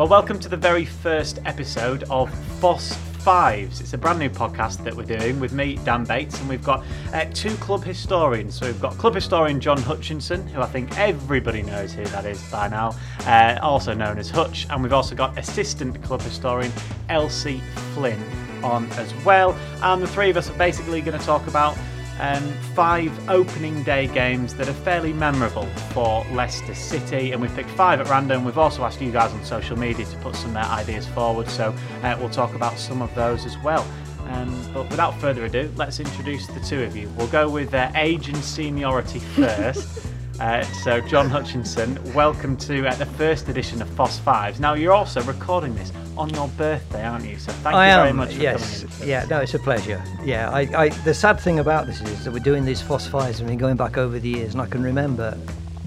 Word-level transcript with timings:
Well, 0.00 0.08
welcome 0.08 0.38
to 0.38 0.48
the 0.48 0.56
very 0.56 0.86
first 0.86 1.40
episode 1.44 2.04
of 2.04 2.32
Foss 2.58 2.94
Fives. 3.18 3.82
It's 3.82 3.92
a 3.92 3.98
brand 3.98 4.18
new 4.18 4.30
podcast 4.30 4.82
that 4.84 4.96
we're 4.96 5.02
doing 5.02 5.38
with 5.38 5.52
me, 5.52 5.78
Dan 5.84 6.04
Bates, 6.04 6.40
and 6.40 6.48
we've 6.48 6.64
got 6.64 6.82
uh, 7.12 7.26
two 7.34 7.54
club 7.56 7.84
historians. 7.84 8.54
So 8.54 8.64
we've 8.64 8.80
got 8.80 8.96
club 8.96 9.14
historian 9.14 9.60
John 9.60 9.76
Hutchinson, 9.76 10.46
who 10.46 10.62
I 10.62 10.66
think 10.68 10.98
everybody 10.98 11.60
knows 11.60 11.92
who 11.92 12.06
that 12.06 12.24
is 12.24 12.42
by 12.50 12.68
now, 12.68 12.96
uh, 13.26 13.58
also 13.60 13.92
known 13.92 14.16
as 14.16 14.30
Hutch, 14.30 14.66
and 14.70 14.82
we've 14.82 14.94
also 14.94 15.14
got 15.14 15.36
assistant 15.36 16.02
club 16.02 16.22
historian 16.22 16.72
Elsie 17.10 17.60
Flynn 17.92 18.24
on 18.64 18.90
as 18.92 19.14
well. 19.22 19.52
And 19.82 20.02
the 20.02 20.08
three 20.08 20.30
of 20.30 20.38
us 20.38 20.48
are 20.48 20.56
basically 20.56 21.02
going 21.02 21.18
to 21.20 21.26
talk 21.26 21.46
about 21.46 21.76
um, 22.20 22.42
five 22.74 23.28
opening 23.28 23.82
day 23.82 24.06
games 24.06 24.54
that 24.54 24.68
are 24.68 24.74
fairly 24.74 25.12
memorable 25.12 25.66
for 25.92 26.24
Leicester 26.32 26.74
City, 26.74 27.32
and 27.32 27.40
we've 27.40 27.54
picked 27.54 27.70
five 27.70 28.00
at 28.00 28.08
random. 28.08 28.44
We've 28.44 28.58
also 28.58 28.84
asked 28.84 29.00
you 29.00 29.10
guys 29.10 29.32
on 29.32 29.42
social 29.44 29.78
media 29.78 30.04
to 30.04 30.16
put 30.18 30.36
some 30.36 30.56
uh, 30.56 30.60
ideas 30.60 31.06
forward, 31.08 31.48
so 31.48 31.74
uh, 32.02 32.16
we'll 32.20 32.30
talk 32.30 32.54
about 32.54 32.78
some 32.78 33.02
of 33.02 33.14
those 33.14 33.46
as 33.46 33.56
well. 33.58 33.86
Um, 34.26 34.70
but 34.72 34.88
without 34.90 35.18
further 35.20 35.46
ado, 35.46 35.72
let's 35.76 35.98
introduce 35.98 36.46
the 36.46 36.60
two 36.60 36.82
of 36.82 36.94
you. 36.94 37.08
We'll 37.16 37.26
go 37.28 37.48
with 37.48 37.74
uh, 37.74 37.90
age 37.94 38.28
and 38.28 38.36
seniority 38.44 39.18
first. 39.36 40.06
Uh, 40.40 40.62
so, 40.82 41.02
John 41.02 41.28
Hutchinson, 41.28 42.00
welcome 42.14 42.56
to 42.56 42.88
uh, 42.88 42.94
the 42.94 43.04
first 43.04 43.50
edition 43.50 43.82
of 43.82 43.90
Foss 43.90 44.18
Fives. 44.18 44.58
Now, 44.58 44.72
you're 44.72 44.94
also 44.94 45.22
recording 45.24 45.74
this 45.74 45.92
on 46.16 46.30
your 46.30 46.48
birthday, 46.48 47.04
aren't 47.04 47.26
you? 47.26 47.38
So, 47.38 47.52
thank 47.52 47.76
I 47.76 47.88
you 47.88 47.92
am, 47.92 48.00
very 48.04 48.12
much 48.14 48.34
for 48.34 48.42
yes. 48.42 48.80
coming 48.80 49.02
in. 49.02 49.08
Yeah, 49.08 49.26
no, 49.28 49.40
it's 49.40 49.52
a 49.52 49.58
pleasure. 49.58 50.02
Yeah, 50.24 50.48
I, 50.48 50.60
I, 50.74 50.88
the 50.88 51.12
sad 51.12 51.38
thing 51.38 51.58
about 51.58 51.86
this 51.86 52.00
is 52.00 52.24
that 52.24 52.32
we're 52.32 52.38
doing 52.38 52.64
these 52.64 52.80
Foss 52.80 53.06
Fives 53.06 53.40
and 53.40 53.50
we're 53.50 53.56
going 53.56 53.76
back 53.76 53.98
over 53.98 54.18
the 54.18 54.30
years, 54.30 54.54
and 54.54 54.62
I 54.62 54.66
can 54.66 54.82
remember 54.82 55.36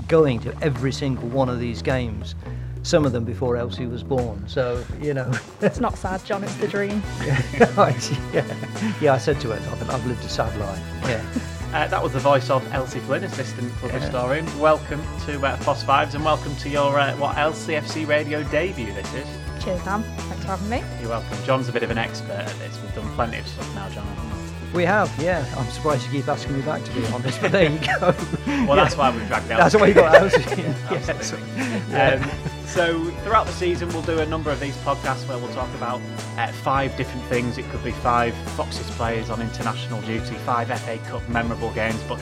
going 0.08 0.39
to 0.42 0.55
every 0.61 0.92
single 0.92 1.27
one 1.30 1.49
of 1.49 1.59
these 1.59 1.81
games. 1.81 2.36
Some 2.83 3.08
of 3.08 3.11
them 3.11 3.23
before 3.23 3.58
Elsie 3.58 3.88
was 3.88 4.03
born, 4.03 4.47
so 4.47 4.86
you 5.02 5.16
know. 5.16 5.31
It's 5.61 5.80
not 5.80 5.97
sad, 5.97 6.23
John. 6.25 6.44
It's 6.44 6.55
the 6.58 6.67
dream. 6.67 7.02
yeah, 7.25 7.42
yeah. 9.02 9.14
I 9.14 9.17
said 9.17 9.42
to 9.42 9.47
her, 9.47 9.72
I've, 9.72 9.89
I've 9.89 10.05
lived 10.05 10.23
a 10.23 10.30
sad 10.30 10.55
life. 10.59 10.80
Yeah. 11.05 11.25
Uh, 11.73 11.88
that 11.88 12.03
was 12.03 12.13
the 12.13 12.19
voice 12.19 12.52
of 12.52 12.71
Elsie 12.71 12.99
Flynn, 12.99 13.23
assistant 13.23 13.71
club 13.77 13.91
Yeah. 13.91 13.99
historian. 13.99 14.59
Welcome 14.59 15.02
to 15.25 15.43
uh, 15.43 15.57
Foss 15.57 15.81
Fives 15.83 16.13
and 16.13 16.23
welcome 16.23 16.55
to 16.57 16.69
your 16.69 16.99
uh, 16.99 17.15
what 17.17 17.35
LCFC 17.35 18.07
radio 18.07 18.43
debut. 18.43 18.93
This 18.93 19.11
is. 19.15 19.27
Cheers, 19.63 19.83
Dan. 19.83 20.03
Thanks 20.03 20.43
for 20.45 20.52
having 20.55 20.69
me. 20.69 20.83
You're 21.02 21.09
welcome. 21.09 21.38
John's 21.45 21.69
a 21.69 21.71
bit 21.71 21.81
of 21.81 21.89
an 21.89 21.97
expert 21.97 22.30
at 22.31 22.59
this. 22.59 22.80
We've 22.81 22.93
done 22.93 23.11
plenty 23.15 23.39
of 23.39 23.47
stuff 23.47 23.73
now, 23.73 23.89
John. 23.89 24.33
We 24.73 24.85
have, 24.85 25.13
yeah. 25.21 25.45
I'm 25.55 25.69
surprised 25.69 26.05
you 26.05 26.11
keep 26.11 26.27
asking 26.27 26.55
me 26.55 26.61
back, 26.63 26.83
to 26.83 26.91
be 26.93 27.05
honest, 27.07 27.39
but 27.39 27.52
there 27.52 27.69
you 27.69 27.79
go. 27.79 28.16
we? 28.47 28.66
Well, 28.67 28.75
that's 28.75 28.95
why 28.97 29.11
we've 29.15 29.27
dragged 29.27 29.52
Elsie. 29.52 29.61
That's 29.61 29.75
why 29.75 29.88
you 29.88 29.93
got 29.93 30.15
in. 30.15 30.30
yes. 30.91 31.09
Absolutely. 31.09 31.95
Um, 31.95 32.23
so 32.65 33.03
throughout 33.23 33.45
the 33.45 33.52
season, 33.52 33.89
we'll 33.89 34.02
do 34.02 34.19
a 34.19 34.25
number 34.25 34.49
of 34.49 34.59
these 34.59 34.75
podcasts 34.77 35.27
where 35.27 35.38
we'll 35.38 35.53
talk 35.53 35.69
about 35.75 36.02
uh, 36.38 36.47
five 36.52 36.95
different 36.97 37.23
things. 37.27 37.57
It 37.59 37.69
could 37.69 37.83
be 37.83 37.91
five 37.91 38.33
Foxes 38.55 38.89
players 38.91 39.30
on 39.30 39.41
international 39.41 40.02
duty, 40.02 40.33
five 40.45 40.67
FA 40.80 40.97
Cup 41.09 41.27
memorable 41.30 41.71
games, 41.71 42.02
but. 42.08 42.19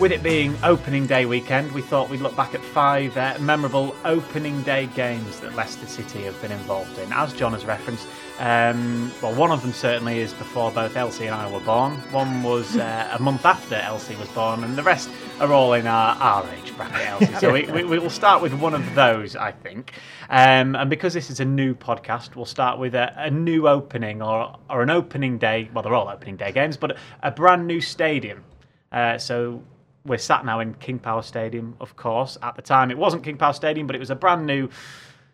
With 0.00 0.12
it 0.12 0.22
being 0.22 0.56
opening 0.62 1.08
day 1.08 1.26
weekend, 1.26 1.72
we 1.72 1.82
thought 1.82 2.08
we'd 2.08 2.20
look 2.20 2.36
back 2.36 2.54
at 2.54 2.62
five 2.62 3.16
uh, 3.16 3.36
memorable 3.40 3.96
opening 4.04 4.62
day 4.62 4.86
games 4.94 5.40
that 5.40 5.56
Leicester 5.56 5.88
City 5.88 6.22
have 6.22 6.40
been 6.40 6.52
involved 6.52 6.96
in. 6.98 7.12
As 7.12 7.32
John 7.32 7.52
has 7.52 7.64
referenced, 7.64 8.06
um, 8.38 9.10
well, 9.20 9.34
one 9.34 9.50
of 9.50 9.60
them 9.60 9.72
certainly 9.72 10.20
is 10.20 10.32
before 10.34 10.70
both 10.70 10.96
Elsie 10.96 11.26
and 11.26 11.34
I 11.34 11.50
were 11.50 11.58
born. 11.58 11.94
One 12.12 12.44
was 12.44 12.76
uh, 12.76 13.08
a 13.12 13.20
month 13.20 13.44
after 13.44 13.74
Elsie 13.74 14.14
was 14.14 14.28
born, 14.28 14.62
and 14.62 14.76
the 14.78 14.84
rest 14.84 15.10
are 15.40 15.52
all 15.52 15.72
in 15.72 15.88
our, 15.88 16.14
our 16.14 16.48
age 16.54 16.76
bracket, 16.76 17.04
Elsie. 17.04 17.34
So 17.34 17.52
we, 17.52 17.66
we, 17.66 17.82
we 17.82 17.98
will 17.98 18.08
start 18.08 18.40
with 18.40 18.54
one 18.54 18.74
of 18.74 18.94
those, 18.94 19.34
I 19.34 19.50
think. 19.50 19.94
Um, 20.30 20.76
and 20.76 20.88
because 20.88 21.12
this 21.12 21.28
is 21.28 21.40
a 21.40 21.44
new 21.44 21.74
podcast, 21.74 22.36
we'll 22.36 22.44
start 22.44 22.78
with 22.78 22.94
a, 22.94 23.12
a 23.16 23.32
new 23.32 23.66
opening 23.66 24.22
or, 24.22 24.56
or 24.70 24.80
an 24.80 24.90
opening 24.90 25.38
day. 25.38 25.68
Well, 25.74 25.82
they're 25.82 25.94
all 25.94 26.08
opening 26.08 26.36
day 26.36 26.52
games, 26.52 26.76
but 26.76 26.96
a 27.24 27.32
brand 27.32 27.66
new 27.66 27.80
stadium. 27.80 28.44
Uh, 28.92 29.18
so 29.18 29.60
we're 30.08 30.18
sat 30.18 30.44
now 30.44 30.60
in 30.60 30.74
King 30.74 30.98
Power 30.98 31.22
Stadium, 31.22 31.76
of 31.80 31.94
course. 31.96 32.36
At 32.42 32.56
the 32.56 32.62
time, 32.62 32.90
it 32.90 32.98
wasn't 32.98 33.22
King 33.22 33.36
Power 33.36 33.52
Stadium, 33.52 33.86
but 33.86 33.94
it 33.94 34.00
was 34.00 34.10
a 34.10 34.14
brand 34.16 34.46
new 34.46 34.68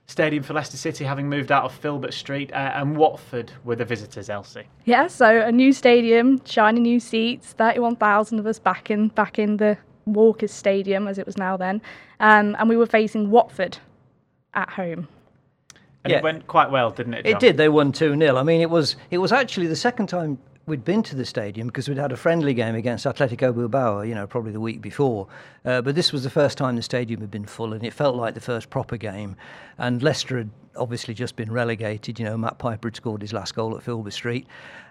stadium 0.06 0.42
for 0.42 0.52
Leicester 0.52 0.76
City, 0.76 1.04
having 1.04 1.28
moved 1.28 1.50
out 1.50 1.64
of 1.64 1.72
Filbert 1.72 2.12
Street. 2.12 2.52
Uh, 2.52 2.72
and 2.74 2.96
Watford 2.96 3.52
were 3.64 3.76
the 3.76 3.84
visitors, 3.84 4.28
Elsie. 4.28 4.64
Yeah, 4.84 5.06
so 5.06 5.40
a 5.40 5.50
new 5.52 5.72
stadium, 5.72 6.44
shiny 6.44 6.80
new 6.80 7.00
seats, 7.00 7.52
31,000 7.52 8.38
of 8.38 8.46
us 8.46 8.58
back 8.58 8.90
in 8.90 9.08
back 9.08 9.38
in 9.38 9.56
the 9.56 9.78
Walkers 10.06 10.52
Stadium 10.52 11.08
as 11.08 11.16
it 11.18 11.24
was 11.24 11.38
now 11.38 11.56
then, 11.56 11.80
um, 12.20 12.54
and 12.58 12.68
we 12.68 12.76
were 12.76 12.86
facing 12.86 13.30
Watford 13.30 13.78
at 14.52 14.68
home. 14.70 15.08
And 16.04 16.10
Yeah. 16.10 16.18
it 16.18 16.22
went 16.22 16.46
quite 16.46 16.70
well, 16.70 16.90
didn't 16.90 17.14
it? 17.14 17.26
It 17.26 17.40
did. 17.40 17.56
They 17.56 17.70
won 17.70 17.90
2 17.90 18.14
0. 18.14 18.36
I 18.36 18.42
mean, 18.42 18.60
it 18.60 18.68
was 18.68 18.96
it 19.10 19.18
was 19.18 19.32
actually 19.32 19.68
the 19.68 19.76
second 19.76 20.08
time 20.08 20.36
we'd 20.66 20.84
been 20.84 21.02
to 21.02 21.16
the 21.16 21.24
stadium 21.24 21.66
because 21.68 21.88
we'd 21.88 21.98
had 21.98 22.12
a 22.12 22.16
friendly 22.16 22.54
game 22.54 22.74
against 22.74 23.04
Atletico 23.04 23.54
Bilbao, 23.54 24.02
you 24.02 24.14
know, 24.14 24.26
probably 24.26 24.52
the 24.52 24.60
week 24.60 24.80
before. 24.80 25.26
Uh, 25.64 25.82
but 25.82 25.94
this 25.94 26.12
was 26.12 26.24
the 26.24 26.30
first 26.30 26.56
time 26.56 26.76
the 26.76 26.82
stadium 26.82 27.20
had 27.20 27.30
been 27.30 27.44
full, 27.44 27.72
and 27.72 27.84
it 27.84 27.92
felt 27.92 28.16
like 28.16 28.34
the 28.34 28.40
first 28.40 28.70
proper 28.70 28.96
game. 28.96 29.36
And 29.78 30.02
Leicester 30.02 30.38
had 30.38 30.50
obviously 30.76 31.14
just 31.14 31.36
been 31.36 31.50
relegated. 31.50 32.18
You 32.18 32.24
know, 32.26 32.36
Matt 32.36 32.58
Piper 32.58 32.88
had 32.88 32.96
scored 32.96 33.22
his 33.22 33.32
last 33.32 33.54
goal 33.54 33.76
at 33.76 33.82
Filbert 33.82 34.12
Street, 34.12 34.46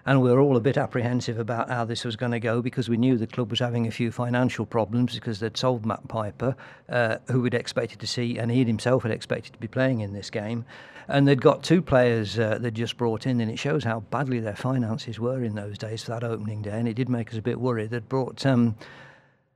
and 0.06 0.22
we 0.22 0.30
were 0.30 0.40
all 0.40 0.56
a 0.56 0.60
bit 0.60 0.76
apprehensive 0.76 1.38
about 1.38 1.68
how 1.70 1.84
this 1.84 2.04
was 2.04 2.16
going 2.16 2.32
to 2.32 2.40
go 2.40 2.60
because 2.60 2.88
we 2.88 2.96
knew 2.96 3.16
the 3.16 3.26
club 3.26 3.50
was 3.50 3.60
having 3.60 3.86
a 3.86 3.90
few 3.90 4.10
financial 4.10 4.66
problems 4.66 5.14
because 5.14 5.40
they'd 5.40 5.56
sold 5.56 5.86
Matt 5.86 6.06
Piper, 6.08 6.56
uh, 6.88 7.18
who 7.30 7.40
we'd 7.40 7.54
expected 7.54 8.00
to 8.00 8.06
see, 8.06 8.38
and 8.38 8.50
he 8.50 8.64
himself 8.64 9.02
had 9.02 9.12
expected 9.12 9.52
to 9.52 9.58
be 9.58 9.68
playing 9.68 10.00
in 10.00 10.12
this 10.12 10.30
game. 10.30 10.64
And 11.06 11.28
they'd 11.28 11.42
got 11.42 11.62
two 11.62 11.82
players 11.82 12.38
uh, 12.38 12.58
they'd 12.58 12.74
just 12.74 12.96
brought 12.96 13.26
in, 13.26 13.40
and 13.40 13.50
it 13.50 13.58
shows 13.58 13.84
how 13.84 14.00
badly 14.00 14.40
their 14.40 14.56
finances 14.56 15.20
were 15.20 15.44
in 15.44 15.54
those 15.54 15.76
days 15.76 16.02
for 16.02 16.12
that 16.12 16.24
opening 16.24 16.62
day. 16.62 16.78
And 16.78 16.88
it 16.88 16.94
did 16.94 17.08
make 17.08 17.30
us 17.30 17.38
a 17.38 17.42
bit 17.42 17.60
worried. 17.60 17.90
They'd 17.90 18.08
brought 18.08 18.44
um, 18.46 18.76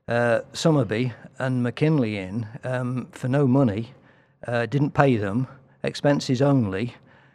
uh, 0.09 0.41
Summerbee 0.53 1.12
and 1.38 1.65
McKinlay 1.65 2.15
in 2.15 2.47
um, 2.65 3.09
for 3.12 3.28
no 3.28 3.47
money, 3.47 3.93
uh, 4.47 4.67
didn't 4.67 4.93
pay 4.93 5.17
them, 5.17 5.47
expenses 5.83 6.43
only, 6.43 6.94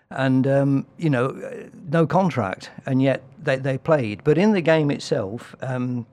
and 0.09 0.45
um, 0.47 0.85
you 0.97 1.09
know, 1.09 1.27
uh, 1.27 1.69
no 1.91 2.05
contract, 2.05 2.71
and 2.85 3.01
yet 3.01 3.23
they, 3.41 3.57
they 3.57 3.77
played. 3.77 4.23
But 4.23 4.37
in 4.37 4.51
the 4.51 4.61
game 4.61 4.91
itself, 4.91 5.55
um, 5.61 6.05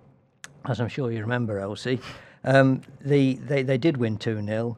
as 0.67 0.81
I'm 0.81 0.89
sure 0.89 1.11
you 1.11 1.21
remember, 1.21 1.59
Elsie, 1.59 2.01
um, 2.45 2.83
the, 3.01 3.35
they, 3.35 3.63
they 3.63 3.79
did 3.79 3.97
win 3.97 4.17
2 4.17 4.43
0, 4.45 4.77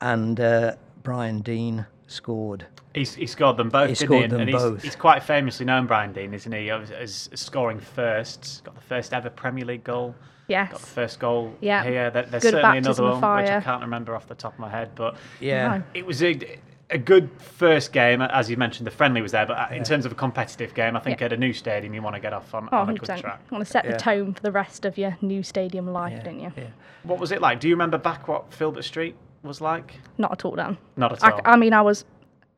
and 0.00 0.40
uh, 0.40 0.76
Brian 1.02 1.40
Deane 1.40 1.86
scored. 2.06 2.66
He's, 2.94 3.14
he 3.14 3.26
scored 3.26 3.58
them 3.58 3.68
both, 3.68 3.90
He 3.90 3.94
didn't 3.94 4.06
scored 4.08 4.18
he? 4.20 4.24
And, 4.24 4.32
them 4.32 4.40
and 4.40 4.50
he's, 4.50 4.62
both. 4.62 4.82
he's 4.82 4.96
quite 4.96 5.22
famously 5.22 5.66
known, 5.66 5.86
Brian 5.86 6.12
Deane, 6.14 6.32
isn't 6.32 6.50
he, 6.52 6.70
as, 6.70 6.90
as 6.90 7.28
scoring 7.34 7.78
first. 7.78 8.62
Got 8.64 8.74
the 8.74 8.80
first 8.80 9.12
ever 9.12 9.28
Premier 9.28 9.66
League 9.66 9.84
goal. 9.84 10.14
Yes. 10.48 10.70
Got 10.72 10.80
the 10.80 10.86
first 10.86 11.18
goal 11.20 11.54
Yeah. 11.60 11.82
here. 11.84 12.10
There- 12.10 12.22
There's 12.22 12.42
Good 12.42 12.52
certainly 12.52 12.80
baptism 12.80 13.04
another 13.04 13.16
of 13.16 13.22
one 13.22 13.42
which 13.42 13.50
I 13.50 13.60
can't 13.60 13.82
remember 13.82 14.16
off 14.16 14.26
the 14.28 14.34
top 14.34 14.54
of 14.54 14.58
my 14.60 14.70
head, 14.70 14.92
but 14.94 15.16
Yeah. 15.40 15.78
No. 15.78 15.82
it 15.92 16.06
was 16.06 16.22
a, 16.22 16.58
a 16.90 16.98
good 16.98 17.28
first 17.40 17.92
game. 17.92 18.20
As 18.22 18.48
you 18.48 18.56
mentioned, 18.56 18.86
the 18.86 18.90
friendly 18.92 19.20
was 19.22 19.32
there, 19.32 19.44
but 19.46 19.58
uh, 19.58 19.74
in 19.74 19.82
terms 19.82 20.06
of 20.06 20.12
a 20.12 20.14
competitive 20.14 20.72
game, 20.74 20.96
I 20.96 21.00
think 21.00 21.20
Yeah. 21.20 21.26
at 21.26 21.32
a 21.32 21.36
new 21.36 21.52
stadium, 21.52 21.94
you 21.94 22.02
want 22.02 22.14
to 22.14 22.20
get 22.20 22.32
off 22.32 22.54
on, 22.54 22.68
Oh, 22.70 22.78
on 22.78 22.90
a 22.90 22.94
good 22.94 23.08
100%. 23.08 23.38
want 23.50 23.64
to 23.64 23.70
set 23.70 23.84
Yeah. 23.84 23.92
the 23.92 23.98
tone 23.98 24.34
for 24.34 24.42
the 24.42 24.52
rest 24.52 24.84
of 24.84 24.96
your 24.96 25.16
new 25.20 25.42
stadium 25.42 25.92
life, 25.92 26.12
Yeah, 26.18 26.22
don't 26.22 26.40
you? 26.40 26.52
yeah. 26.56 26.64
What 27.02 27.18
was 27.18 27.32
it 27.32 27.40
like? 27.40 27.58
Do 27.60 27.68
you 27.68 27.74
remember 27.74 27.98
back 27.98 28.28
what 28.28 28.52
Filbert 28.52 28.84
Street 28.84 29.16
was 29.42 29.60
like? 29.60 29.94
Not 30.18 30.30
at 30.32 30.44
all, 30.44 30.54
Dan. 30.54 30.76
Not 30.96 31.12
at 31.12 31.22
all. 31.24 31.40
I 31.44 31.56
mean, 31.56 31.72
I 31.72 31.82
was 31.82 32.04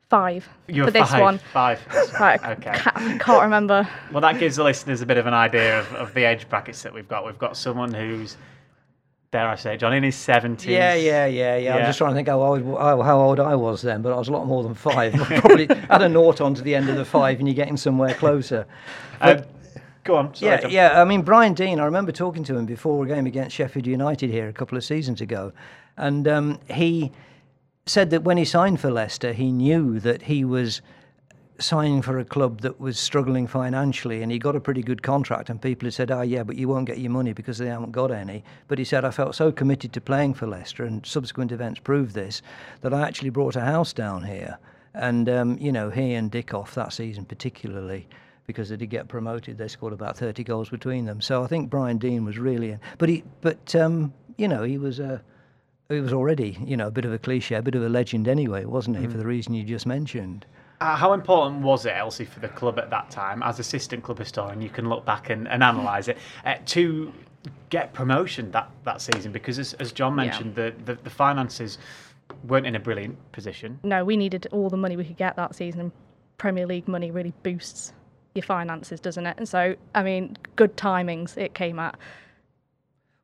five 0.09 0.47
you 0.67 0.81
were 0.81 0.87
for 0.87 0.91
this 0.91 1.09
five. 1.11 1.21
one. 1.21 1.37
Five. 1.53 1.79
Like, 2.19 2.43
okay. 2.45 2.71
Can't, 2.73 3.21
can't 3.21 3.41
remember. 3.43 3.87
Well, 4.11 4.21
that 4.21 4.39
gives 4.39 4.55
the 4.57 4.63
listeners 4.63 5.01
a 5.01 5.05
bit 5.05 5.17
of 5.17 5.25
an 5.27 5.33
idea 5.33 5.79
of, 5.79 5.93
of 5.93 6.13
the 6.13 6.23
age 6.23 6.49
brackets 6.49 6.81
that 6.83 6.93
we've 6.93 7.07
got. 7.07 7.25
We've 7.25 7.37
got 7.37 7.55
someone 7.55 7.93
who's, 7.93 8.35
dare 9.31 9.47
I 9.47 9.55
say, 9.55 9.77
John 9.77 9.93
in 9.93 10.03
his 10.03 10.15
seventies. 10.15 10.71
Yeah, 10.71 10.95
yeah, 10.95 11.25
yeah, 11.25 11.57
yeah. 11.57 11.75
I'm 11.75 11.85
just 11.85 11.97
trying 11.97 12.11
to 12.11 12.15
think 12.15 12.27
how 12.27 12.41
old, 12.41 12.63
how 12.63 13.21
old 13.21 13.39
I 13.39 13.55
was 13.55 13.81
then, 13.81 14.01
but 14.01 14.11
I 14.11 14.17
was 14.17 14.27
a 14.27 14.31
lot 14.31 14.47
more 14.47 14.63
than 14.63 14.73
five. 14.73 15.13
Probably 15.13 15.69
add 15.69 16.01
a 16.01 16.09
naught 16.09 16.41
on 16.41 16.53
to 16.55 16.61
the 16.61 16.75
end 16.75 16.89
of 16.89 16.95
the 16.95 17.05
five, 17.05 17.39
and 17.39 17.47
you're 17.47 17.55
getting 17.55 17.77
somewhere 17.77 18.13
closer. 18.13 18.65
Um, 19.21 19.43
go 20.05 20.15
on. 20.15 20.33
Sorry, 20.33 20.51
yeah, 20.53 20.61
John. 20.61 20.71
yeah. 20.71 21.01
I 21.01 21.03
mean, 21.03 21.23
Brian 21.23 21.53
Deane. 21.53 21.81
I 21.81 21.83
remember 21.83 22.13
talking 22.13 22.41
to 22.45 22.55
him 22.55 22.65
before 22.65 23.03
a 23.03 23.07
game 23.07 23.25
against 23.25 23.53
Sheffield 23.53 23.85
United 23.85 24.29
here 24.29 24.47
a 24.47 24.53
couple 24.53 24.77
of 24.77 24.85
seasons 24.85 25.19
ago, 25.19 25.51
and 25.97 26.25
um, 26.25 26.59
he 26.69 27.11
said 27.85 28.11
that 28.11 28.23
when 28.23 28.37
he 28.37 28.45
signed 28.45 28.79
for 28.79 28.89
Leicester, 28.89 29.33
he 29.33 29.51
knew 29.51 29.99
that 29.99 30.21
he 30.21 30.45
was 30.45 30.81
signing 31.59 32.01
for 32.01 32.17
a 32.19 32.25
club 32.25 32.61
that 32.61 32.79
was 32.79 32.97
struggling 32.97 33.45
financially 33.47 34.21
and 34.21 34.31
he 34.31 34.39
got 34.39 34.55
a 34.55 34.59
pretty 34.59 34.81
good 34.81 35.03
contract 35.03 35.49
and 35.49 35.61
people 35.61 35.85
had 35.85 35.93
said 35.93 36.11
oh 36.11 36.21
yeah 36.21 36.43
but 36.43 36.55
you 36.55 36.67
won't 36.67 36.85
get 36.87 36.97
your 36.99 37.11
money 37.11 37.33
because 37.33 37.57
they 37.57 37.67
haven't 37.67 37.91
got 37.91 38.11
any 38.11 38.43
but 38.67 38.77
he 38.77 38.83
said 38.83 39.03
I 39.03 39.11
felt 39.11 39.35
so 39.35 39.51
committed 39.51 39.91
to 39.93 40.01
playing 40.01 40.33
for 40.35 40.47
Leicester 40.47 40.85
and 40.85 41.05
subsequent 41.05 41.51
events 41.51 41.79
proved 41.79 42.13
this 42.15 42.41
that 42.81 42.93
I 42.93 43.01
actually 43.07 43.29
brought 43.29 43.55
a 43.55 43.61
house 43.61 43.93
down 43.93 44.23
here 44.23 44.57
and 44.93 45.27
um, 45.29 45.57
you 45.59 45.71
know 45.71 45.89
he 45.89 46.13
and 46.13 46.31
Dickov 46.31 46.73
that 46.75 46.93
season 46.93 47.25
particularly 47.25 48.07
because 48.47 48.69
they 48.69 48.77
did 48.77 48.89
get 48.89 49.07
promoted 49.07 49.57
they 49.57 49.67
scored 49.67 49.93
about 49.93 50.17
30 50.17 50.43
goals 50.43 50.69
between 50.69 51.05
them 51.05 51.19
so 51.21 51.43
I 51.43 51.47
think 51.47 51.69
Brian 51.69 51.97
Deane 51.97 52.25
was 52.25 52.37
really 52.37 52.77
but 52.97 53.09
he 53.09 53.23
but 53.41 53.75
um, 53.75 54.13
you 54.37 54.47
know 54.47 54.63
he 54.63 54.77
was 54.77 54.99
a 54.99 55.21
he 55.89 55.99
was 55.99 56.13
already, 56.13 56.55
you 56.63 56.77
know, 56.77 56.85
a 56.85 56.91
bit 56.91 57.03
of 57.05 57.11
a 57.11 57.17
cliche, 57.17 57.55
a 57.55 57.63
bit 57.63 57.73
of 57.73 57.81
a 57.83 57.89
legend 57.89 58.27
anyway, 58.27 58.63
wasn't 58.63 58.95
he, 58.95 59.07
Mm. 59.07 59.11
for 59.11 59.17
the 59.17 59.25
reason 59.25 59.55
you 59.55 59.63
just 59.63 59.87
mentioned. 59.87 60.45
Uh, 60.81 60.95
how 60.95 61.11
important 61.13 61.61
was 61.61 61.85
it, 61.85 61.91
Elsie, 61.91 62.25
for 62.25 62.39
the 62.39 62.47
club 62.47 62.79
at 62.79 62.89
that 62.89 63.09
time? 63.09 63.43
As 63.43 63.59
assistant 63.59 64.03
club 64.03 64.17
historian, 64.17 64.61
you 64.61 64.69
can 64.69 64.87
look 64.87 65.05
back 65.05 65.29
and, 65.29 65.47
and 65.47 65.61
analyse 65.61 66.07
it 66.07 66.17
uh, 66.45 66.55
to 66.67 67.11
get 67.69 67.93
promotion 67.93 68.51
that, 68.51 68.69
that 68.85 69.01
season 69.01 69.31
because, 69.31 69.59
as, 69.59 69.73
as 69.75 69.91
John 69.91 70.15
mentioned, 70.15 70.55
the, 70.55 70.73
the, 70.85 70.95
the 70.95 71.09
finances 71.09 71.77
weren't 72.47 72.65
in 72.65 72.75
a 72.75 72.79
brilliant 72.79 73.17
position. 73.33 73.79
No, 73.83 74.05
we 74.05 74.15
needed 74.15 74.47
all 74.51 74.69
the 74.69 74.77
money 74.77 74.95
we 74.95 75.03
could 75.03 75.17
get 75.17 75.35
that 75.35 75.55
season. 75.55 75.81
and 75.81 75.91
Premier 76.37 76.65
League 76.65 76.87
money 76.87 77.11
really 77.11 77.33
boosts 77.43 77.93
your 78.33 78.43
finances, 78.43 78.99
doesn't 78.99 79.25
it? 79.25 79.35
And 79.37 79.49
so, 79.49 79.75
I 79.93 80.03
mean, 80.03 80.37
good 80.55 80.77
timings 80.77 81.37
it 81.37 81.53
came 81.53 81.79
at. 81.79 81.97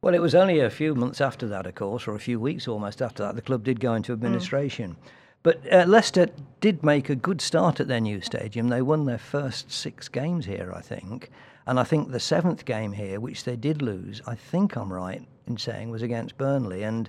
Well, 0.02 0.14
it 0.14 0.22
was 0.22 0.36
only 0.36 0.60
a 0.60 0.70
few 0.70 0.94
months 0.94 1.22
after 1.22 1.48
that, 1.48 1.66
of 1.66 1.76
course, 1.76 2.08
or 2.08 2.16
a 2.16 2.20
few 2.20 2.40
weeks 2.40 2.68
almost 2.68 3.02
after 3.02 3.24
that, 3.24 3.36
the 3.36 3.42
club 3.42 3.64
did 3.64 3.80
go 3.80 3.94
into 3.94 4.12
administration. 4.12 4.98
But 5.46 5.62
uh, 5.72 5.86
Leicester 5.86 6.30
did 6.60 6.84
make 6.84 7.08
a 7.08 7.16
good 7.16 7.40
start 7.40 7.80
at 7.80 7.88
their 7.88 8.02
new 8.02 8.20
stadium. 8.20 8.70
They 8.70 8.82
won 8.82 9.06
their 9.06 9.20
first 9.20 9.72
six 9.72 10.08
games 10.08 10.48
here, 10.48 10.74
I 10.76 10.82
think. 10.82 11.30
And 11.68 11.80
I 11.80 11.84
think 11.84 12.10
the 12.10 12.20
seventh 12.20 12.66
game 12.66 12.94
here, 12.94 13.20
which 13.20 13.44
they 13.44 13.56
did 13.56 13.84
lose, 13.84 14.24
I 14.26 14.34
think 14.34 14.76
I'm 14.76 14.92
right 14.92 15.24
in 15.46 15.58
saying, 15.58 15.92
was 15.92 16.02
against 16.02 16.36
Burnley. 16.40 16.82
And 16.82 17.08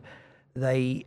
they 0.53 1.07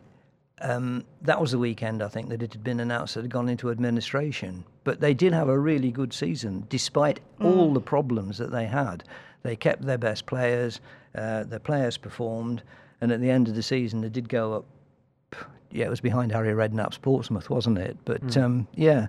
um, 0.61 1.05
that 1.21 1.39
was 1.39 1.51
the 1.51 1.59
weekend, 1.59 2.01
I 2.01 2.07
think, 2.07 2.29
that 2.29 2.41
it 2.41 2.51
had 2.51 2.63
been 2.63 2.79
announced 2.79 3.13
that 3.13 3.19
it 3.19 3.25
had 3.25 3.31
gone 3.31 3.47
into 3.47 3.69
administration. 3.69 4.65
But 4.83 4.99
they 4.99 5.13
did 5.13 5.31
have 5.31 5.49
a 5.49 5.59
really 5.59 5.91
good 5.91 6.13
season, 6.13 6.65
despite 6.67 7.19
all 7.39 7.71
the 7.71 7.79
problems 7.79 8.39
that 8.39 8.51
they 8.51 8.65
had. 8.65 9.03
They 9.43 9.55
kept 9.55 9.83
their 9.83 9.99
best 9.99 10.25
players, 10.25 10.81
uh, 11.13 11.43
their 11.43 11.59
players 11.59 11.95
performed, 11.95 12.63
and 13.01 13.11
at 13.11 13.21
the 13.21 13.29
end 13.29 13.47
of 13.47 13.53
the 13.53 13.61
season, 13.61 14.01
they 14.01 14.09
did 14.09 14.29
go 14.29 14.53
up. 14.53 14.65
Yeah, 15.71 15.85
it 15.85 15.89
was 15.89 16.01
behind 16.01 16.31
Harry 16.31 16.53
Redknapp's 16.53 16.97
Portsmouth, 16.97 17.49
wasn't 17.49 17.77
it? 17.77 17.97
But 18.05 18.35
um, 18.37 18.67
yeah, 18.75 19.07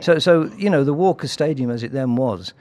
so 0.00 0.18
so 0.18 0.50
you 0.56 0.68
know 0.70 0.84
the 0.84 0.94
Walker 0.94 1.28
Stadium 1.28 1.70
as 1.70 1.82
it 1.82 1.92
then 1.92 2.16
was, 2.16 2.52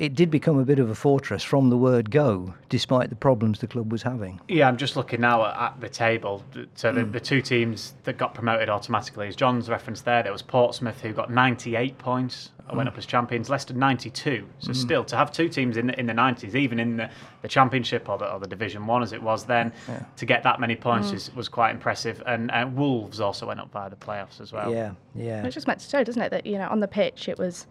it 0.00 0.14
did 0.14 0.30
become 0.30 0.58
a 0.58 0.64
bit 0.64 0.78
of 0.78 0.88
a 0.88 0.94
fortress 0.94 1.44
from 1.44 1.68
the 1.68 1.76
word 1.76 2.10
go, 2.10 2.54
despite 2.70 3.10
the 3.10 3.16
problems 3.16 3.58
the 3.58 3.66
club 3.66 3.92
was 3.92 4.02
having. 4.02 4.40
Yeah, 4.48 4.66
I'm 4.66 4.78
just 4.78 4.96
looking 4.96 5.20
now 5.20 5.44
at, 5.44 5.54
at 5.60 5.80
the 5.82 5.90
table. 5.90 6.42
So 6.74 6.90
the, 6.90 7.02
hmm. 7.02 7.12
the 7.12 7.20
two 7.20 7.42
teams 7.42 7.92
that 8.04 8.16
got 8.16 8.32
promoted 8.32 8.70
automatically, 8.70 9.28
as 9.28 9.36
John's 9.36 9.68
referenced 9.68 10.06
there, 10.06 10.22
there 10.22 10.32
was 10.32 10.40
Portsmouth 10.40 11.02
who 11.02 11.12
got 11.12 11.30
98 11.30 11.98
points, 11.98 12.48
went 12.72 12.88
hmm. 12.88 12.94
up 12.94 12.96
as 12.96 13.04
champions. 13.04 13.50
Leicester 13.50 13.74
92. 13.74 14.48
So 14.60 14.68
hmm. 14.68 14.72
still 14.72 15.04
to 15.04 15.16
have 15.18 15.32
two 15.32 15.50
teams 15.50 15.76
in 15.76 15.88
the, 15.88 16.00
in 16.00 16.06
the 16.06 16.14
90s, 16.14 16.54
even 16.54 16.80
in 16.80 16.96
the, 16.96 17.10
the 17.42 17.48
Championship 17.48 18.08
or 18.08 18.16
the, 18.16 18.32
or 18.32 18.40
the 18.40 18.48
Division 18.48 18.86
One 18.86 19.02
as 19.02 19.12
it 19.12 19.22
was 19.22 19.44
then, 19.44 19.70
to 20.16 20.24
get 20.24 20.42
that 20.44 20.60
many 20.60 20.76
points 20.76 21.12
is, 21.12 21.30
was 21.34 21.50
quite 21.50 21.72
impressive. 21.72 22.22
And, 22.24 22.50
and 22.52 22.74
Wolves 22.74 23.20
also 23.20 23.46
went 23.46 23.60
up 23.60 23.70
via 23.70 23.90
the 23.90 23.96
playoffs 23.96 24.40
as 24.40 24.50
well. 24.50 24.72
Yeah, 24.72 24.92
yeah. 25.14 25.44
It's 25.44 25.54
just 25.54 25.66
meant 25.66 25.80
to 25.80 25.90
show, 25.90 26.02
doesn't 26.02 26.22
it, 26.22 26.30
that 26.30 26.46
you 26.46 26.56
know 26.56 26.68
on 26.68 26.80
the 26.80 26.88
pitch 26.88 27.28
it 27.28 27.38
was 27.38 27.66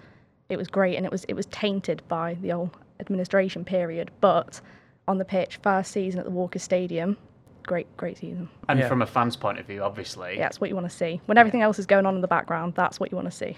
it 0.50 0.58
was 0.58 0.68
great 0.68 0.96
and 0.98 1.06
it 1.06 1.12
was 1.12 1.24
it 1.26 1.34
was 1.36 1.46
tainted 1.48 2.02
by 2.08 2.36
the 2.42 2.52
old 2.52 2.72
administration 3.00 3.64
period, 3.64 4.12
but 4.20 4.60
on 5.08 5.18
the 5.18 5.26
pitch, 5.26 5.58
first 5.64 5.92
season 5.92 6.20
at 6.20 6.26
the 6.26 6.32
Walker 6.32 6.60
Stadium, 6.60 7.18
great 7.64 7.88
great 7.98 8.18
season. 8.18 8.50
And 8.68 8.80
Yeah. 8.80 8.88
from 8.88 9.02
a 9.02 9.06
fan's 9.06 9.36
point 9.36 9.60
of 9.60 9.66
view, 9.66 9.84
obviously, 9.84 10.36
Yeah, 10.36 10.42
that's 10.44 10.60
what 10.60 10.70
you 10.70 10.76
want 10.76 10.90
to 10.90 10.96
see. 10.96 11.22
When 11.28 11.38
everything 11.38 11.62
else 11.62 11.80
is 11.80 11.86
going 11.86 12.06
on 12.06 12.16
in 12.16 12.22
the 12.22 12.28
background, 12.28 12.74
that's 12.76 13.00
what 13.00 13.12
you 13.12 13.16
want 13.16 13.28
to 13.28 13.36
see. 13.36 13.58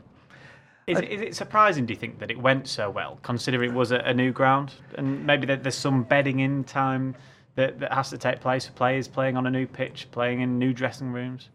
Is, 0.88 0.99
it- 0.99 1.09
is 1.09 1.21
it 1.21 1.35
surprising, 1.35 1.85
do 1.85 1.93
you 1.93 1.99
think, 1.99 2.19
that 2.19 2.31
it 2.31 2.39
went 2.39 2.67
so 2.67 2.89
well, 2.89 3.19
considering 3.21 3.69
it 3.71 3.73
was 3.75 3.91
a, 3.91 3.97
a 3.99 4.13
new 4.13 4.31
ground? 4.31 4.73
And 4.97 5.25
maybe 5.25 5.45
that 5.47 5.63
there's 5.63 5.75
some 5.75 6.03
bedding 6.03 6.39
in 6.39 6.63
time 6.63 7.15
that, 7.56 7.80
that 7.80 7.92
has 7.92 8.09
to 8.09 8.18
take 8.18 8.39
place 8.39 8.65
for 8.65 8.71
players 8.74 9.07
playing 9.07 9.36
on 9.36 9.45
a 9.45 9.51
new 9.51 9.68
pitch, 9.68 10.07
playing 10.12 10.42
in 10.42 10.57
new 10.57 10.74
dressing 10.74 11.12
rooms? 11.12 11.50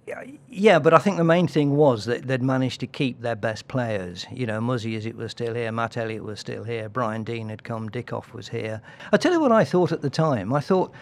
Yeah, 0.48 0.78
but 0.78 0.92
I 0.92 0.98
think 0.98 1.16
the 1.16 1.24
main 1.24 1.48
thing 1.48 1.76
was 1.76 2.04
that 2.04 2.26
they'd 2.26 2.42
managed 2.42 2.80
to 2.80 2.86
keep 2.86 3.20
their 3.20 3.36
best 3.36 3.66
players. 3.68 4.26
You 4.30 4.46
know, 4.46 4.60
Muzzy 4.60 4.98
Izzet 4.98 5.14
was 5.14 5.30
still 5.30 5.54
here, 5.54 5.72
Matt 5.72 5.96
Elliott 5.96 6.24
was 6.24 6.40
still 6.40 6.64
here, 6.64 6.88
Brian 6.88 7.24
Deane 7.24 7.48
had 7.48 7.64
come, 7.64 7.88
Dickov 7.88 8.32
was 8.32 8.48
here. 8.48 8.82
I 9.12 9.16
tell 9.16 9.32
you 9.32 9.40
what 9.40 9.52
I 9.52 9.64
thought 9.64 9.92
at 9.92 10.02
the 10.02 10.10
time. 10.10 10.52
I 10.52 10.60
thought 10.60 10.92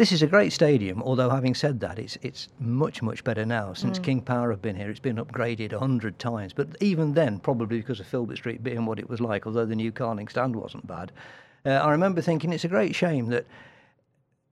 this 0.00 0.12
is 0.12 0.22
a 0.22 0.26
great 0.26 0.50
stadium, 0.50 1.02
although 1.02 1.28
having 1.28 1.54
said 1.54 1.78
that, 1.80 1.98
it's 1.98 2.16
it's 2.22 2.48
much 2.58 3.02
much 3.02 3.22
better 3.22 3.44
now 3.44 3.74
since 3.74 3.98
King 3.98 4.22
Power 4.22 4.50
have 4.50 4.62
been 4.62 4.74
here. 4.74 4.88
It's 4.88 4.98
been 4.98 5.16
upgraded 5.16 5.74
a 5.74 5.78
hundred 5.78 6.18
times, 6.18 6.54
but 6.54 6.68
even 6.80 7.12
then, 7.12 7.38
probably 7.38 7.76
because 7.76 8.00
of 8.00 8.06
Filbert 8.06 8.38
Street 8.38 8.62
being 8.62 8.86
what 8.86 8.98
it 8.98 9.10
was 9.10 9.20
like, 9.20 9.46
although 9.46 9.66
the 9.66 9.76
new 9.76 9.92
Carling 9.92 10.28
stand 10.28 10.56
wasn't 10.56 10.86
bad. 10.86 11.12
Uh, 11.66 11.72
I 11.72 11.90
remember 11.90 12.22
thinking 12.22 12.50
it's 12.50 12.64
a 12.64 12.68
great 12.68 12.94
shame 12.94 13.26
that 13.26 13.44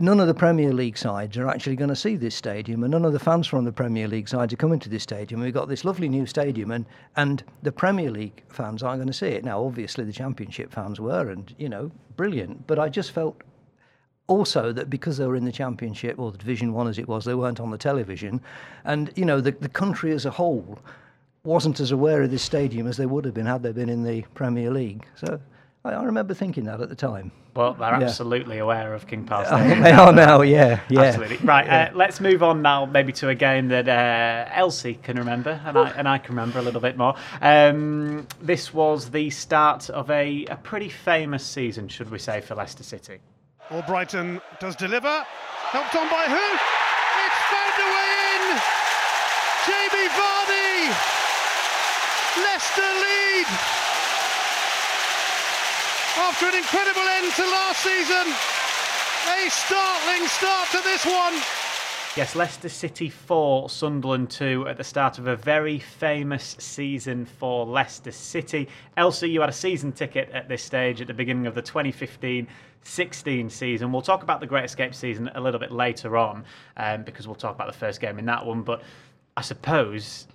none 0.00 0.20
of 0.20 0.28
the 0.28 0.34
Premier 0.34 0.72
League 0.72 0.96
sides 0.96 1.36
are 1.36 1.48
actually 1.48 1.74
going 1.74 1.88
to 1.88 1.96
see 1.96 2.14
this 2.14 2.34
stadium, 2.34 2.84
and 2.84 2.92
none 2.92 3.04
of 3.04 3.12
the 3.12 3.18
fans 3.18 3.48
from 3.48 3.64
the 3.64 3.72
Premier 3.72 4.06
League 4.06 4.28
sides 4.28 4.52
are 4.52 4.56
coming 4.56 4.78
to 4.78 4.88
this 4.88 5.02
stadium. 5.02 5.40
We've 5.40 5.52
got 5.52 5.68
this 5.68 5.84
lovely 5.84 6.08
new 6.08 6.24
stadium, 6.24 6.70
and 6.70 6.86
and 7.16 7.42
the 7.62 7.72
Premier 7.72 8.10
League 8.10 8.44
fans 8.48 8.82
aren't 8.82 8.98
going 8.98 9.08
to 9.08 9.12
see 9.12 9.28
it. 9.28 9.44
Now, 9.44 9.64
obviously, 9.64 10.04
the 10.04 10.12
Championship 10.12 10.72
fans 10.72 11.00
were, 11.00 11.30
and 11.30 11.52
you 11.58 11.68
know, 11.68 11.90
brilliant. 12.16 12.66
But 12.68 12.78
I 12.78 12.88
just 12.88 13.10
felt 13.10 13.42
also 14.28 14.72
that 14.72 14.88
because 14.88 15.16
they 15.16 15.26
were 15.26 15.36
in 15.36 15.44
the 15.44 15.52
Championship 15.52 16.18
or 16.18 16.30
the 16.30 16.38
Division 16.38 16.72
One 16.72 16.86
as 16.86 16.98
it 16.98 17.08
was, 17.08 17.24
they 17.24 17.34
weren't 17.34 17.60
on 17.60 17.72
the 17.72 17.78
television, 17.78 18.40
and 18.84 19.12
you 19.16 19.24
know, 19.24 19.40
the 19.40 19.50
the 19.50 19.68
country 19.68 20.12
as 20.12 20.26
a 20.26 20.30
whole 20.30 20.78
wasn't 21.42 21.80
as 21.80 21.90
aware 21.90 22.22
of 22.22 22.30
this 22.30 22.42
stadium 22.42 22.86
as 22.86 22.96
they 22.98 23.06
would 23.06 23.24
have 23.24 23.34
been 23.34 23.46
had 23.46 23.62
they 23.64 23.72
been 23.72 23.88
in 23.88 24.04
the 24.04 24.22
Premier 24.34 24.70
League. 24.70 25.06
So. 25.16 25.40
I 25.84 25.90
I 25.92 26.04
remember 26.04 26.34
thinking 26.34 26.64
that 26.64 26.80
at 26.80 26.88
the 26.88 26.94
time. 26.96 27.30
Well, 27.54 27.74
they're 27.74 27.88
Yeah. 28.00 28.06
absolutely 28.06 28.58
aware 28.58 28.94
of 28.94 29.06
King 29.06 29.24
Power 29.24 29.44
Stadium. 29.44 29.80
they 29.82 29.90
are 29.92 30.12
now, 30.12 30.42
yeah, 30.42 30.80
yeah. 30.88 31.00
Absolutely. 31.00 31.38
Right, 31.38 31.68
uh, 31.68 31.90
let's 31.94 32.20
move 32.20 32.42
on 32.42 32.62
now 32.62 32.84
maybe 32.84 33.12
to 33.14 33.28
a 33.30 33.34
game 33.34 33.68
that 33.68 33.88
uh, 33.88 34.50
Elsie 34.54 34.94
can 35.02 35.16
remember 35.16 35.60
and 35.64 35.76
I, 35.78 35.90
and 35.90 36.08
I 36.08 36.18
can 36.18 36.34
remember 36.36 36.58
a 36.58 36.62
little 36.62 36.80
bit 36.80 36.96
more. 36.96 37.14
Um, 37.40 38.26
this 38.40 38.72
was 38.72 39.10
the 39.10 39.30
start 39.30 39.90
of 39.90 40.10
a, 40.10 40.44
a 40.46 40.56
pretty 40.56 40.88
famous 40.88 41.44
season, 41.44 41.88
should 41.88 42.10
we 42.10 42.18
say, 42.18 42.40
for 42.40 42.54
Leicester 42.54 42.84
City. 42.84 43.18
Albrighton 43.70 44.40
does 44.60 44.76
deliver. 44.76 45.24
Helped 45.70 45.94
on 45.96 46.08
by 46.08 46.24
who? 46.28 46.46
It's 47.26 47.42
found 47.50 47.76
a 47.76 47.88
way 47.96 48.12
in! 48.34 48.58
Jamie 49.66 50.08
Vardy! 50.14 50.94
Leicester 52.44 52.82
lead! 52.82 53.87
After 56.18 56.46
an 56.46 56.56
incredible 56.56 57.00
end 57.00 57.32
to 57.34 57.42
last 57.42 57.80
season, 57.80 58.26
a 58.26 59.48
startling 59.48 60.26
start 60.26 60.68
to 60.72 60.80
this 60.82 61.06
one. 61.06 61.34
Yes, 62.16 62.34
Leicester 62.34 62.68
City 62.68 63.08
4, 63.08 63.70
Sunderland 63.70 64.28
2 64.28 64.66
at 64.66 64.76
the 64.76 64.82
start 64.82 65.18
of 65.18 65.28
a 65.28 65.36
very 65.36 65.78
famous 65.78 66.56
season 66.58 67.24
for 67.24 67.64
Leicester 67.64 68.10
City. 68.10 68.68
Elsie, 68.96 69.30
you 69.30 69.40
had 69.40 69.48
a 69.48 69.52
season 69.52 69.92
ticket 69.92 70.28
at 70.30 70.48
this 70.48 70.62
stage 70.62 71.00
at 71.00 71.06
the 71.06 71.14
beginning 71.14 71.46
of 71.46 71.54
the 71.54 71.62
2015 71.62 72.48
16 72.82 73.50
season. 73.50 73.92
We'll 73.92 74.02
talk 74.02 74.24
about 74.24 74.40
the 74.40 74.46
Great 74.46 74.64
Escape 74.64 74.94
season 74.96 75.30
a 75.36 75.40
little 75.40 75.60
bit 75.60 75.70
later 75.70 76.16
on 76.16 76.44
um, 76.76 77.04
because 77.04 77.28
we'll 77.28 77.36
talk 77.36 77.54
about 77.54 77.68
the 77.68 77.78
first 77.78 78.00
game 78.00 78.18
in 78.18 78.26
that 78.26 78.44
one. 78.44 78.62
But 78.62 78.82
I 79.36 79.42
suppose 79.42 80.26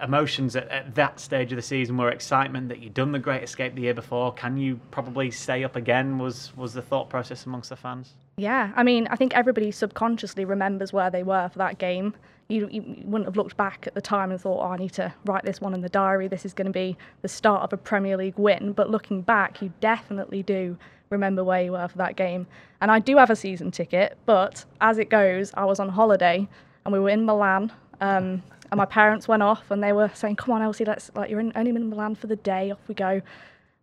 emotions 0.00 0.54
at, 0.54 0.68
at 0.68 0.94
that 0.94 1.18
stage 1.18 1.52
of 1.52 1.56
the 1.56 1.62
season 1.62 1.96
were 1.96 2.10
excitement 2.10 2.68
that 2.68 2.80
you'd 2.80 2.94
done 2.94 3.12
the 3.12 3.18
Great 3.18 3.42
Escape 3.42 3.74
the 3.74 3.82
year 3.82 3.94
before. 3.94 4.32
Can 4.32 4.56
you 4.56 4.80
probably 4.90 5.30
stay 5.30 5.64
up 5.64 5.76
again? 5.76 6.18
Was, 6.18 6.56
was 6.56 6.72
the 6.72 6.82
thought 6.82 7.10
process 7.10 7.46
amongst 7.46 7.70
the 7.70 7.76
fans? 7.76 8.14
Yeah, 8.36 8.72
I 8.76 8.84
mean, 8.84 9.08
I 9.08 9.16
think 9.16 9.34
everybody 9.34 9.70
subconsciously 9.70 10.44
remembers 10.44 10.92
where 10.92 11.10
they 11.10 11.24
were 11.24 11.48
for 11.48 11.58
that 11.58 11.78
game. 11.78 12.14
You, 12.48 12.68
you 12.70 12.82
wouldn't 13.04 13.26
have 13.26 13.36
looked 13.36 13.56
back 13.56 13.86
at 13.86 13.94
the 13.94 14.00
time 14.00 14.30
and 14.30 14.40
thought, 14.40 14.64
oh, 14.64 14.70
I 14.70 14.76
need 14.76 14.92
to 14.94 15.12
write 15.26 15.44
this 15.44 15.60
one 15.60 15.74
in 15.74 15.80
the 15.80 15.88
diary. 15.88 16.28
This 16.28 16.46
is 16.46 16.54
going 16.54 16.66
to 16.66 16.72
be 16.72 16.96
the 17.22 17.28
start 17.28 17.62
of 17.62 17.72
a 17.72 17.76
Premier 17.76 18.16
League 18.16 18.38
win. 18.38 18.72
But 18.72 18.88
looking 18.90 19.20
back, 19.20 19.60
you 19.60 19.72
definitely 19.80 20.42
do 20.42 20.78
remember 21.10 21.42
where 21.42 21.62
you 21.62 21.72
were 21.72 21.88
for 21.88 21.98
that 21.98 22.16
game. 22.16 22.46
And 22.80 22.90
I 22.90 23.00
do 23.00 23.16
have 23.16 23.30
a 23.30 23.36
season 23.36 23.70
ticket, 23.70 24.16
but 24.24 24.64
as 24.80 24.98
it 24.98 25.10
goes, 25.10 25.52
I 25.54 25.64
was 25.64 25.80
on 25.80 25.88
holiday 25.88 26.48
and 26.84 26.92
we 26.92 27.00
were 27.00 27.10
in 27.10 27.26
Milan. 27.26 27.72
Um, 28.00 28.42
and 28.70 28.78
my 28.78 28.84
parents 28.84 29.28
went 29.28 29.42
off 29.42 29.70
and 29.70 29.82
they 29.82 29.92
were 29.92 30.10
saying, 30.14 30.36
"Come 30.36 30.54
on, 30.54 30.62
Elsie, 30.62 30.84
let's 30.84 31.10
like 31.14 31.30
you're 31.30 31.40
in, 31.40 31.52
only 31.56 31.70
in 31.70 31.90
Milan 31.90 32.14
for 32.14 32.26
the 32.26 32.36
day. 32.36 32.70
Off 32.70 32.78
we 32.88 32.94
go." 32.94 33.22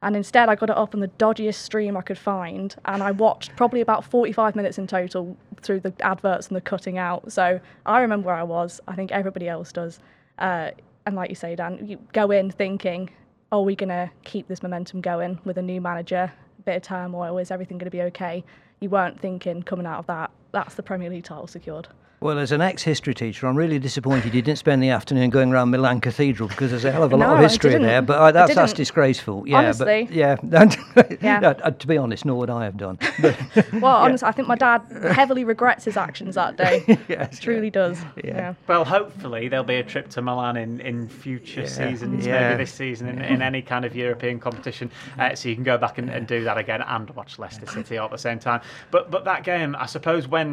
And 0.02 0.16
instead, 0.16 0.50
I 0.50 0.56
got 0.56 0.70
it 0.70 0.78
up 0.78 0.94
on 0.94 1.00
the 1.00 1.08
dodgiest 1.08 1.56
stream 1.56 1.98
I 1.98 2.02
could 2.02 2.18
find, 2.18 2.76
and 2.86 3.02
I 3.02 3.12
watched 3.12 3.56
probably 3.56 3.82
about 3.82 4.06
45 4.06 4.56
minutes 4.56 4.78
in 4.78 4.86
total 4.86 5.36
through 5.62 5.80
the 5.80 5.94
adverts 6.02 6.48
and 6.48 6.56
the 6.56 6.62
cutting 6.62 6.98
out. 6.98 7.32
So 7.32 7.60
I 7.86 8.02
remember 8.02 8.28
where 8.28 8.36
I 8.36 8.44
was. 8.44 8.80
I 8.88 8.96
think 8.96 9.12
everybody 9.12 9.50
else 9.50 9.72
does. 9.72 10.00
Uh, 10.38 10.72
and 11.08 11.16
like 11.16 11.30
you 11.30 11.36
say, 11.36 11.56
Dan, 11.56 11.88
you 11.88 11.98
go 12.14 12.30
in 12.32 12.52
thinking, 12.52 13.10
"Are 13.52 13.62
we 13.62 13.76
going 13.76 13.90
to 13.90 14.12
keep 14.24 14.48
this 14.48 14.62
momentum 14.62 15.02
going 15.02 15.40
with 15.46 15.58
a 15.58 15.62
new 15.62 15.82
manager? 15.82 16.32
A 16.60 16.62
bit 16.62 16.76
of 16.78 16.82
turmoil. 16.84 17.38
Is 17.40 17.50
everything 17.52 17.78
going 17.78 17.90
to 17.90 17.92
be 17.92 18.04
okay?" 18.04 18.44
You 18.82 18.90
weren't 18.90 19.20
thinking 19.20 19.64
coming 19.64 19.86
out 19.86 20.00
of 20.00 20.08
that. 20.08 20.30
That's 20.56 20.76
the 20.76 20.84
Premier 20.84 21.10
League 21.10 21.26
title 21.26 21.48
secured. 21.48 21.90
Well, 22.22 22.40
as 22.40 22.54
an 22.54 22.62
ex-history 22.62 23.14
teacher, 23.14 23.46
I'm 23.46 23.58
really 23.58 23.78
disappointed 23.78 24.34
you 24.34 24.42
didn't 24.42 24.58
spend 24.58 24.82
the 24.82 24.90
afternoon 24.90 25.30
going 25.30 25.52
around 25.52 25.70
Milan 25.70 26.00
Cathedral 26.00 26.48
because 26.48 26.72
there's 26.72 26.86
a 26.86 26.92
hell 26.92 27.04
of 27.04 27.12
a 27.12 27.18
lot 27.18 27.36
of 27.36 27.40
history 27.42 27.72
didn't. 27.72 27.86
there. 27.88 28.02
But 28.02 28.18
uh, 28.18 28.32
that's 28.32 28.52
I 28.52 28.54
that's 28.56 28.72
didn't. 28.72 28.78
disgraceful. 28.78 29.46
Yeah, 29.46 29.58
Honestly. 29.58 30.06
but 30.06 30.14
yeah, 30.16 30.38
Yeah. 31.22 31.40
No, 31.40 31.50
uh, 31.50 31.72
to 31.72 31.88
be 31.88 31.98
honest, 31.98 32.24
nor 32.26 32.38
would 32.38 32.50
I 32.50 32.64
have 32.64 32.78
done. 32.78 32.98
But 33.22 33.38
Well, 33.74 33.86
honestly, 33.98 34.28
I 34.28 34.32
think 34.32 34.48
my 34.48 34.56
dad 34.56 34.82
heavily 35.12 35.44
regrets 35.44 35.84
his 35.84 35.98
actions 35.98 36.36
that 36.36 36.56
day. 36.56 36.98
Yes, 37.10 37.38
Truly 37.38 37.70
does. 37.70 38.02
Yeah. 38.24 38.24
Yeah. 38.36 38.54
Well, 38.66 38.86
hopefully 38.86 39.50
there'll 39.50 39.66
be 39.66 39.76
a 39.76 39.84
trip 39.84 40.08
to 40.12 40.22
Milan 40.22 40.56
in, 40.56 40.80
in 40.80 41.10
future 41.10 41.62
Yeah, 41.62 41.68
seasons, 41.68 42.26
yeah. 42.26 42.50
maybe 42.52 42.64
this 42.64 42.74
season 42.74 43.10
in, 43.10 43.22
in 43.22 43.42
any 43.42 43.62
kind 43.62 43.84
of 43.84 43.94
European 43.96 44.40
competition, 44.40 44.90
uh, 45.20 45.36
so 45.36 45.50
you 45.50 45.56
can 45.56 45.66
go 45.66 45.78
back 45.78 45.98
and, 45.98 46.10
and 46.10 46.26
do 46.28 46.46
that 46.46 46.58
again 46.58 46.82
and 46.82 47.10
watch 47.12 47.38
Leicester 47.40 47.66
City 47.68 47.98
all 47.98 48.06
at 48.06 48.12
the 48.12 48.18
same 48.18 48.40
time. 48.40 48.62
But 48.90 49.12
but 49.12 49.26
that 49.26 49.44
game, 49.44 49.76
I 49.78 49.86
suppose 49.86 50.28
when 50.30 50.45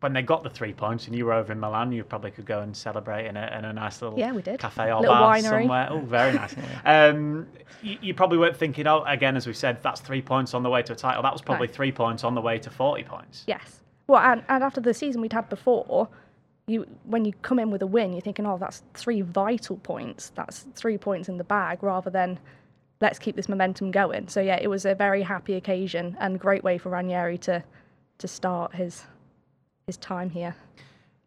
when 0.00 0.12
they 0.12 0.20
got 0.22 0.42
the 0.42 0.50
three 0.50 0.72
points 0.74 1.06
and 1.06 1.16
you 1.16 1.24
were 1.24 1.32
over 1.32 1.52
in 1.52 1.58
Milan, 1.60 1.90
you 1.90 2.04
probably 2.04 2.30
could 2.30 2.44
go 2.44 2.60
and 2.60 2.76
celebrate 2.76 3.26
in 3.26 3.36
a, 3.38 3.54
in 3.58 3.64
a 3.64 3.72
nice 3.72 4.02
little 4.02 4.18
Yeah, 4.18 4.32
we 4.32 4.42
did. 4.42 4.60
cafe 4.60 4.92
or 4.92 5.00
Little 5.00 5.14
bar 5.14 5.34
winery. 5.36 5.42
somewhere. 5.62 5.88
Oh, 5.90 6.00
very 6.00 6.32
nice. 6.34 6.54
um, 6.84 7.46
you, 7.82 7.96
you 8.02 8.14
probably 8.14 8.36
weren't 8.36 8.56
thinking, 8.56 8.86
oh, 8.86 9.02
again, 9.04 9.34
as 9.34 9.46
we 9.46 9.54
said, 9.54 9.82
that's 9.82 10.00
three 10.02 10.20
points 10.20 10.52
on 10.52 10.62
the 10.62 10.68
way 10.68 10.82
to 10.82 10.92
a 10.92 10.96
title. 10.96 11.22
That 11.22 11.32
was 11.32 11.40
probably 11.40 11.68
No. 11.68 11.72
three 11.72 11.90
points 11.92 12.22
on 12.22 12.34
the 12.34 12.42
way 12.42 12.58
to 12.58 12.68
40 12.70 13.02
points. 13.04 13.44
Yes. 13.46 13.80
Well, 14.06 14.20
and, 14.20 14.44
and 14.50 14.62
after 14.62 14.82
the 14.82 14.92
season 14.92 15.22
we'd 15.22 15.32
had 15.32 15.48
before, 15.48 16.08
you 16.66 16.86
when 17.04 17.24
you 17.24 17.32
come 17.40 17.58
in 17.58 17.70
with 17.70 17.80
a 17.80 17.86
win, 17.86 18.12
you're 18.12 18.20
thinking, 18.20 18.46
oh, 18.46 18.58
that's 18.58 18.82
three 18.92 19.22
vital 19.22 19.76
points. 19.78 20.32
That's 20.34 20.66
three 20.74 20.98
points 20.98 21.30
in 21.30 21.38
the 21.38 21.44
bag, 21.44 21.82
rather 21.82 22.10
than 22.10 22.38
let's 23.00 23.18
keep 23.18 23.36
this 23.36 23.48
momentum 23.48 23.90
going. 23.90 24.28
So 24.28 24.40
yeah, 24.42 24.58
it 24.60 24.68
was 24.68 24.84
a 24.84 24.94
very 24.94 25.22
happy 25.22 25.54
occasion 25.54 26.14
and 26.20 26.38
great 26.38 26.62
way 26.62 26.76
for 26.76 26.90
Ranieri 26.90 27.38
to 27.38 27.64
to 28.18 28.28
start 28.28 28.74
his 28.74 29.04
his 29.86 29.96
time 29.98 30.30
here. 30.30 30.54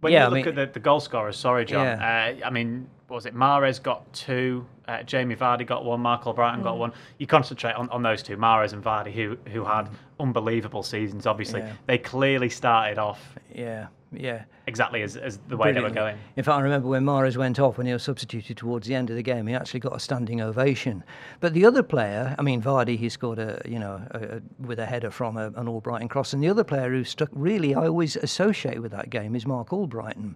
When 0.01 0.13
Yeah, 0.13 0.19
you 0.19 0.25
I 0.25 0.27
look 0.29 0.35
mean- 0.35 0.47
at 0.47 0.55
the, 0.55 0.65
the 0.73 0.79
goal 0.79 0.99
scorers, 0.99 1.37
sorry, 1.37 1.65
John. 1.65 1.85
Yeah. 1.85 2.35
Uh, 2.41 2.45
I 2.45 2.49
mean, 2.49 2.87
what 3.07 3.15
was 3.15 3.25
it? 3.25 3.35
Mahrez 3.35 3.81
got 3.81 4.11
two, 4.13 4.65
uh, 4.87 5.01
Jamie 5.03 5.35
Vardy 5.35 5.65
got 5.65 5.85
one, 5.85 6.01
Marc 6.01 6.23
Albrighton 6.23 6.59
Mm. 6.59 6.63
got 6.63 6.77
one. 6.77 6.91
You 7.17 7.25
concentrate 7.27 7.73
on, 7.73 7.89
on 7.89 8.03
those 8.03 8.21
two, 8.21 8.37
Mahrez 8.37 8.73
and 8.73 8.83
Vardy, 8.83 9.11
who 9.13 9.37
who 9.51 9.63
had 9.63 9.89
unbelievable 10.19 10.83
seasons. 10.83 11.25
Obviously, 11.25 11.61
Yeah. 11.61 11.73
they 11.87 11.97
clearly 11.97 12.49
started 12.49 12.99
off 12.99 13.35
yeah, 13.53 13.87
yeah. 14.11 14.43
exactly 14.67 15.01
as, 15.01 15.17
as 15.17 15.39
the 15.47 15.57
way 15.57 15.71
they 15.71 15.81
were 15.81 15.89
going. 15.89 16.17
In 16.35 16.43
fact, 16.43 16.57
I 16.57 16.61
remember 16.61 16.87
when 16.87 17.03
Mahrez 17.03 17.37
went 17.37 17.59
off, 17.59 17.77
when 17.77 17.87
he 17.87 17.93
was 17.93 18.03
substituted 18.03 18.57
towards 18.57 18.87
the 18.87 18.95
end 18.95 19.09
of 19.09 19.15
the 19.15 19.23
game, 19.23 19.47
he 19.47 19.53
actually 19.53 19.79
got 19.79 19.95
a 19.95 19.99
standing 19.99 20.41
ovation. 20.41 21.03
But 21.39 21.53
the 21.53 21.65
other 21.65 21.83
player, 21.83 22.35
I 22.37 22.41
mean, 22.41 22.61
Vardy, 22.61 22.97
he 22.97 23.09
scored 23.09 23.39
a, 23.39 23.61
you 23.65 23.79
know, 23.79 24.01
a, 24.11 24.37
a, 24.37 24.41
with 24.59 24.79
a 24.79 24.85
header 24.85 25.11
from 25.11 25.37
a, 25.37 25.47
an 25.47 25.65
Albrighton 25.67 26.09
cross. 26.09 26.33
And 26.33 26.43
the 26.43 26.49
other 26.49 26.63
player 26.63 26.89
who 26.89 27.03
stuck, 27.03 27.29
really, 27.33 27.75
I 27.75 27.87
always 27.87 28.15
associate 28.15 28.81
with 28.81 28.91
that 28.91 29.09
game 29.09 29.35
is 29.35 29.45
Marc 29.45 29.69
Albrighton. 29.69 30.35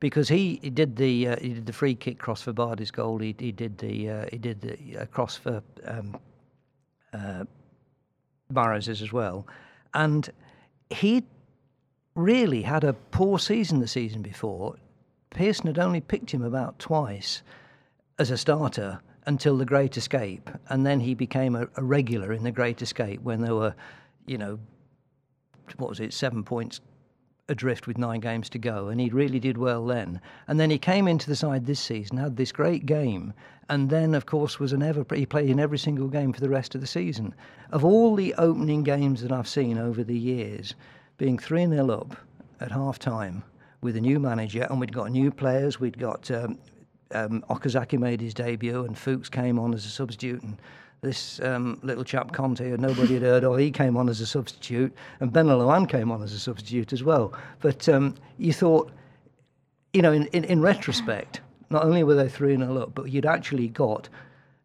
Because 0.00 0.28
he, 0.28 0.60
he 0.62 0.70
did 0.70 0.94
the 0.94 1.26
uh, 1.26 1.36
he 1.40 1.48
did 1.48 1.66
the 1.66 1.72
free 1.72 1.96
kick 1.96 2.18
cross 2.18 2.42
for 2.42 2.52
Vardy's 2.52 2.92
goal. 2.92 3.18
He, 3.18 3.34
he 3.36 3.50
did 3.50 3.78
the 3.78 4.08
uh, 4.08 4.26
he 4.30 4.38
did 4.38 4.60
the 4.60 4.96
uh, 4.96 5.06
cross 5.06 5.36
for 5.36 5.60
um, 5.84 6.16
uh, 7.12 7.44
as 8.54 9.12
well, 9.12 9.44
and 9.94 10.30
he 10.90 11.24
really 12.18 12.62
had 12.62 12.84
a 12.84 12.92
poor 12.92 13.38
season 13.38 13.78
the 13.78 13.88
season 13.88 14.22
before. 14.22 14.74
Pearson 15.30 15.68
had 15.68 15.78
only 15.78 16.00
picked 16.00 16.32
him 16.32 16.42
about 16.42 16.78
twice 16.78 17.42
as 18.18 18.30
a 18.30 18.36
starter 18.36 19.00
until 19.26 19.56
the 19.56 19.64
Great 19.64 19.96
Escape, 19.96 20.50
and 20.68 20.84
then 20.84 21.00
he 21.00 21.14
became 21.14 21.54
a, 21.54 21.68
a 21.76 21.84
regular 21.84 22.32
in 22.32 22.42
the 22.42 22.50
Great 22.50 22.82
Escape 22.82 23.22
when 23.22 23.40
there 23.40 23.54
were, 23.54 23.74
you 24.26 24.36
know, 24.36 24.58
what 25.76 25.90
was 25.90 26.00
it, 26.00 26.12
seven 26.12 26.42
points 26.42 26.80
adrift 27.48 27.86
with 27.86 27.98
nine 27.98 28.20
games 28.20 28.48
to 28.50 28.58
go, 28.58 28.88
and 28.88 29.00
he 29.00 29.08
really 29.08 29.40
did 29.40 29.56
well 29.56 29.86
then. 29.86 30.20
And 30.48 30.58
then 30.58 30.70
he 30.70 30.78
came 30.78 31.08
into 31.08 31.28
the 31.28 31.36
side 31.36 31.66
this 31.66 31.80
season, 31.80 32.18
had 32.18 32.36
this 32.36 32.52
great 32.52 32.84
game, 32.84 33.32
and 33.68 33.88
then 33.88 34.14
of 34.14 34.26
course 34.26 34.58
was 34.58 34.72
an 34.72 34.82
ever 34.82 35.04
he 35.14 35.24
played 35.24 35.50
in 35.50 35.60
every 35.60 35.78
single 35.78 36.08
game 36.08 36.32
for 36.32 36.40
the 36.40 36.48
rest 36.48 36.74
of 36.74 36.80
the 36.80 36.86
season. 36.86 37.34
Of 37.70 37.84
all 37.84 38.16
the 38.16 38.34
opening 38.34 38.82
games 38.82 39.22
that 39.22 39.32
I've 39.32 39.48
seen 39.48 39.78
over 39.78 40.04
the 40.04 40.18
years, 40.18 40.74
being 41.18 41.36
three 41.38 41.66
0 41.66 41.90
up 41.90 42.16
at 42.60 42.72
half 42.72 42.98
time 42.98 43.42
with 43.82 43.96
a 43.96 44.00
new 44.00 44.18
manager, 44.18 44.66
and 44.70 44.80
we'd 44.80 44.92
got 44.92 45.10
new 45.10 45.30
players, 45.30 45.78
we'd 45.78 45.98
got. 45.98 46.30
Um, 46.30 46.58
um, 47.12 47.42
Okazaki 47.48 47.98
made 47.98 48.20
his 48.20 48.34
debut, 48.34 48.84
and 48.84 48.96
Fuchs 48.96 49.30
came 49.30 49.58
on 49.58 49.72
as 49.72 49.86
a 49.86 49.88
substitute, 49.88 50.42
and 50.42 50.58
this 51.00 51.40
um, 51.40 51.78
little 51.82 52.04
chap 52.04 52.32
Kanté, 52.32 52.76
nobody 52.78 53.14
had 53.14 53.22
heard 53.22 53.44
of, 53.44 53.58
he 53.58 53.70
came 53.70 53.96
on 53.96 54.08
as 54.08 54.20
a 54.20 54.26
substitute, 54.26 54.94
and 55.20 55.32
Ben 55.32 55.46
Loan 55.46 55.86
came 55.86 56.10
on 56.10 56.22
as 56.22 56.32
a 56.32 56.38
substitute 56.38 56.92
as 56.92 57.02
well. 57.02 57.32
But 57.60 57.88
um, 57.88 58.14
you 58.36 58.52
thought, 58.52 58.90
you 59.92 60.02
know, 60.02 60.12
in, 60.12 60.26
in, 60.26 60.44
in 60.44 60.60
retrospect, 60.60 61.40
not 61.70 61.84
only 61.84 62.02
were 62.02 62.14
they 62.14 62.28
3 62.28 62.56
0 62.56 62.76
up, 62.76 62.94
but 62.94 63.10
you'd 63.10 63.26
actually 63.26 63.68
got, 63.68 64.08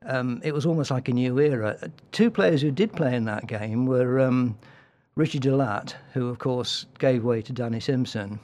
um, 0.05 0.41
it 0.43 0.53
was 0.53 0.65
almost 0.65 0.91
like 0.91 1.07
a 1.07 1.13
new 1.13 1.39
era. 1.39 1.77
Two 2.11 2.29
players 2.29 2.61
who 2.61 2.71
did 2.71 2.91
play 2.93 3.15
in 3.15 3.25
that 3.25 3.47
game 3.47 3.85
were 3.85 4.19
um, 4.19 4.57
Ritchie 5.15 5.39
De 5.39 5.55
Laet, 5.55 5.95
who, 6.13 6.27
of 6.29 6.39
course, 6.39 6.85
gave 6.99 7.23
way 7.23 7.41
to 7.41 7.53
Danny 7.53 7.79
Simpson, 7.79 8.39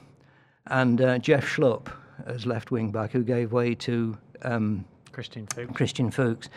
and 0.66 1.00
uh, 1.00 1.18
Jeff 1.18 1.44
Schlupp 1.44 1.88
as 2.26 2.46
left 2.46 2.70
wing 2.70 2.90
back, 2.90 3.10
who 3.10 3.22
gave 3.24 3.52
way 3.52 3.74
to 3.74 4.16
um, 4.42 4.84
Christian 5.12 5.46
Fuchs. 5.46 5.72
Christian 5.74 6.10
Fuchs. 6.10 6.48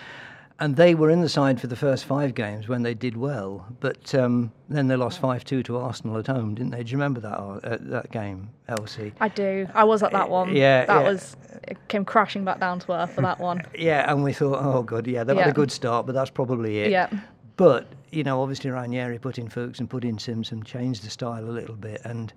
And 0.60 0.76
they 0.76 0.94
were 0.94 1.10
in 1.10 1.22
the 1.22 1.30
side 1.30 1.60
for 1.60 1.66
the 1.66 1.76
first 1.76 2.06
five 2.06 2.36
games 2.36 2.68
when 2.68 2.84
they 2.84 2.94
did 2.94 3.18
well, 3.18 3.66
but 3.80 4.14
um, 4.14 4.52
then 4.70 4.88
they 4.88 4.96
lost 4.96 5.20
5 5.20 5.44
2 5.44 5.64
to 5.64 5.78
Arsenal 5.78 6.18
at 6.20 6.28
home, 6.28 6.54
didn't 6.54 6.72
they? 6.72 6.84
Do 6.84 6.92
you 6.92 6.98
remember 6.98 7.20
that, 7.22 7.38
uh, 7.38 7.78
that 7.82 8.12
game, 8.12 8.50
Elsie? 8.68 9.14
I 9.20 9.30
do. 9.30 9.68
I 9.74 9.84
was 9.84 10.04
at 10.04 10.12
that 10.12 10.30
one. 10.30 10.56
yeah, 10.56 10.86
That 10.86 11.02
yeah. 11.02 11.10
was 11.12 11.36
it 11.68 11.78
came 11.88 12.06
crashing 12.06 12.46
back 12.46 12.60
down 12.60 12.80
to 12.82 12.94
earth 12.94 13.14
for 13.16 13.22
that 13.22 13.40
one. 13.40 13.64
Yeah, 13.76 14.10
and 14.10 14.24
we 14.24 14.32
thought, 14.32 14.64
oh, 14.64 14.84
God, 14.84 15.08
yeah, 15.08 15.24
they've 15.24 15.36
had 15.36 15.50
a 15.50 15.54
good 15.54 15.72
start, 15.72 16.06
but 16.06 16.14
that's 16.14 16.30
probably 16.30 16.80
it. 16.82 16.92
Yeah. 16.92 17.10
But, 17.56 17.88
you 18.12 18.24
know, 18.24 18.42
obviously 18.42 18.70
Ranieri 18.72 19.20
put 19.20 19.38
in 19.38 19.48
Fuchs 19.48 19.80
and 19.80 19.90
put 19.90 20.04
in 20.04 20.18
Simpson, 20.18 20.64
changed 20.64 21.04
the 21.06 21.10
style 21.10 21.44
a 21.44 21.52
little 21.52 21.76
bit, 21.76 22.02
and 22.04 22.34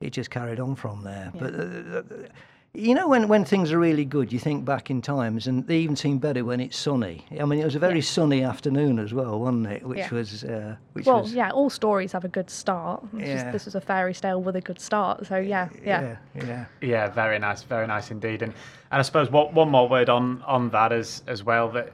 it 0.00 0.10
just 0.10 0.30
carried 0.30 0.60
on 0.60 0.74
from 0.74 1.02
there. 1.02 1.32
But, 1.38 1.54
uh, 1.54 1.58
uh, 1.58 2.02
you 2.72 2.94
know, 2.94 3.08
when, 3.08 3.26
when 3.26 3.44
things 3.44 3.72
are 3.72 3.78
really 3.78 4.04
good, 4.04 4.32
you 4.32 4.38
think 4.38 4.64
back 4.64 4.90
in 4.90 5.02
times, 5.02 5.46
and 5.48 5.66
they 5.66 5.78
even 5.78 5.96
seem 5.96 6.18
better 6.18 6.44
when 6.44 6.60
it's 6.60 6.76
sunny. 6.76 7.24
I 7.40 7.44
mean, 7.44 7.58
it 7.58 7.64
was 7.64 7.74
a 7.74 7.80
very 7.80 8.00
sunny 8.00 8.44
afternoon 8.44 8.98
as 9.00 9.12
well, 9.12 9.40
wasn't 9.40 9.66
it? 9.66 9.82
Which 9.82 9.98
Yeah. 9.98 10.10
was, 10.12 10.44
uh, 10.44 10.76
which 10.92 11.06
Well, 11.06 11.22
was, 11.22 11.34
yeah, 11.34 11.50
all 11.50 11.68
stories 11.70 12.12
have 12.12 12.24
a 12.24 12.28
good 12.28 12.48
start. 12.48 13.02
It's 13.16 13.28
just- 13.42 13.50
this 13.52 13.64
was 13.64 13.74
a 13.74 13.80
fairy 13.80 14.14
tale 14.14 14.40
with 14.40 14.54
a 14.56 14.60
good 14.60 14.78
start. 14.80 15.26
So 15.26 15.38
yeah, 15.38 15.68
yeah. 15.84 16.16
yeah, 16.34 16.44
yeah. 16.46 16.64
Yeah, 16.80 17.08
very 17.08 17.38
nice, 17.40 17.62
very 17.64 17.86
nice 17.86 18.10
indeed. 18.10 18.42
And 18.42 18.52
and 18.92 18.98
I 18.98 19.02
suppose 19.02 19.30
what, 19.30 19.52
one 19.52 19.70
more 19.70 19.88
word 19.88 20.08
on 20.08 20.42
on 20.46 20.70
that 20.70 20.92
as 20.92 21.22
as 21.26 21.42
well 21.44 21.68
that 21.70 21.92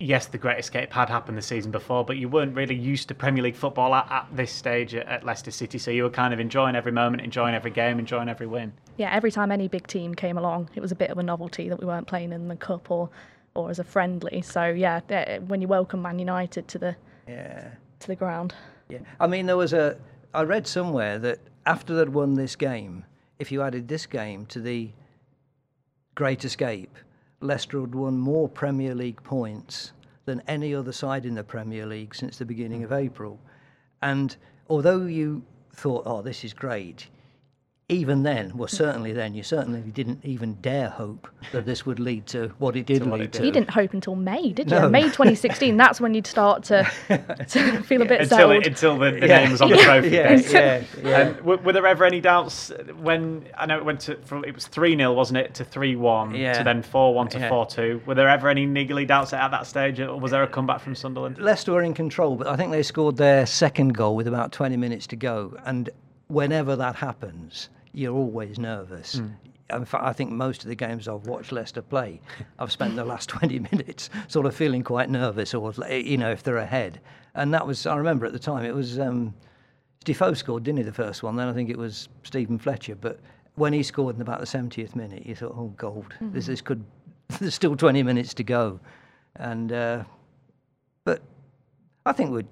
yes, 0.00 0.26
the 0.26 0.38
Great 0.38 0.58
Escape 0.58 0.92
had 0.92 1.08
happened 1.08 1.38
the 1.38 1.42
season 1.42 1.70
before, 1.70 2.04
but 2.04 2.16
you 2.16 2.28
weren't 2.28 2.56
really 2.56 2.74
used 2.74 3.06
to 3.08 3.14
Premier 3.14 3.42
League 3.44 3.54
football 3.54 3.94
at, 3.94 4.10
at 4.10 4.26
this 4.32 4.50
stage 4.50 4.94
at, 4.94 5.06
at 5.06 5.24
Leicester 5.24 5.50
City, 5.52 5.78
so 5.78 5.90
you 5.92 6.02
were 6.02 6.10
kind 6.10 6.34
of 6.34 6.40
enjoying 6.40 6.74
every 6.74 6.90
moment, 6.90 7.22
enjoying 7.22 7.54
every 7.54 7.70
game, 7.70 7.98
enjoying 7.98 8.28
every 8.28 8.46
win. 8.46 8.72
yeah, 8.96 9.10
every 9.14 9.30
time 9.30 9.52
any 9.52 9.68
big 9.68 9.86
team 9.86 10.14
came 10.14 10.36
along, 10.38 10.68
it 10.74 10.80
was 10.80 10.90
a 10.90 10.96
bit 10.96 11.10
of 11.10 11.18
a 11.18 11.22
novelty 11.22 11.68
that 11.68 11.78
we 11.78 11.86
weren't 11.86 12.06
playing 12.06 12.32
in 12.32 12.48
the 12.48 12.56
cup 12.56 12.90
or, 12.90 13.10
or 13.54 13.70
as 13.70 13.78
a 13.78 13.84
friendly. 13.84 14.42
So 14.42 14.64
yeah, 14.66 15.00
eh, 15.10 15.38
when 15.38 15.60
you 15.62 15.68
welcome 15.68 16.02
Man 16.02 16.18
United 16.18 16.66
to 16.68 16.78
the 16.78 16.96
Yeah. 17.28 17.68
to 18.00 18.06
the 18.08 18.16
ground, 18.16 18.54
Yeah, 18.88 18.98
I 19.20 19.26
mean, 19.28 19.46
there 19.46 19.56
was 19.56 19.72
a. 19.72 19.96
I 20.34 20.42
read 20.42 20.66
somewhere 20.66 21.18
that 21.18 21.38
after 21.66 21.94
they'd 21.94 22.08
won 22.08 22.34
this 22.34 22.56
game, 22.56 23.04
if 23.38 23.50
you 23.52 23.62
added 23.62 23.88
this 23.88 24.06
game 24.06 24.46
to 24.46 24.60
the 24.60 24.90
Great 26.14 26.44
Escape, 26.44 26.96
Leicester 27.40 27.80
had 27.80 27.94
won 27.94 28.18
more 28.18 28.48
Premier 28.48 28.94
League 28.94 29.22
points 29.22 29.92
than 30.26 30.42
any 30.46 30.74
other 30.74 30.92
side 30.92 31.24
in 31.24 31.34
the 31.34 31.42
Premier 31.44 31.86
League 31.86 32.14
since 32.14 32.36
the 32.36 32.44
beginning 32.44 32.84
of 32.84 32.92
April. 32.92 33.38
And 34.02 34.36
although 34.68 35.06
you 35.06 35.42
thought, 35.72 36.02
oh, 36.06 36.22
this 36.22 36.44
is 36.44 36.52
great, 36.52 37.08
even 37.90 38.22
then, 38.22 38.56
well, 38.56 38.68
certainly 38.68 39.12
then, 39.12 39.34
you 39.34 39.42
certainly 39.42 39.80
didn't 39.80 40.24
even 40.24 40.54
dare 40.62 40.88
hope 40.88 41.28
that 41.52 41.66
this 41.66 41.84
would 41.84 41.98
lead 41.98 42.26
to 42.28 42.48
what 42.58 42.76
it 42.76 42.86
did 42.86 43.04
what 43.04 43.18
lead 43.18 43.24
it 43.26 43.32
to. 43.32 43.38
did. 43.40 43.46
you 43.46 43.52
didn't 43.52 43.70
hope 43.70 43.92
until 43.92 44.14
May, 44.14 44.52
did 44.52 44.70
you? 44.70 44.78
No. 44.78 44.88
May 44.88 45.02
2016. 45.02 45.76
That's 45.76 46.00
when 46.00 46.14
you'd 46.14 46.26
start 46.26 46.62
to, 46.64 46.88
to 47.48 47.82
feel 47.82 48.02
a 48.02 48.04
bit 48.04 48.20
Until 48.22 48.38
settled. 48.38 48.56
it, 48.62 48.66
until 48.68 48.96
the, 48.98 49.10
the 49.10 49.26
Yeah. 49.26 49.40
name 49.40 49.50
was 49.50 49.60
on 49.60 49.70
the 49.70 49.76
trophy 49.78 50.08
yeah, 50.10 50.40
yeah, 50.50 50.84
yeah. 51.02 51.20
Um, 51.38 51.44
were, 51.44 51.56
were 51.58 51.72
there 51.72 51.86
ever 51.86 52.04
any 52.04 52.20
doubts 52.20 52.70
when 53.00 53.44
I 53.58 53.66
know 53.66 53.76
it 53.78 53.84
went 53.84 54.00
to 54.02 54.16
from 54.18 54.44
it 54.44 54.54
was 54.54 54.66
three 54.68 54.96
0 54.96 55.12
wasn't 55.12 55.38
it 55.38 55.54
to 55.54 55.64
three 55.64 55.96
one 55.96 56.34
Yeah. 56.34 56.52
to 56.54 56.64
then 56.64 56.82
four 56.82 57.12
one 57.12 57.28
to 57.30 57.38
Yeah. 57.38 57.48
four 57.48 57.66
two? 57.66 58.00
Were 58.06 58.14
there 58.14 58.28
ever 58.28 58.48
any 58.48 58.66
niggly 58.66 59.06
doubts 59.06 59.32
at 59.32 59.50
that 59.50 59.66
stage, 59.66 59.98
or 60.00 60.18
was 60.18 60.30
there 60.30 60.42
a 60.44 60.46
comeback 60.48 60.80
from 60.80 60.94
Sunderland? 60.94 61.38
Leicester 61.38 61.72
were 61.72 61.82
in 61.82 61.94
control, 61.94 62.36
but 62.36 62.46
I 62.46 62.56
think 62.56 62.70
they 62.70 62.82
scored 62.84 63.16
their 63.16 63.46
second 63.46 63.94
goal 63.94 64.14
with 64.14 64.28
about 64.28 64.52
20 64.52 64.76
minutes 64.76 65.06
to 65.08 65.16
go. 65.16 65.56
And 65.64 65.90
whenever 66.28 66.76
that 66.76 66.94
happens, 66.94 67.68
you're 67.92 68.14
always 68.14 68.58
nervous. 68.58 69.20
In 69.70 69.84
fact, 69.84 70.04
I 70.04 70.12
think 70.12 70.32
most 70.32 70.62
of 70.62 70.68
the 70.68 70.74
games 70.74 71.06
I've 71.06 71.26
watched 71.26 71.52
Leicester 71.52 71.82
play, 71.82 72.20
I've 72.58 72.72
spent 72.72 72.96
the 72.96 73.04
last 73.04 73.28
20 73.28 73.60
minutes 73.72 74.10
sort 74.28 74.46
of 74.46 74.54
feeling 74.54 74.82
quite 74.82 75.08
nervous, 75.10 75.54
or 75.54 75.72
you 75.88 76.16
know, 76.16 76.30
if 76.30 76.42
they're 76.42 76.56
ahead. 76.56 77.00
And 77.34 77.54
that 77.54 77.66
was, 77.66 77.86
I 77.86 77.96
remember 77.96 78.26
at 78.26 78.32
the 78.32 78.38
time, 78.38 78.64
it 78.64 78.74
was. 78.74 78.98
Um, 78.98 79.34
Defoe 80.04 80.32
scored, 80.32 80.62
didn't 80.62 80.78
he, 80.78 80.84
the 80.84 80.92
first 80.92 81.22
one? 81.22 81.36
Then 81.36 81.48
I 81.48 81.52
think 81.52 81.68
it 81.68 81.76
was 81.76 82.08
Steven 82.22 82.58
Fletcher. 82.58 82.94
But 82.94 83.20
when 83.56 83.72
he 83.72 83.82
scored 83.82 84.16
in 84.16 84.22
about 84.22 84.40
the 84.40 84.46
70th 84.46 84.96
minute, 84.96 85.26
you 85.26 85.34
thought, 85.34 85.54
oh, 85.54 85.74
gold. 85.76 86.14
Mm-hmm. 86.14 86.32
This, 86.32 86.46
this 86.46 86.60
could. 86.60 86.84
There's 87.38 87.54
still 87.54 87.76
20 87.76 88.02
minutes 88.02 88.34
to 88.34 88.42
go, 88.42 88.80
and 89.36 89.70
uh, 89.72 90.04
but 91.04 91.22
I 92.06 92.12
think 92.12 92.32
we'd. 92.32 92.46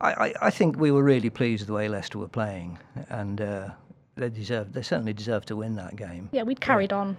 I, 0.00 0.32
I, 0.40 0.50
think 0.50 0.78
we 0.78 0.92
were 0.92 1.02
really 1.02 1.28
pleased 1.28 1.62
with 1.62 1.66
the 1.66 1.72
way 1.72 1.88
Leicester 1.88 2.18
were 2.18 2.28
playing, 2.28 2.78
and 3.08 3.40
uh, 3.40 3.70
they 4.18 4.28
deserved. 4.28 4.74
They 4.74 4.82
certainly 4.82 5.12
deserved 5.12 5.48
to 5.48 5.56
win 5.56 5.76
that 5.76 5.96
game. 5.96 6.28
Yeah, 6.32 6.42
we'd 6.42 6.60
carried 6.60 6.90
yeah. 6.90 6.98
on 6.98 7.16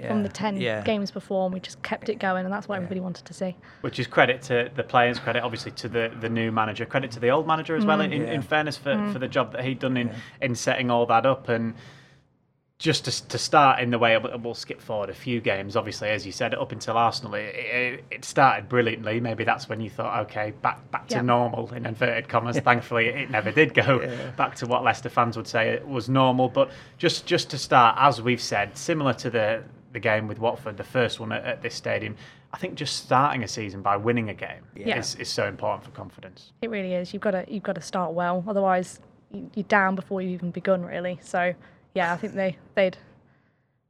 yeah. 0.00 0.08
from 0.08 0.22
the 0.22 0.28
10 0.28 0.60
yeah. 0.60 0.82
games 0.82 1.10
before 1.10 1.44
and 1.46 1.54
we 1.54 1.60
just 1.60 1.82
kept 1.82 2.08
it 2.08 2.18
going 2.18 2.44
and 2.44 2.52
that's 2.52 2.68
what 2.68 2.74
yeah. 2.74 2.78
everybody 2.78 3.00
wanted 3.00 3.24
to 3.26 3.34
see 3.34 3.54
which 3.82 3.98
is 3.98 4.06
credit 4.06 4.42
to 4.42 4.70
the 4.74 4.82
players 4.82 5.18
credit 5.18 5.42
obviously 5.42 5.72
to 5.72 5.88
the, 5.88 6.12
the 6.20 6.28
new 6.28 6.50
manager 6.50 6.86
credit 6.86 7.10
to 7.10 7.20
the 7.20 7.28
old 7.28 7.46
manager 7.46 7.76
as 7.76 7.84
mm. 7.84 7.88
well 7.88 8.00
in, 8.00 8.12
in, 8.12 8.42
fairness 8.42 8.76
for, 8.76 8.94
mm. 8.94 9.12
for 9.12 9.18
the 9.18 9.28
job 9.28 9.52
that 9.52 9.64
he'd 9.64 9.78
done 9.78 9.96
in, 9.96 10.10
in 10.40 10.54
setting 10.54 10.90
all 10.90 11.06
that 11.06 11.26
up 11.26 11.48
and 11.48 11.74
just 12.80 13.04
to, 13.04 13.28
to 13.28 13.36
start 13.36 13.78
in 13.78 13.90
the 13.90 13.98
way 13.98 14.16
we'll 14.16 14.54
skip 14.54 14.80
forward 14.80 15.10
a 15.10 15.14
few 15.14 15.38
games 15.40 15.76
obviously 15.76 16.08
as 16.08 16.24
you 16.24 16.32
said 16.32 16.54
up 16.54 16.72
until 16.72 16.96
Arsenal 16.96 17.34
it, 17.34 17.54
it, 17.54 18.04
it 18.10 18.24
started 18.24 18.68
brilliantly 18.68 19.20
maybe 19.20 19.44
that's 19.44 19.68
when 19.68 19.80
you 19.80 19.90
thought 19.90 20.20
okay 20.20 20.52
back 20.62 20.90
back 20.90 21.06
to 21.06 21.22
normal 21.22 21.72
in 21.74 21.84
inverted 21.84 22.26
commas 22.28 22.58
thankfully 22.58 23.08
it 23.08 23.30
never 23.30 23.52
did 23.52 23.74
go 23.74 24.00
yeah. 24.00 24.30
back 24.30 24.54
to 24.54 24.66
what 24.66 24.82
Leicester 24.82 25.10
fans 25.10 25.36
would 25.36 25.46
say 25.46 25.68
it 25.68 25.86
was 25.86 26.08
normal 26.08 26.48
but 26.48 26.70
just 26.96 27.26
just 27.26 27.50
to 27.50 27.58
start 27.58 27.94
as 27.98 28.22
we've 28.22 28.40
said 28.40 28.76
similar 28.76 29.12
to 29.12 29.28
the 29.28 29.62
the 29.92 30.00
game 30.00 30.28
with 30.28 30.38
Watford, 30.38 30.76
the 30.76 30.84
first 30.84 31.18
one 31.18 31.32
at, 31.32 31.44
at 31.44 31.62
this 31.62 31.74
stadium. 31.74 32.14
I 32.52 32.58
think 32.58 32.74
just 32.74 32.96
starting 32.96 33.42
a 33.42 33.48
season 33.48 33.82
by 33.82 33.96
winning 33.96 34.30
a 34.30 34.34
game 34.34 34.62
yeah. 34.76 34.98
is, 34.98 35.14
is 35.16 35.28
so 35.28 35.46
important 35.46 35.84
for 35.84 35.90
confidence. 35.90 36.52
It 36.62 36.70
really 36.70 36.94
is. 36.94 37.12
You've 37.12 37.22
got 37.22 37.32
to 37.32 37.44
you've 37.48 37.62
got 37.62 37.74
to 37.74 37.80
start 37.80 38.12
well, 38.12 38.44
otherwise 38.46 39.00
you're 39.32 39.64
down 39.64 39.94
before 39.94 40.22
you've 40.22 40.34
even 40.34 40.50
begun. 40.50 40.84
Really. 40.84 41.18
So 41.22 41.54
yeah, 41.94 42.12
I 42.12 42.16
think 42.16 42.34
they 42.34 42.56
they'd 42.74 42.96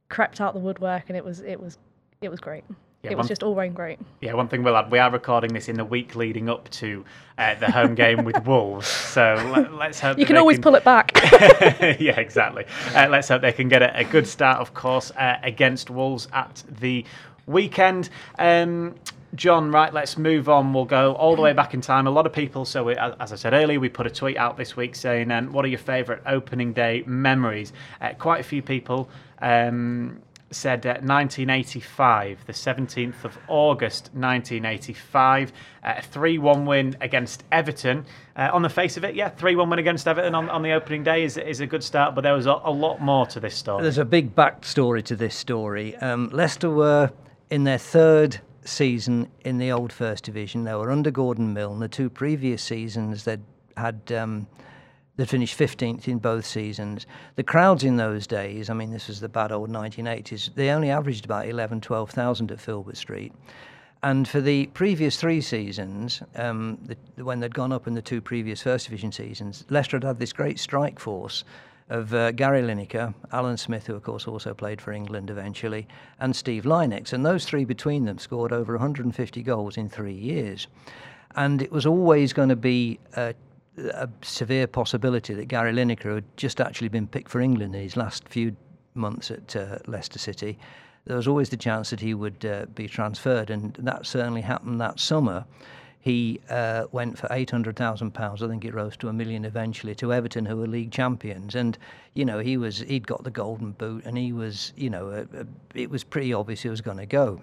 crept 0.09 0.41
out 0.41 0.53
the 0.53 0.59
woodwork, 0.59 1.05
and 1.07 1.17
it 1.17 1.23
was 1.23 1.39
it 1.41 1.59
was 1.59 1.77
it 2.21 2.29
was 2.29 2.39
great. 2.39 2.63
Yeah, 3.03 3.11
it 3.11 3.17
was 3.17 3.23
one, 3.23 3.29
just 3.29 3.41
all 3.41 3.55
going 3.55 3.73
great. 3.73 3.97
Yeah, 4.21 4.33
one 4.33 4.47
thing 4.47 4.61
we'll 4.61 4.77
add, 4.77 4.91
we 4.91 4.99
are 4.99 5.09
recording 5.09 5.53
this 5.53 5.67
in 5.67 5.75
the 5.75 5.85
week 5.85 6.15
leading 6.15 6.49
up 6.49 6.69
to 6.69 7.03
uh, 7.39 7.55
the 7.55 7.71
home 7.71 7.95
game 7.95 8.25
with 8.25 8.45
Wolves, 8.45 8.85
so 8.87 9.33
let, 9.73 9.89
us 9.89 9.99
hope 9.99 10.19
you 10.19 10.25
can 10.27 10.37
always 10.37 10.57
can... 10.57 10.63
pull 10.63 10.75
it 10.75 10.83
back. 10.83 11.11
yeah, 11.99 12.19
exactly. 12.19 12.65
Uh, 12.93 13.07
let's 13.09 13.27
hope 13.27 13.41
they 13.41 13.53
can 13.53 13.69
get 13.69 13.81
a, 13.81 14.01
a 14.01 14.03
good 14.03 14.27
start, 14.27 14.59
of 14.59 14.75
course, 14.75 15.09
uh, 15.17 15.37
against 15.41 15.89
Wolves 15.89 16.27
at 16.31 16.63
the 16.69 17.03
weekend. 17.51 18.09
Um, 18.39 18.95
John, 19.33 19.71
right, 19.71 19.93
let's 19.93 20.17
move 20.17 20.49
on. 20.49 20.73
We'll 20.73 20.83
go 20.83 21.13
all 21.13 21.37
the 21.37 21.41
way 21.41 21.53
back 21.53 21.73
in 21.73 21.79
time. 21.79 22.05
A 22.05 22.11
lot 22.11 22.25
of 22.25 22.33
people, 22.33 22.65
so 22.65 22.83
we, 22.83 22.95
as 22.95 23.31
I 23.31 23.35
said 23.35 23.53
earlier, 23.53 23.79
we 23.79 23.87
put 23.87 24.05
a 24.05 24.09
tweet 24.09 24.35
out 24.35 24.57
this 24.57 24.75
week 24.75 24.93
saying, 24.93 25.31
um, 25.31 25.53
What 25.53 25.63
are 25.63 25.69
your 25.69 25.79
favourite 25.79 26.21
opening 26.25 26.73
day 26.73 27.03
memories? 27.05 27.71
Uh, 28.01 28.09
quite 28.17 28.41
a 28.41 28.43
few 28.43 28.61
people. 28.61 29.09
Um, 29.41 30.21
said 30.51 30.85
uh, 30.85 30.99
1985, 31.01 32.45
the 32.45 32.53
17th 32.53 33.23
of 33.23 33.37
August 33.47 34.09
1985, 34.13 35.53
uh, 35.83 35.93
a 35.97 36.01
3 36.01 36.37
1 36.37 36.65
win 36.65 36.97
against 36.99 37.43
Everton. 37.51 38.05
Uh, 38.35 38.49
on 38.51 38.61
the 38.61 38.69
face 38.69 38.97
of 38.97 39.03
it, 39.03 39.15
yeah, 39.15 39.29
3 39.29 39.55
1 39.55 39.69
win 39.69 39.79
against 39.79 40.07
Everton 40.07 40.35
on, 40.35 40.49
on 40.49 40.61
the 40.61 40.73
opening 40.73 41.03
day 41.03 41.23
is, 41.23 41.37
is 41.37 41.61
a 41.61 41.65
good 41.65 41.83
start, 41.83 42.15
but 42.15 42.21
there 42.21 42.33
was 42.33 42.45
a, 42.45 42.59
a 42.63 42.71
lot 42.71 43.01
more 43.01 43.25
to 43.27 43.39
this 43.39 43.55
story. 43.55 43.81
There's 43.81 43.97
a 43.97 44.05
big 44.05 44.35
backstory 44.35 45.03
to 45.05 45.15
this 45.15 45.35
story. 45.35 45.95
Um, 45.97 46.29
Leicester 46.33 46.69
were 46.69 47.11
in 47.51 47.65
their 47.65 47.77
third 47.77 48.39
season 48.63 49.29
in 49.45 49.59
the 49.59 49.71
old 49.71 49.93
First 49.93 50.23
Division. 50.23 50.63
They 50.63 50.73
were 50.73 50.91
under 50.91 51.11
Gordon 51.11 51.53
Milne. 51.53 51.79
The 51.79 51.87
two 51.87 52.09
previous 52.09 52.63
seasons, 52.63 53.25
they'd 53.25 53.43
had. 53.77 54.11
Um, 54.11 54.47
that 55.17 55.27
finished 55.27 55.59
15th 55.59 56.07
in 56.07 56.17
both 56.19 56.45
seasons. 56.45 57.05
The 57.35 57.43
crowds 57.43 57.83
in 57.83 57.97
those 57.97 58.25
days, 58.25 58.69
I 58.69 58.73
mean, 58.73 58.91
this 58.91 59.07
was 59.07 59.19
the 59.19 59.29
bad 59.29 59.51
old 59.51 59.69
1980s, 59.69 60.55
they 60.55 60.69
only 60.69 60.89
averaged 60.89 61.25
about 61.25 61.47
11, 61.47 61.81
12,000 61.81 62.51
at 62.51 62.59
Filbert 62.59 62.97
Street. 62.97 63.33
And 64.01 64.27
for 64.27 64.41
the 64.41 64.67
previous 64.67 65.17
three 65.17 65.41
seasons, 65.41 66.23
um, 66.35 66.79
the, 66.85 67.23
when 67.23 67.39
they'd 67.39 67.53
gone 67.53 67.71
up 67.71 67.87
in 67.87 67.93
the 67.93 68.01
two 68.01 68.21
previous 68.21 68.63
First 68.63 68.85
Division 68.85 69.11
seasons, 69.11 69.65
Leicester 69.69 69.97
had 69.97 70.05
had 70.05 70.17
this 70.17 70.33
great 70.33 70.57
strike 70.57 70.97
force 70.97 71.43
of 71.91 72.13
uh, 72.13 72.31
Gary 72.31 72.61
Lineker, 72.61 73.13
Alan 73.33 73.57
Smith, 73.57 73.85
who 73.85 73.95
of 73.95 74.01
course 74.01 74.25
also 74.25 74.53
played 74.53 74.79
for 74.79 74.93
England 74.93 75.29
eventually, 75.29 75.87
and 76.19 76.33
Steve 76.33 76.63
Lynex. 76.63 77.11
And 77.11 77.25
those 77.25 77.45
three 77.45 77.65
between 77.65 78.05
them 78.05 78.17
scored 78.17 78.53
over 78.53 78.73
150 78.73 79.43
goals 79.43 79.75
in 79.75 79.89
three 79.89 80.13
years. 80.13 80.67
And 81.35 81.61
it 81.61 81.69
was 81.69 81.85
always 81.85 82.31
going 82.31 82.47
to 82.47 82.55
be 82.55 82.97
uh, 83.17 83.33
a 83.77 84.09
severe 84.21 84.67
possibility 84.67 85.33
that 85.33 85.45
Gary 85.45 85.73
Lineker 85.73 86.15
had 86.15 86.37
just 86.37 86.61
actually 86.61 86.87
been 86.87 87.07
picked 87.07 87.29
for 87.29 87.41
England 87.41 87.75
in 87.75 87.81
his 87.81 87.97
last 87.97 88.27
few 88.29 88.55
months 88.93 89.29
at 89.29 89.53
uh, 89.57 89.79
Leicester 89.85 90.19
City. 90.19 90.57
There 91.05 91.17
was 91.17 91.27
always 91.27 91.49
the 91.49 91.57
chance 91.57 91.89
that 91.89 91.99
he 91.99 92.13
would 92.13 92.45
uh, 92.45 92.67
be 92.73 92.87
transferred, 92.87 93.49
and 93.49 93.73
that 93.73 94.05
certainly 94.05 94.41
happened 94.41 94.79
that 94.79 94.97
summer. 94.97 95.43
He 96.01 96.41
uh, 96.49 96.85
went 96.91 97.19
for 97.19 97.27
eight 97.29 97.51
hundred 97.51 97.75
thousand 97.75 98.11
pounds. 98.11 98.41
I 98.41 98.47
think 98.47 98.65
it 98.65 98.73
rose 98.73 98.97
to 98.97 99.07
a 99.07 99.13
million 99.13 99.45
eventually 99.45 99.93
to 99.95 100.11
Everton, 100.11 100.45
who 100.45 100.57
were 100.57 100.67
league 100.67 100.91
champions. 100.91 101.53
And 101.53 101.77
you 102.15 102.25
know 102.25 102.39
he 102.39 102.57
was 102.57 102.79
he'd 102.79 103.05
got 103.05 103.23
the 103.23 103.29
golden 103.29 103.71
boot, 103.73 104.03
and 104.05 104.17
he 104.17 104.33
was 104.33 104.73
you 104.75 104.89
know 104.89 105.09
a, 105.09 105.21
a, 105.39 105.45
it 105.75 105.91
was 105.91 106.03
pretty 106.03 106.33
obvious 106.33 106.63
he 106.63 106.69
was 106.69 106.81
going 106.81 106.97
to 106.97 107.05
go. 107.05 107.39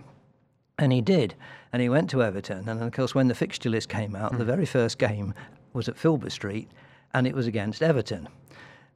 And 0.77 0.93
he 0.93 1.01
did. 1.01 1.35
And 1.73 1.83
he 1.83 1.89
went 1.89 2.11
to 2.11 2.23
Everton. 2.23 2.69
And 2.69 2.83
of 2.83 2.93
course, 2.93 3.15
when 3.15 3.29
the 3.29 3.35
fixture 3.35 3.71
list 3.71 3.89
came 3.89 4.15
out, 4.17 4.33
mm. 4.33 4.39
the 4.39 4.45
very 4.45 4.67
first 4.67 4.99
game 4.99 5.35
was 5.73 5.89
at 5.89 5.97
Filbert 5.97 6.33
Street, 6.33 6.69
and 7.15 7.27
it 7.27 7.35
was 7.35 7.47
against 7.47 7.83
Everton. 7.83 8.29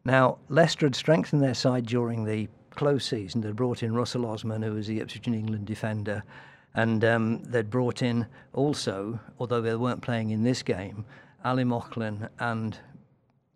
Now, 0.04 0.38
Leicester 0.48 0.86
had 0.86 0.96
strengthened 0.96 1.42
their 1.42 1.54
side 1.54 1.86
during 1.86 2.24
the 2.24 2.48
close 2.70 3.04
season. 3.04 3.40
They'd 3.40 3.54
brought 3.54 3.82
in 3.82 3.94
Russell 3.94 4.26
Osman, 4.26 4.62
who 4.62 4.72
was 4.72 4.88
the 4.88 4.98
Ipswich 5.00 5.26
and 5.26 5.36
England 5.36 5.66
defender, 5.66 6.24
and 6.74 7.04
um, 7.04 7.42
they'd 7.44 7.70
brought 7.70 8.02
in 8.02 8.26
also, 8.52 9.20
although 9.38 9.60
they 9.60 9.74
weren't 9.76 10.02
playing 10.02 10.30
in 10.30 10.42
this 10.42 10.62
game, 10.62 11.04
Ali 11.44 11.64
Mauchlen 11.64 12.28
and 12.38 12.78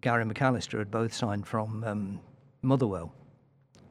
Gary 0.01 0.25
McAllister 0.25 0.79
had 0.79 0.91
both 0.91 1.15
signed 1.15 1.47
from 1.47 1.85
um, 1.85 2.21
Motherwell. 2.63 3.13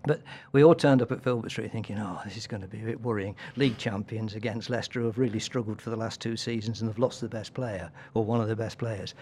But 0.05 0.21
we 0.51 0.63
all 0.63 0.75
turned 0.75 1.01
up 1.01 1.11
at 1.11 1.23
Filbert 1.23 1.49
Street 1.49 1.71
thinking, 1.71 1.97
oh, 1.97 2.21
this 2.23 2.38
is 2.38 2.45
going 2.45 2.61
to 2.61 2.67
be 2.67 2.81
a 2.81 2.85
bit 2.85 3.01
worrying. 3.01 3.35
League 3.55 3.77
champions 3.77 4.35
against 4.35 4.69
Leicester, 4.69 4.99
who 4.99 5.07
have 5.07 5.17
really 5.17 5.39
struggled 5.39 5.81
for 5.81 5.89
the 5.89 5.95
last 5.95 6.21
two 6.21 6.38
seasons 6.38 6.81
and 6.81 6.89
have 6.89 6.99
lost 6.99 7.21
the 7.21 7.29
best 7.29 7.53
player, 7.53 7.89
or 8.13 8.23
one 8.23 8.39
of 8.39 8.47
the 8.47 8.55
best 8.55 8.77
players. 8.77 9.15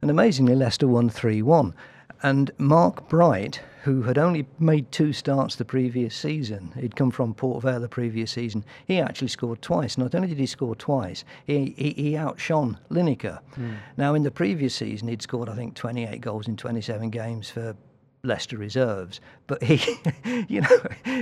And 0.00 0.10
amazingly, 0.10 0.54
Leicester 0.54 0.86
won 0.86 1.10
3 1.10 1.42
1. 1.42 1.74
And 2.22 2.50
Mark 2.58 3.08
Bright, 3.08 3.60
who 3.84 4.02
had 4.02 4.18
only 4.18 4.46
made 4.58 4.90
two 4.90 5.12
starts 5.12 5.56
the 5.56 5.64
previous 5.64 6.14
season, 6.14 6.72
he'd 6.78 6.96
come 6.96 7.10
from 7.10 7.34
Port 7.34 7.62
Vale 7.62 7.80
the 7.80 7.88
previous 7.88 8.32
season, 8.32 8.64
he 8.86 8.98
actually 8.98 9.28
scored 9.28 9.62
twice. 9.62 9.96
Not 9.96 10.14
only 10.14 10.28
did 10.28 10.38
he 10.38 10.46
score 10.46 10.74
twice, 10.74 11.24
he, 11.46 11.74
he, 11.76 11.90
he 11.90 12.16
outshone 12.16 12.78
Lineker. 12.90 13.38
Mm. 13.56 13.76
Now, 13.96 14.14
in 14.14 14.24
the 14.24 14.30
previous 14.30 14.74
season, 14.74 15.08
he'd 15.08 15.22
scored, 15.22 15.48
I 15.48 15.54
think, 15.54 15.74
28 15.74 16.20
goals 16.20 16.48
in 16.48 16.56
27 16.56 17.10
games 17.10 17.50
for 17.50 17.76
Leicester 18.28 18.56
reserves. 18.56 19.20
But 19.46 19.62
he, 19.62 19.80
you 20.48 20.60
know, 20.60 20.78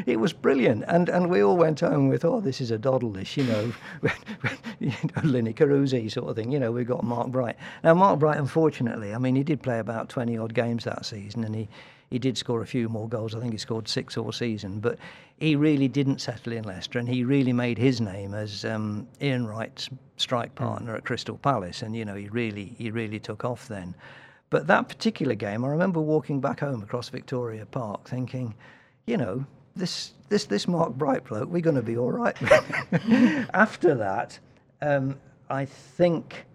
it 0.07 0.21
was 0.21 0.33
brilliant. 0.33 0.85
And 0.89 1.09
and 1.09 1.31
we 1.31 1.43
all 1.43 1.57
went 1.57 1.81
home 1.81 2.09
with, 2.09 2.25
oh, 2.25 2.41
this 2.41 2.61
is 2.61 2.71
a 2.71 2.79
doddle, 2.79 3.13
this, 3.13 3.37
you 3.37 3.45
know, 3.45 3.73
you 4.81 4.91
know 4.91 5.53
Carusi 5.57 6.11
sort 6.11 6.29
of 6.29 6.37
thing. 6.37 6.53
You 6.53 6.61
know, 6.61 6.71
we've 6.71 6.87
got 6.87 7.03
Mark 7.03 7.29
Bright. 7.29 7.57
Now, 7.83 7.95
Mark 7.95 8.19
Bright, 8.19 8.39
unfortunately, 8.39 9.15
I 9.15 9.19
mean, 9.19 9.35
he 9.35 9.43
did 9.43 9.63
play 9.63 9.79
about 9.79 10.09
20 10.09 10.39
odd 10.39 10.55
games 10.55 10.85
that 10.85 11.05
season 11.07 11.45
and 11.45 11.55
he, 11.55 11.69
he 12.11 12.19
did 12.19 12.39
score 12.39 12.63
a 12.63 12.67
few 12.67 12.89
more 12.89 13.09
goals. 13.09 13.35
I 13.35 13.41
think 13.41 13.53
he 13.53 13.59
scored 13.59 13.89
six 13.89 14.17
all 14.17 14.33
season. 14.33 14.81
But 14.81 14.99
he 15.39 15.57
really 15.57 15.89
didn't 15.89 16.21
settle 16.21 16.53
in 16.53 16.65
Leicester 16.65 16.99
and 16.99 17.09
he 17.09 17.25
really 17.25 17.53
made 17.53 17.79
his 17.79 18.01
name 18.01 18.35
as 18.35 18.65
um, 18.65 19.09
Ian 19.21 19.47
Wright's 19.47 19.89
strike 20.17 20.55
partner 20.55 20.95
at 20.95 21.05
Crystal 21.05 21.39
Palace. 21.39 21.83
And, 21.83 21.97
you 21.97 22.05
know, 22.05 22.15
he 22.15 22.29
really, 22.29 22.75
he 22.79 22.91
really 22.91 23.19
took 23.19 23.45
off 23.45 23.69
then. 23.69 23.95
But 24.51 24.67
that 24.69 24.89
particular 24.89 25.35
game, 25.35 25.65
I 25.65 25.69
remember 25.69 26.01
walking 26.01 26.41
back 26.41 26.61
home 26.61 26.83
across 26.83 27.09
Victoria 27.09 27.67
Park 27.67 28.09
thinking, 28.09 28.55
you 29.07 29.17
know, 29.17 29.45
this 29.75 30.13
this 30.29 30.47
this 30.47 30.67
Mark 30.67 30.95
Bright 30.95 31.25
bloke, 31.25 31.49
we're 31.49 31.61
going 31.61 31.77
to 31.77 31.83
be 31.83 31.97
all 31.97 32.13
right. 32.13 32.37
After 33.53 33.95
that, 33.97 34.39
um, 34.81 35.19
I 35.51 35.65
think 35.65 36.47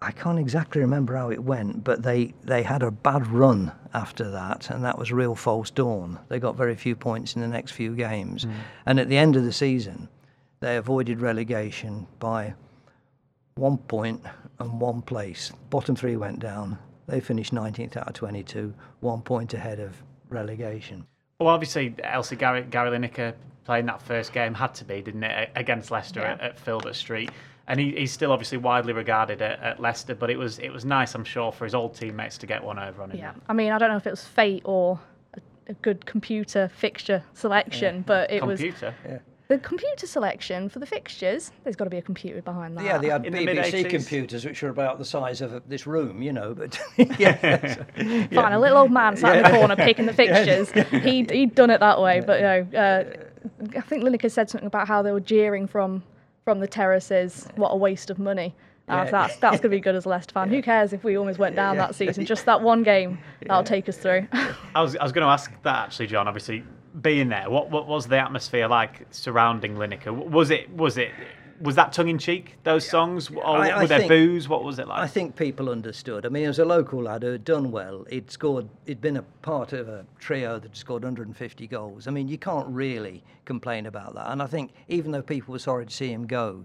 I 0.00 0.12
can't 0.12 0.38
exactly 0.38 0.80
remember 0.80 1.16
how 1.16 1.30
it 1.30 1.42
went, 1.42 1.82
but 1.82 2.02
they 2.02 2.34
they 2.44 2.62
had 2.62 2.82
a 2.82 2.90
bad 2.90 3.26
run 3.26 3.72
after 3.92 4.30
that, 4.30 4.70
and 4.70 4.84
that 4.84 4.98
was 4.98 5.10
real 5.10 5.34
false 5.34 5.70
dawn. 5.70 6.18
They 6.28 6.38
got 6.38 6.56
very 6.56 6.76
few 6.76 6.94
points 6.94 7.34
in 7.34 7.42
the 7.42 7.48
next 7.48 7.72
few 7.72 7.96
games, 7.96 8.44
mm. 8.44 8.52
and 8.86 9.00
at 9.00 9.08
the 9.08 9.18
end 9.18 9.34
of 9.34 9.44
the 9.44 9.52
season, 9.52 10.08
they 10.60 10.76
avoided 10.76 11.20
relegation 11.20 12.06
by 12.20 12.54
one 13.56 13.78
point 13.78 14.22
and 14.58 14.80
one 14.80 15.02
place. 15.02 15.52
Bottom 15.70 15.96
three 15.96 16.16
went 16.16 16.40
down. 16.40 16.78
They 17.06 17.20
finished 17.20 17.54
19th 17.54 17.96
out 17.96 18.08
of 18.08 18.14
22, 18.14 18.74
one 19.00 19.22
point 19.22 19.54
ahead 19.54 19.80
of 19.80 19.96
relegation. 20.28 21.06
Well, 21.40 21.48
obviously, 21.48 21.94
Elsie 22.02 22.36
Gary, 22.36 22.62
Gary 22.68 22.90
Lineker 22.90 23.34
playing 23.64 23.86
that 23.86 24.02
first 24.02 24.32
game 24.32 24.54
had 24.54 24.74
to 24.74 24.84
be, 24.84 25.00
didn't 25.00 25.24
it, 25.24 25.50
against 25.54 25.90
Leicester 25.90 26.20
yeah. 26.20 26.32
at, 26.32 26.40
at, 26.40 26.58
Filbert 26.58 26.96
Street. 26.96 27.30
and 27.68 27.78
he, 27.78 27.92
he's 27.92 28.12
still 28.12 28.32
obviously 28.32 28.58
widely 28.58 28.92
regarded 28.92 29.40
at, 29.40 29.60
at, 29.60 29.80
Leicester. 29.80 30.14
But 30.14 30.30
it 30.30 30.36
was 30.36 30.58
it 30.58 30.70
was 30.70 30.84
nice, 30.84 31.14
I'm 31.14 31.24
sure, 31.24 31.52
for 31.52 31.64
his 31.64 31.74
old 31.74 31.94
teammates 31.94 32.38
to 32.38 32.46
get 32.46 32.62
one 32.62 32.78
over 32.78 33.02
on 33.02 33.10
him. 33.10 33.18
Yeah, 33.18 33.34
I 33.48 33.52
mean, 33.52 33.72
I 33.72 33.78
don't 33.78 33.90
know 33.90 33.96
if 33.96 34.06
it 34.06 34.10
was 34.10 34.24
fate 34.24 34.62
or 34.64 34.98
a, 35.34 35.40
a 35.68 35.74
good 35.74 36.04
computer 36.06 36.70
fixture 36.74 37.22
selection, 37.34 37.96
yeah. 37.96 38.02
but 38.06 38.30
it 38.30 38.40
computer. 38.40 38.46
was. 38.46 38.60
Computer. 38.60 38.94
Yeah. 39.06 39.18
The 39.48 39.58
computer 39.58 40.06
selection 40.06 40.68
for 40.68 40.78
the 40.78 40.84
fixtures, 40.84 41.52
there's 41.64 41.74
got 41.74 41.84
to 41.84 41.90
be 41.90 41.96
a 41.96 42.02
computer 42.02 42.42
behind 42.42 42.76
that. 42.76 42.84
Yeah, 42.84 42.98
they 42.98 43.08
had 43.08 43.24
In 43.24 43.32
BBC 43.32 43.82
the 43.82 43.88
computers, 43.88 44.44
which 44.44 44.62
are 44.62 44.68
about 44.68 44.98
the 44.98 45.06
size 45.06 45.40
of 45.40 45.66
this 45.66 45.86
room, 45.86 46.20
you 46.20 46.34
know. 46.34 46.52
But 46.52 46.78
yeah, 47.18 47.74
so, 47.74 47.84
yeah. 47.96 48.26
fine. 48.26 48.52
A 48.52 48.60
little 48.60 48.76
old 48.76 48.92
man 48.92 49.16
sat 49.16 49.34
yeah. 49.34 49.38
in 49.38 49.52
the 49.52 49.58
corner 49.58 49.76
picking 49.76 50.04
the 50.04 50.12
fixtures. 50.14 50.70
He'd 51.02 51.30
he'd 51.30 51.54
done 51.54 51.70
it 51.70 51.80
that 51.80 51.98
way, 51.98 52.20
but 52.20 52.40
you 52.40 52.42
know, 52.42 52.78
uh, 52.78 53.78
I 53.78 53.80
think 53.80 54.04
Lineker 54.04 54.30
said 54.30 54.50
something 54.50 54.66
about 54.66 54.86
how 54.86 55.00
they 55.00 55.12
were 55.12 55.20
jeering 55.20 55.66
from 55.66 56.02
from 56.44 56.60
the 56.60 56.68
terraces. 56.68 57.48
What 57.56 57.70
a 57.70 57.76
waste 57.76 58.10
of 58.10 58.18
money. 58.18 58.54
Uh, 58.86 58.96
yeah. 58.96 59.10
that's 59.10 59.36
that's 59.36 59.60
going 59.60 59.70
to 59.70 59.76
be 59.76 59.80
good 59.80 59.94
as 59.94 60.04
a 60.04 60.10
Leicester 60.10 60.34
fan. 60.34 60.50
Yeah. 60.50 60.56
Who 60.56 60.62
cares 60.62 60.92
if 60.92 61.04
we 61.04 61.16
almost 61.16 61.38
went 61.38 61.56
down 61.56 61.76
yeah. 61.76 61.86
that 61.86 61.94
season? 61.94 62.26
Just 62.26 62.44
that 62.44 62.60
one 62.60 62.82
game 62.82 63.18
that'll 63.40 63.64
take 63.64 63.88
us 63.88 63.96
through. 63.96 64.28
I 64.74 64.82
was 64.82 64.94
I 64.96 65.02
was 65.02 65.12
going 65.12 65.26
to 65.26 65.30
ask 65.30 65.50
that 65.62 65.86
actually, 65.86 66.08
John. 66.08 66.28
Obviously, 66.28 66.64
being 67.00 67.28
there, 67.28 67.48
what 67.50 67.70
what 67.70 67.86
was 67.86 68.06
the 68.06 68.18
atmosphere 68.18 68.68
like 68.68 69.06
surrounding 69.10 69.74
Lineker? 69.74 70.12
Was 70.12 70.50
it 70.50 70.70
was 70.70 70.96
it 70.96 71.10
was 71.60 71.74
that 71.76 71.92
tongue 71.92 72.08
in 72.08 72.18
cheek? 72.18 72.56
Those 72.62 72.88
songs, 72.88 73.30
or 73.30 73.44
I, 73.44 73.70
I 73.70 73.82
were 73.82 73.86
there 73.86 73.98
think, 74.00 74.08
booze? 74.08 74.48
What 74.48 74.64
was 74.64 74.78
it 74.78 74.86
like? 74.86 75.00
I 75.00 75.06
think 75.06 75.36
people 75.36 75.68
understood. 75.68 76.24
I 76.24 76.28
mean, 76.28 76.46
as 76.46 76.58
a 76.58 76.64
local 76.64 77.02
lad 77.02 77.22
who 77.22 77.32
had 77.32 77.44
done 77.44 77.70
well, 77.70 78.06
he'd 78.10 78.30
scored. 78.30 78.68
He'd 78.86 79.00
been 79.00 79.16
a 79.16 79.22
part 79.42 79.72
of 79.72 79.88
a 79.88 80.04
trio 80.18 80.58
that 80.58 80.76
scored 80.76 81.02
150 81.02 81.66
goals. 81.66 82.06
I 82.06 82.10
mean, 82.10 82.28
you 82.28 82.38
can't 82.38 82.68
really 82.68 83.22
complain 83.44 83.86
about 83.86 84.14
that. 84.14 84.30
And 84.30 84.42
I 84.42 84.46
think 84.46 84.72
even 84.88 85.12
though 85.12 85.22
people 85.22 85.52
were 85.52 85.58
sorry 85.58 85.86
to 85.86 85.92
see 85.92 86.12
him 86.12 86.26
go, 86.26 86.64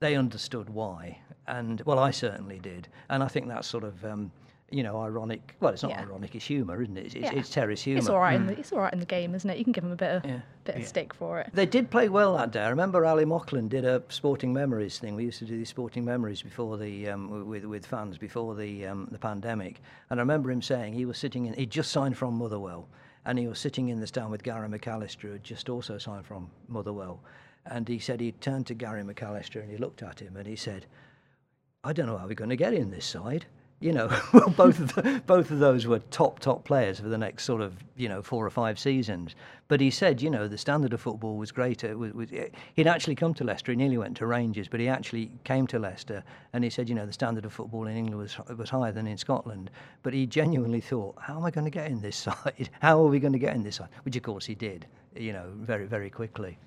they 0.00 0.16
understood 0.16 0.68
why. 0.70 1.18
And 1.46 1.80
well, 1.82 1.98
I 1.98 2.10
certainly 2.10 2.58
did. 2.58 2.88
And 3.08 3.22
I 3.22 3.28
think 3.28 3.48
that 3.48 3.64
sort 3.64 3.84
of. 3.84 4.04
Um, 4.04 4.30
you 4.70 4.82
know, 4.82 5.00
ironic. 5.00 5.54
Well, 5.60 5.72
it's 5.72 5.82
not 5.82 5.92
yeah. 5.92 6.02
ironic. 6.02 6.34
It's 6.34 6.44
humour, 6.44 6.82
isn't 6.82 6.96
it? 6.96 7.06
It's, 7.06 7.14
yeah. 7.14 7.32
it's 7.34 7.50
Terry's 7.50 7.82
humour. 7.82 7.98
It's 7.98 8.08
all 8.08 8.18
right. 8.18 8.38
Mm. 8.38 8.42
In 8.42 8.46
the, 8.46 8.58
it's 8.58 8.72
all 8.72 8.80
right 8.80 8.92
in 8.92 8.98
the 8.98 9.06
game, 9.06 9.34
isn't 9.34 9.48
it? 9.48 9.58
You 9.58 9.64
can 9.64 9.72
give 9.72 9.84
them 9.84 9.92
a 9.92 9.96
bit 9.96 10.16
of 10.16 10.24
yeah. 10.24 10.40
bit 10.64 10.76
of 10.76 10.86
stick 10.86 11.14
for 11.14 11.38
it. 11.38 11.50
They 11.52 11.66
did 11.66 11.88
play 11.88 12.08
well 12.08 12.36
that 12.36 12.50
day. 12.50 12.62
I 12.62 12.68
remember 12.68 13.06
Ali 13.06 13.24
Mauchlen 13.24 13.68
did 13.68 13.84
a 13.84 14.02
sporting 14.08 14.52
memories 14.52 14.98
thing. 14.98 15.14
We 15.14 15.24
used 15.24 15.38
to 15.38 15.44
do 15.44 15.56
these 15.56 15.68
sporting 15.68 16.04
memories 16.04 16.42
before 16.42 16.76
the 16.76 17.08
um, 17.08 17.46
with 17.46 17.64
with 17.64 17.86
fans 17.86 18.18
before 18.18 18.56
the 18.56 18.86
um, 18.86 19.08
the 19.12 19.18
pandemic, 19.18 19.80
and 20.10 20.18
I 20.18 20.22
remember 20.22 20.50
him 20.50 20.62
saying 20.62 20.94
he 20.94 21.04
was 21.04 21.16
sitting 21.16 21.46
in. 21.46 21.54
He 21.54 21.66
just 21.66 21.92
signed 21.92 22.16
from 22.16 22.34
Motherwell, 22.34 22.88
and 23.24 23.38
he 23.38 23.46
was 23.46 23.60
sitting 23.60 23.88
in 23.88 24.00
the 24.00 24.06
stand 24.08 24.32
with 24.32 24.42
Gary 24.42 24.68
McAllister, 24.68 25.22
who 25.22 25.32
had 25.32 25.44
just 25.44 25.68
also 25.68 25.96
signed 25.96 26.26
from 26.26 26.50
Motherwell, 26.66 27.20
and 27.66 27.86
he 27.86 28.00
said 28.00 28.20
he 28.20 28.32
turned 28.32 28.66
to 28.66 28.74
Gary 28.74 29.04
McAllister 29.04 29.62
and 29.62 29.70
he 29.70 29.76
looked 29.76 30.02
at 30.02 30.18
him 30.18 30.36
and 30.36 30.46
he 30.48 30.56
said, 30.56 30.86
"I 31.84 31.92
don't 31.92 32.06
know 32.06 32.18
how 32.18 32.26
we're 32.26 32.34
going 32.34 32.50
to 32.50 32.56
get 32.56 32.74
in 32.74 32.90
this 32.90 33.06
side." 33.06 33.46
You 33.80 33.92
know, 33.92 34.08
well, 34.32 34.48
both 34.50 34.78
of 34.78 34.94
the, 34.94 35.22
both 35.26 35.50
of 35.50 35.58
those 35.58 35.86
were 35.86 35.98
top 35.98 36.38
top 36.38 36.64
players 36.64 36.98
for 37.00 37.08
the 37.08 37.18
next 37.18 37.44
sort 37.44 37.60
of 37.60 37.74
you 37.96 38.08
know 38.08 38.22
four 38.22 38.44
or 38.46 38.50
five 38.50 38.78
seasons. 38.78 39.34
But 39.68 39.80
he 39.80 39.90
said, 39.90 40.22
you 40.22 40.30
know, 40.30 40.46
the 40.46 40.56
standard 40.56 40.92
of 40.92 41.00
football 41.00 41.36
was 41.36 41.50
greater. 41.50 41.96
Was, 41.98 42.12
was, 42.12 42.28
eh, 42.32 42.48
he'd 42.74 42.86
actually 42.86 43.16
come 43.16 43.34
to 43.34 43.44
Leicester. 43.44 43.72
He 43.72 43.76
nearly 43.76 43.98
went 43.98 44.16
to 44.18 44.26
Rangers, 44.26 44.68
but 44.68 44.80
he 44.80 44.88
actually 44.88 45.30
came 45.44 45.66
to 45.68 45.78
Leicester, 45.78 46.22
and 46.52 46.62
he 46.64 46.70
said, 46.70 46.88
you 46.88 46.94
know, 46.94 47.04
the 47.04 47.12
standard 47.12 47.44
of 47.44 47.52
football 47.52 47.86
in 47.86 47.96
England 47.96 48.18
was 48.18 48.38
was 48.56 48.70
higher 48.70 48.92
than 48.92 49.06
in 49.06 49.18
Scotland. 49.18 49.70
But 50.02 50.14
he 50.14 50.26
genuinely 50.26 50.80
thought, 50.80 51.16
how 51.20 51.36
am 51.36 51.44
I 51.44 51.50
going 51.50 51.66
to 51.66 51.70
get 51.70 51.90
in 51.90 52.00
this 52.00 52.16
side? 52.28 52.70
How 52.80 53.02
are 53.02 53.08
we 53.08 53.18
going 53.18 53.34
to 53.34 53.38
get 53.38 53.54
in 53.54 53.62
this 53.62 53.76
side? 53.76 53.88
Which 54.04 54.16
of 54.16 54.22
course 54.22 54.46
he 54.46 54.54
did, 54.54 54.86
you 55.14 55.32
know, 55.32 55.50
very 55.56 55.86
very 55.86 56.10
quickly. 56.10 56.58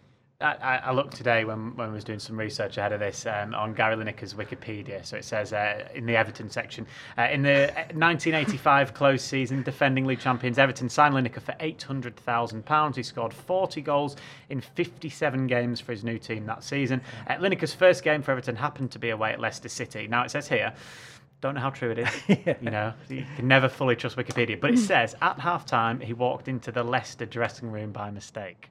I, 0.41 0.79
I, 0.85 0.91
looked 0.93 1.17
today 1.17 1.43
when, 1.43 1.75
when 1.75 1.89
I 1.89 1.91
was 1.91 2.05
doing 2.05 2.17
some 2.19 2.39
research 2.39 2.77
ahead 2.77 2.93
of 2.93 3.01
this 3.01 3.25
um, 3.25 3.53
on 3.53 3.73
Gary 3.73 3.97
Lineker's 3.97 4.33
Wikipedia. 4.33 5.05
So 5.05 5.17
it 5.17 5.25
says 5.25 5.51
uh, 5.51 5.85
in 5.93 6.05
the 6.05 6.15
Everton 6.15 6.49
section, 6.49 6.87
uh, 7.17 7.23
in 7.23 7.41
the 7.41 7.73
1985 7.91 8.93
closed 8.93 9.25
season, 9.25 9.63
defending 9.63 10.05
league 10.05 10.21
champions 10.21 10.57
Everton 10.57 10.87
signed 10.87 11.13
Lineker 11.13 11.41
for 11.41 11.51
£800,000. 11.59 12.95
He 12.95 13.03
scored 13.03 13.33
40 13.33 13.81
goals 13.81 14.15
in 14.49 14.61
57 14.61 15.45
games 15.47 15.81
for 15.81 15.91
his 15.91 16.05
new 16.05 16.17
team 16.17 16.45
that 16.45 16.63
season. 16.63 17.01
Uh, 17.27 17.33
Lineker's 17.33 17.73
first 17.73 18.01
game 18.05 18.21
for 18.21 18.31
Everton 18.31 18.55
happened 18.55 18.91
to 18.91 18.99
be 18.99 19.09
away 19.09 19.33
at 19.33 19.41
Leicester 19.41 19.67
City. 19.67 20.07
Now 20.07 20.23
it 20.23 20.31
says 20.31 20.47
here, 20.47 20.73
don't 21.41 21.55
know 21.55 21.61
how 21.61 21.71
true 21.71 21.91
it 21.91 21.99
is. 21.99 22.09
yeah. 22.45 22.55
You 22.61 22.71
know, 22.71 22.93
you 23.09 23.25
can 23.35 23.49
never 23.49 23.67
fully 23.67 23.97
trust 23.97 24.15
Wikipedia. 24.15 24.57
But 24.57 24.71
it 24.71 24.79
says 24.79 25.17
at 25.21 25.37
half 25.37 25.65
time, 25.65 25.99
he 25.99 26.13
walked 26.13 26.47
into 26.47 26.71
the 26.71 26.83
Leicester 26.83 27.25
dressing 27.25 27.69
room 27.69 27.91
by 27.91 28.09
mistake 28.09 28.69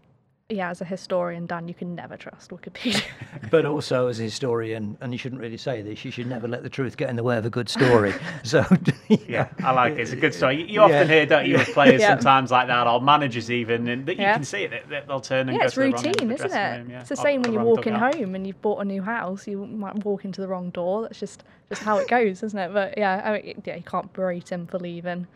yeah, 0.50 0.70
as 0.70 0.80
a 0.80 0.84
historian, 0.86 1.44
Dan, 1.44 1.68
you 1.68 1.74
can 1.74 1.94
never 1.94 2.16
trust 2.16 2.50
Wikipedia. 2.50 3.02
but 3.50 3.66
also 3.66 4.06
as 4.06 4.18
a 4.18 4.22
historian, 4.22 4.96
and 5.02 5.12
you 5.12 5.18
shouldn't 5.18 5.42
really 5.42 5.58
say 5.58 5.82
this, 5.82 6.02
you 6.06 6.10
should 6.10 6.26
never 6.26 6.48
let 6.48 6.62
the 6.62 6.70
truth 6.70 6.96
get 6.96 7.10
in 7.10 7.16
the 7.16 7.22
way 7.22 7.36
of 7.36 7.44
a 7.44 7.50
good 7.50 7.68
story. 7.68 8.14
so 8.44 8.64
yeah, 9.08 9.48
I 9.62 9.72
like 9.72 9.92
it. 9.92 10.00
It's 10.00 10.12
a 10.12 10.16
good 10.16 10.32
story. 10.32 10.70
You, 10.70 10.80
often 10.80 11.06
yeah. 11.06 11.14
hear, 11.14 11.26
don't 11.26 11.44
you, 11.44 11.58
with 11.58 11.74
players 11.74 12.00
yeah. 12.00 12.14
sometimes 12.14 12.50
like 12.50 12.66
that, 12.68 12.86
or 12.86 12.98
managers 13.02 13.50
even, 13.50 13.88
and 13.88 14.06
that 14.06 14.16
you 14.16 14.22
yeah. 14.22 14.34
can 14.34 14.44
see 14.44 14.62
it. 14.62 14.88
That 14.88 15.06
they'll 15.06 15.20
turn 15.20 15.50
and 15.50 15.56
yeah, 15.56 15.58
go 15.58 15.66
it's 15.66 15.74
to 15.74 15.80
routine, 15.80 16.12
the 16.14 16.24
wrong 16.24 16.32
isn't 16.32 16.52
it? 16.52 16.78
Room, 16.78 16.90
it's 16.92 17.08
the 17.10 17.16
same 17.16 17.42
when 17.42 17.52
you're 17.52 17.64
walking 17.64 17.94
home 17.94 18.34
and 18.34 18.46
you've 18.46 18.62
bought 18.62 18.80
a 18.80 18.86
new 18.86 19.02
house. 19.02 19.46
You 19.46 19.66
might 19.66 20.02
walk 20.02 20.24
into 20.24 20.40
the 20.40 20.48
wrong 20.48 20.70
door. 20.70 21.02
That's 21.02 21.20
just 21.20 21.44
just 21.68 21.82
how 21.82 21.98
it 21.98 22.08
goes, 22.08 22.42
isn't 22.42 22.58
it? 22.58 22.72
But 22.72 22.96
yeah, 22.96 23.20
I 23.22 23.32
mean, 23.32 23.62
yeah, 23.66 23.76
you 23.76 23.82
can't 23.82 24.10
berate 24.14 24.50
him 24.50 24.66
for 24.66 24.78
leaving. 24.78 25.26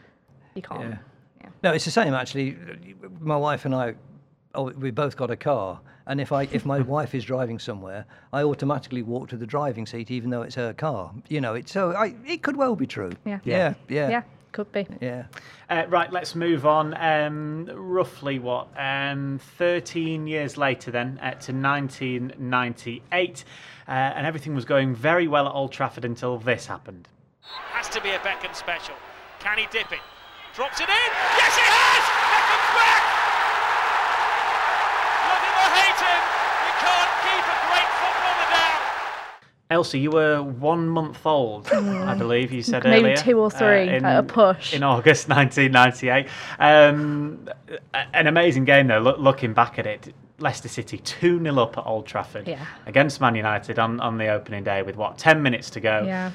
You 0.54 0.62
can't. 0.62 0.98
Yeah. 1.42 1.48
No, 1.62 1.72
it's 1.72 1.84
the 1.84 1.90
same 1.90 2.14
actually. 2.14 2.56
My 3.20 3.36
wife 3.36 3.66
and 3.66 3.74
I 3.74 3.94
oh, 4.54 4.70
we 4.72 4.90
both 4.90 5.16
got 5.16 5.30
a 5.30 5.36
car, 5.36 5.80
and 6.06 6.20
if 6.20 6.32
I 6.32 6.42
if 6.52 6.64
my 6.64 6.80
wife 6.94 7.14
is 7.14 7.24
driving 7.24 7.58
somewhere, 7.58 8.04
I 8.32 8.42
automatically 8.42 9.02
walk 9.02 9.28
to 9.30 9.36
the 9.36 9.46
driving 9.46 9.86
seat, 9.86 10.10
even 10.10 10.30
though 10.30 10.42
it's 10.42 10.54
her 10.54 10.72
car. 10.72 11.12
You 11.28 11.40
know, 11.40 11.54
it's 11.54 11.72
so 11.72 11.92
I, 11.92 12.14
it 12.26 12.42
could 12.42 12.56
well 12.56 12.76
be 12.76 12.86
true. 12.86 13.12
Yeah, 13.24 13.40
yeah, 13.44 13.74
yeah. 13.88 14.08
yeah. 14.08 14.22
Could 14.52 14.70
be. 14.70 14.86
Yeah. 15.00 15.24
Uh, 15.70 15.84
right, 15.88 16.12
let's 16.12 16.34
move 16.34 16.66
on. 16.66 16.94
Um, 16.94 17.70
roughly 17.72 18.38
what? 18.38 18.68
Um, 18.76 19.40
13 19.56 20.26
years 20.26 20.58
later, 20.58 20.90
then, 20.90 21.18
uh, 21.22 21.30
to 21.30 21.52
1998. 21.52 23.44
Uh, 23.88 23.90
and 23.90 24.26
everything 24.26 24.54
was 24.54 24.66
going 24.66 24.94
very 24.94 25.26
well 25.26 25.48
at 25.48 25.54
Old 25.54 25.72
Trafford 25.72 26.04
until 26.04 26.36
this 26.36 26.66
happened. 26.66 27.08
Has 27.40 27.88
to 27.88 28.00
be 28.02 28.10
a 28.10 28.18
Beckham 28.18 28.54
special. 28.54 28.94
Can 29.40 29.56
he 29.56 29.66
dip 29.72 29.90
it? 29.90 30.00
Drops 30.54 30.80
it 30.80 30.88
in. 30.88 31.10
Yes, 31.38 31.56
he 31.56 31.62
has! 31.62 32.04
Beckham's 32.30 32.76
back! 32.76 33.12
Elsie, 39.72 40.00
you 40.00 40.10
were 40.10 40.42
one 40.42 40.86
month 40.86 41.24
old. 41.24 41.66
I 41.72 42.14
believe 42.14 42.52
you 42.52 42.62
said 42.62 42.84
Maybe 42.84 43.06
earlier. 43.06 43.16
two 43.16 43.38
or 43.38 43.50
three 43.50 43.88
uh, 43.88 43.96
in, 43.96 44.04
at 44.04 44.18
a 44.18 44.22
push. 44.22 44.74
In 44.74 44.82
August 44.82 45.28
1998. 45.30 46.28
Um, 46.58 47.48
an 48.12 48.26
amazing 48.26 48.66
game, 48.66 48.88
though, 48.88 48.98
look, 48.98 49.18
looking 49.18 49.54
back 49.54 49.78
at 49.78 49.86
it. 49.86 50.14
Leicester 50.38 50.68
City 50.68 50.98
2 50.98 51.40
0 51.40 51.56
up 51.58 51.78
at 51.78 51.86
Old 51.86 52.04
Trafford 52.04 52.48
yeah. 52.48 52.66
against 52.86 53.20
Man 53.20 53.36
United 53.36 53.78
on, 53.78 54.00
on 54.00 54.18
the 54.18 54.26
opening 54.26 54.64
day 54.64 54.82
with 54.82 54.96
what, 54.96 55.16
10 55.16 55.40
minutes 55.42 55.70
to 55.70 55.80
go? 55.80 56.02
Yeah. 56.04 56.32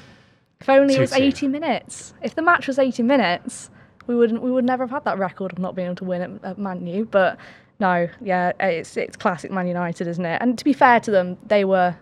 If 0.60 0.68
only 0.68 0.94
it 0.94 1.00
was 1.00 1.12
80 1.12 1.46
minutes. 1.48 2.14
If 2.22 2.34
the 2.34 2.42
match 2.42 2.66
was 2.66 2.78
80 2.78 3.02
minutes, 3.02 3.70
we 4.06 4.16
wouldn't 4.16 4.42
we 4.42 4.50
would 4.50 4.64
never 4.64 4.84
have 4.84 4.90
had 4.90 5.04
that 5.04 5.18
record 5.18 5.52
of 5.52 5.58
not 5.58 5.76
being 5.76 5.86
able 5.86 5.96
to 5.96 6.04
win 6.04 6.22
at, 6.22 6.44
at 6.44 6.58
Man 6.58 6.86
U. 6.86 7.04
But 7.04 7.38
no, 7.78 8.08
yeah, 8.20 8.52
it's 8.58 8.96
it's 8.96 9.16
classic 9.16 9.52
Man 9.52 9.68
United, 9.68 10.08
isn't 10.08 10.24
it? 10.24 10.42
And 10.42 10.58
to 10.58 10.64
be 10.64 10.72
fair 10.72 10.98
to 11.00 11.10
them, 11.10 11.36
they 11.46 11.64
were 11.64 11.94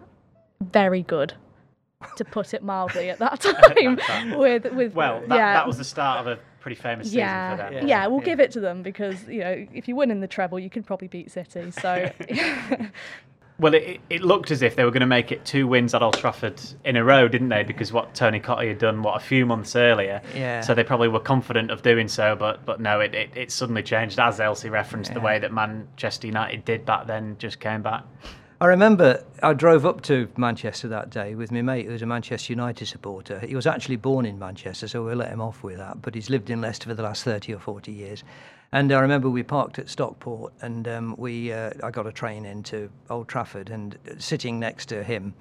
very 0.61 1.03
good, 1.03 1.35
to 2.17 2.25
put 2.25 2.55
it 2.55 2.63
mildly, 2.63 3.11
at 3.11 3.19
that 3.19 3.41
time. 3.41 4.39
with 4.39 4.73
with 4.73 4.95
well, 4.95 5.21
that, 5.29 5.37
yeah. 5.37 5.55
that 5.55 5.67
was 5.67 5.79
the 5.79 5.85
start 5.85 6.21
of 6.21 6.27
a 6.27 6.39
pretty 6.61 6.81
famous 6.81 7.07
season 7.07 7.21
yeah. 7.21 7.51
for 7.51 7.57
them. 7.57 7.73
Yeah, 7.75 7.85
yeah 7.85 8.07
we'll 8.07 8.21
yeah. 8.21 8.25
give 8.27 8.41
it 8.41 8.51
to 8.53 8.61
them 8.61 8.83
because 8.83 9.27
you 9.29 9.41
know 9.41 9.67
if 9.73 9.89
you 9.89 9.97
win 9.97 10.11
in 10.11 10.21
the 10.21 10.29
treble, 10.29 10.59
you 10.59 10.71
can 10.71 10.83
probably 10.83 11.09
beat 11.09 11.31
City. 11.31 11.71
So. 11.71 12.11
Well, 13.59 13.73
it, 13.73 14.01
it 14.11 14.21
looked 14.21 14.51
as 14.51 14.61
if 14.61 14.77
they 14.77 14.85
were 14.85 14.91
going 14.91 15.01
to 15.01 15.07
make 15.07 15.33
it 15.33 15.47
two 15.47 15.67
wins 15.67 15.95
at 15.95 16.03
Old 16.03 16.19
Trafford 16.19 16.61
in 16.85 16.97
a 16.97 17.03
row, 17.03 17.27
didn't 17.27 17.49
they? 17.49 17.63
Because 17.63 17.91
what 17.91 18.15
Tony 18.15 18.39
Cottee 18.39 18.69
had 18.69 18.79
done, 18.79 19.03
what, 19.03 19.17
a 19.17 19.25
few 19.25 19.47
months 19.47 19.75
earlier. 19.75 20.21
Yeah. 20.35 20.61
So 20.61 20.75
they 20.75 20.85
probably 20.85 21.09
were 21.09 21.21
confident 21.21 21.71
of 21.71 21.81
doing 21.81 22.07
so, 22.07 22.37
but 22.37 22.67
but 22.67 22.81
no, 22.81 23.01
it, 23.01 23.15
it, 23.15 23.31
it 23.35 23.51
suddenly 23.51 23.83
changed, 23.83 24.21
as 24.21 24.41
Elsie 24.41 24.69
referenced, 24.69 25.11
yeah. 25.11 25.15
the 25.15 25.21
way 25.21 25.39
that 25.39 25.55
Manchester 25.55 26.27
United 26.27 26.67
did 26.67 26.85
back 26.85 27.07
then 27.07 27.37
just 27.39 27.59
came 27.59 27.81
back. 27.81 28.05
I 28.59 28.67
remember 28.69 29.23
I 29.43 29.53
drove 29.53 29.85
up 29.85 30.01
to 30.05 30.29
Manchester 30.39 30.89
that 30.89 31.11
day 31.11 31.35
with 31.35 31.53
my 31.53 31.61
mate 31.61 31.85
who 31.85 31.93
was 31.93 32.01
a 32.01 32.07
Manchester 32.07 32.55
United 32.55 32.87
supporter. 32.87 33.39
He 33.41 33.55
was 33.55 33.67
actually 33.67 33.97
born 33.97 34.25
in 34.25 34.39
Manchester, 34.39 34.89
so 34.89 35.05
we'll 35.05 35.17
let 35.17 35.29
him 35.29 35.43
off 35.43 35.63
with 35.63 35.77
that, 35.77 36.01
but 36.01 36.15
he's 36.15 36.31
lived 36.31 36.49
in 36.49 36.63
Leicester 36.63 36.89
for 36.89 36.95
the 36.95 37.03
last 37.03 37.23
30 37.23 37.53
or 37.53 37.59
40 37.59 37.93
years. 37.93 38.25
And 38.73 38.91
I 38.93 39.01
remember 39.01 39.29
we 39.29 39.43
parked 39.43 39.79
at 39.79 39.91
Stockport 39.91 40.55
and 40.63 40.89
um, 40.89 41.15
we 41.19 41.53
uh, 41.53 41.73
I 41.83 41.91
got 41.91 42.07
a 42.07 42.13
train 42.13 42.47
into 42.47 42.89
Old 43.11 43.29
Trafford 43.29 43.69
and 43.69 43.99
sitting 44.17 44.59
next 44.59 44.87
to 44.87 45.05
him 45.05 45.35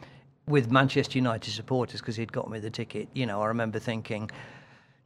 with 0.45 0.69
Manchester 0.69 1.17
United 1.17 1.51
supporters 1.51 2.01
because 2.01 2.17
he'd 2.17 2.33
got 2.33 2.51
me 2.51 2.59
the 2.59 2.69
ticket. 2.69 3.07
You 3.13 3.27
know, 3.27 3.41
I 3.41 3.47
remember 3.47 3.79
thinking, 3.79 4.29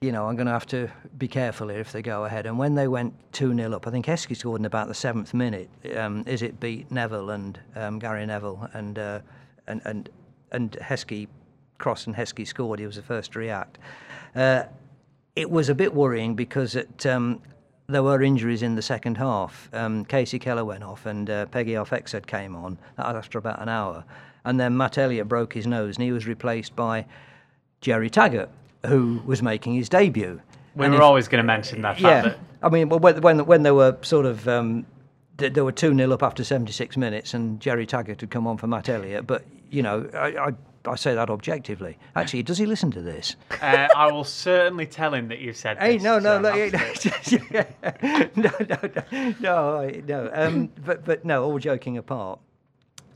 you 0.02 0.12
know, 0.12 0.28
I'm 0.28 0.36
going 0.36 0.48
to 0.48 0.54
have 0.54 0.68
to 0.68 0.90
be 1.18 1.28
careful 1.28 1.68
here 1.68 1.80
if 1.80 1.92
they 1.92 2.02
go 2.02 2.26
ahead. 2.26 2.46
And 2.46 2.58
when 2.58 2.76
they 2.76 2.88
went 2.88 3.14
2 3.34 3.54
0 3.54 3.74
up, 3.74 3.86
I 3.86 3.92
think 3.92 4.06
Heskey 4.06 4.36
scored 4.36 4.62
in 4.62 4.66
about 4.66 4.88
the 4.88 4.94
seventh 4.94 5.34
minute. 5.34 5.70
Um, 5.96 6.24
it 6.26 6.60
beat 6.60 6.90
Neville 6.90 7.32
and 7.32 7.60
um, 7.76 8.00
Gary 8.00 8.26
Neville. 8.26 8.70
And, 8.74 8.98
uh, 8.98 9.20
and, 9.68 9.82
and 9.86 10.10
and 10.52 10.72
Heskey 10.82 11.28
crossed 11.78 12.08
and 12.08 12.16
Heskey 12.16 12.46
scored. 12.46 12.80
He 12.80 12.86
was 12.86 12.96
the 12.96 13.02
first 13.02 13.34
to 13.34 13.40
react. 13.40 13.78
Uh, 14.36 14.64
it 15.36 15.50
was 15.50 15.70
a 15.70 15.76
bit 15.76 15.94
worrying 15.94 16.36
because 16.36 16.76
it, 16.76 17.06
um, 17.06 17.42
there 17.88 18.04
were 18.04 18.22
injuries 18.22 18.62
in 18.62 18.76
the 18.76 18.82
second 18.82 19.18
half. 19.18 19.70
Um, 19.74 20.06
Kasey 20.06 20.40
Keller 20.40 20.66
went 20.66 20.84
off 20.84 21.06
and 21.06 21.30
uh, 21.30 21.46
Pegguy 21.48 21.72
Arphexad 21.72 22.28
came 22.28 22.56
on 22.56 22.78
after 22.98 23.38
about 23.38 23.62
an 23.62 23.70
hour. 23.70 24.04
And 24.46 24.60
then 24.60 24.76
Matt 24.76 24.98
Elliott 24.98 25.28
broke 25.28 25.54
his 25.54 25.68
nose 25.68 25.96
and 25.98 26.04
he 26.04 26.12
was 26.12 26.28
replaced 26.28 26.76
by 26.76 27.06
Gerry 27.82 28.10
Taggart, 28.10 28.50
who 28.86 29.22
was 29.26 29.42
making 29.42 29.74
his 29.76 29.90
debut. 29.90 30.42
We 30.76 30.86
And 30.86 30.94
were 30.94 31.00
if- 31.00 31.04
always 31.04 31.28
going 31.28 31.42
to 31.44 31.48
mention 31.48 31.82
that 31.82 32.00
fact 32.00 32.02
yeah, 32.02 32.22
that 32.22 32.40
I 32.62 32.70
mean, 32.70 32.90
when 32.90 33.22
when 33.22 33.46
when 33.46 33.64
they 33.64 33.72
were 33.72 33.98
sort 34.02 34.26
of 34.26 34.48
um, 34.48 34.86
th- 35.38 35.54
they 35.54 35.62
were 35.62 35.72
two 35.72 35.96
0 35.96 36.12
up 36.12 36.24
after 36.24 36.44
seventy 36.44 36.72
six 36.72 36.96
minutes, 36.98 37.34
and 37.34 37.60
Gerry 37.60 37.86
Taggart 37.86 38.22
had 38.22 38.30
come 38.30 38.48
on 38.48 38.58
for 38.58 38.68
Matt 38.68 38.88
Elliott. 38.90 39.26
But 39.28 39.44
you 39.72 39.82
know, 39.82 40.10
I, 40.14 40.28
I 40.50 40.54
I 40.86 40.96
say 40.96 41.14
that 41.16 41.30
objectively. 41.30 41.98
Actually, 42.16 42.44
does 42.44 42.58
he 42.58 42.66
listen 42.66 42.90
to 42.92 43.02
this? 43.02 43.36
uh, 43.62 43.88
I 43.96 44.12
will 44.12 44.24
certainly 44.24 44.86
tell 44.86 45.14
him 45.14 45.28
that 45.28 45.40
you 45.40 45.52
said 45.54 45.78
Hey, 45.78 45.96
this, 45.98 46.04
no, 46.04 46.20
no, 46.20 46.42
so 46.42 46.42
no, 46.42 46.70
no, 47.52 48.26
no, 48.36 48.52
no, 48.68 49.04
no, 49.42 50.02
no. 50.08 50.32
Um, 50.34 50.70
but 50.86 51.04
but 51.06 51.26
no, 51.26 51.44
all 51.44 51.60
joking 51.60 51.98
apart. 51.98 52.40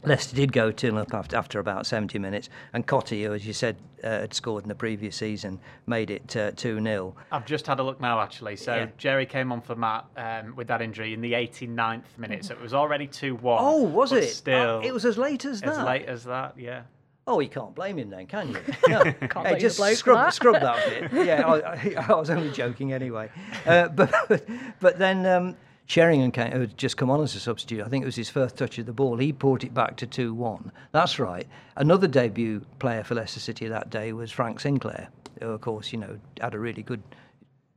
Leicester 0.05 0.35
did 0.35 0.51
go 0.51 0.71
2 0.71 0.97
up 0.97 1.13
after, 1.13 1.35
after 1.37 1.59
about 1.59 1.85
70 1.85 2.19
minutes, 2.19 2.49
and 2.73 2.85
Cottee, 2.85 3.23
who, 3.25 3.33
as 3.33 3.45
you 3.47 3.53
said, 3.53 3.77
uh, 4.03 4.09
had 4.21 4.33
scored 4.33 4.63
in 4.63 4.69
the 4.69 4.75
previous 4.75 5.15
season, 5.15 5.59
made 5.87 6.09
it 6.11 6.35
uh, 6.35 6.51
2 6.51 6.81
0. 6.81 7.15
I've 7.31 7.45
just 7.45 7.65
had 7.67 7.79
a 7.79 7.83
look 7.83 8.01
now, 8.01 8.19
actually. 8.19 8.55
So 8.57 8.75
Yeah. 8.75 8.87
Gerry 8.97 9.25
came 9.25 9.51
on 9.51 9.61
for 9.61 9.75
Matt 9.75 10.05
um, 10.17 10.55
with 10.55 10.67
that 10.67 10.81
injury 10.81 11.13
in 11.13 11.21
the 11.21 11.33
89th 11.33 12.17
minute, 12.17 12.45
so 12.45 12.53
it 12.53 12.61
was 12.61 12.73
already 12.73 13.07
2 13.07 13.35
1. 13.35 13.57
Oh, 13.61 13.83
was 13.83 14.11
it? 14.11 14.27
Still, 14.29 14.53
Oh, 14.53 14.81
it 14.83 14.93
was 14.93 15.05
as 15.05 15.17
late 15.17 15.45
as 15.45 15.61
that. 15.61 15.69
as 15.69 15.77
late 15.85 16.05
as 16.05 16.23
that, 16.25 16.55
yeah. 16.57 16.81
Oh, 17.25 17.39
you 17.39 17.47
can't 17.47 17.73
blame 17.73 17.97
him 17.99 18.09
then, 18.09 18.27
can 18.27 18.49
you? 18.49 18.57
No. 18.89 19.01
blame 19.03 19.53
the 19.53 19.57
just 19.57 19.77
scrub, 19.97 20.17
that. 20.17 20.33
scrub 20.33 20.55
that 20.61 21.09
bit. 21.11 21.25
Yeah, 21.25 21.47
I, 21.47 21.73
I, 21.75 21.95
I 22.09 22.13
was 22.15 22.29
only 22.29 22.51
joking 22.51 22.91
anyway. 22.91 23.29
Uh, 23.65 23.87
but 23.95 24.45
but 24.81 24.99
then 24.99 25.25
um, 25.25 25.55
Sheringham 25.85 26.31
came, 26.31 26.51
who 26.51 26.61
had 26.61 26.77
just 26.77 26.97
come 26.97 27.09
on 27.09 27.21
as 27.21 27.35
a 27.35 27.39
substitute. 27.39 27.83
I 27.83 27.89
think 27.89 28.03
it 28.03 28.05
was 28.05 28.15
his 28.15 28.29
first 28.29 28.57
touch 28.57 28.77
of 28.77 28.85
the 28.85 28.93
ball. 28.93 29.17
He 29.17 29.31
brought 29.31 29.63
it 29.63 29.73
back 29.73 29.97
to 29.97 30.07
2 30.07 30.33
1. 30.33 30.71
That's 30.91 31.19
right. 31.19 31.47
Another 31.75 32.07
debut 32.07 32.61
player 32.79 33.03
for 33.03 33.15
Leicester 33.15 33.39
City 33.39 33.67
that 33.67 33.89
day 33.89 34.13
was 34.13 34.31
Frank 34.31 34.59
Sinclair, 34.59 35.09
who, 35.41 35.49
of 35.49 35.61
course, 35.61 35.91
you 35.91 35.99
know, 35.99 36.19
had 36.39 36.53
a 36.53 36.59
really 36.59 36.83
good 36.83 37.03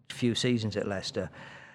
few 0.08 0.34
seasons 0.34 0.76
at 0.76 0.86
Leicester. 0.86 1.30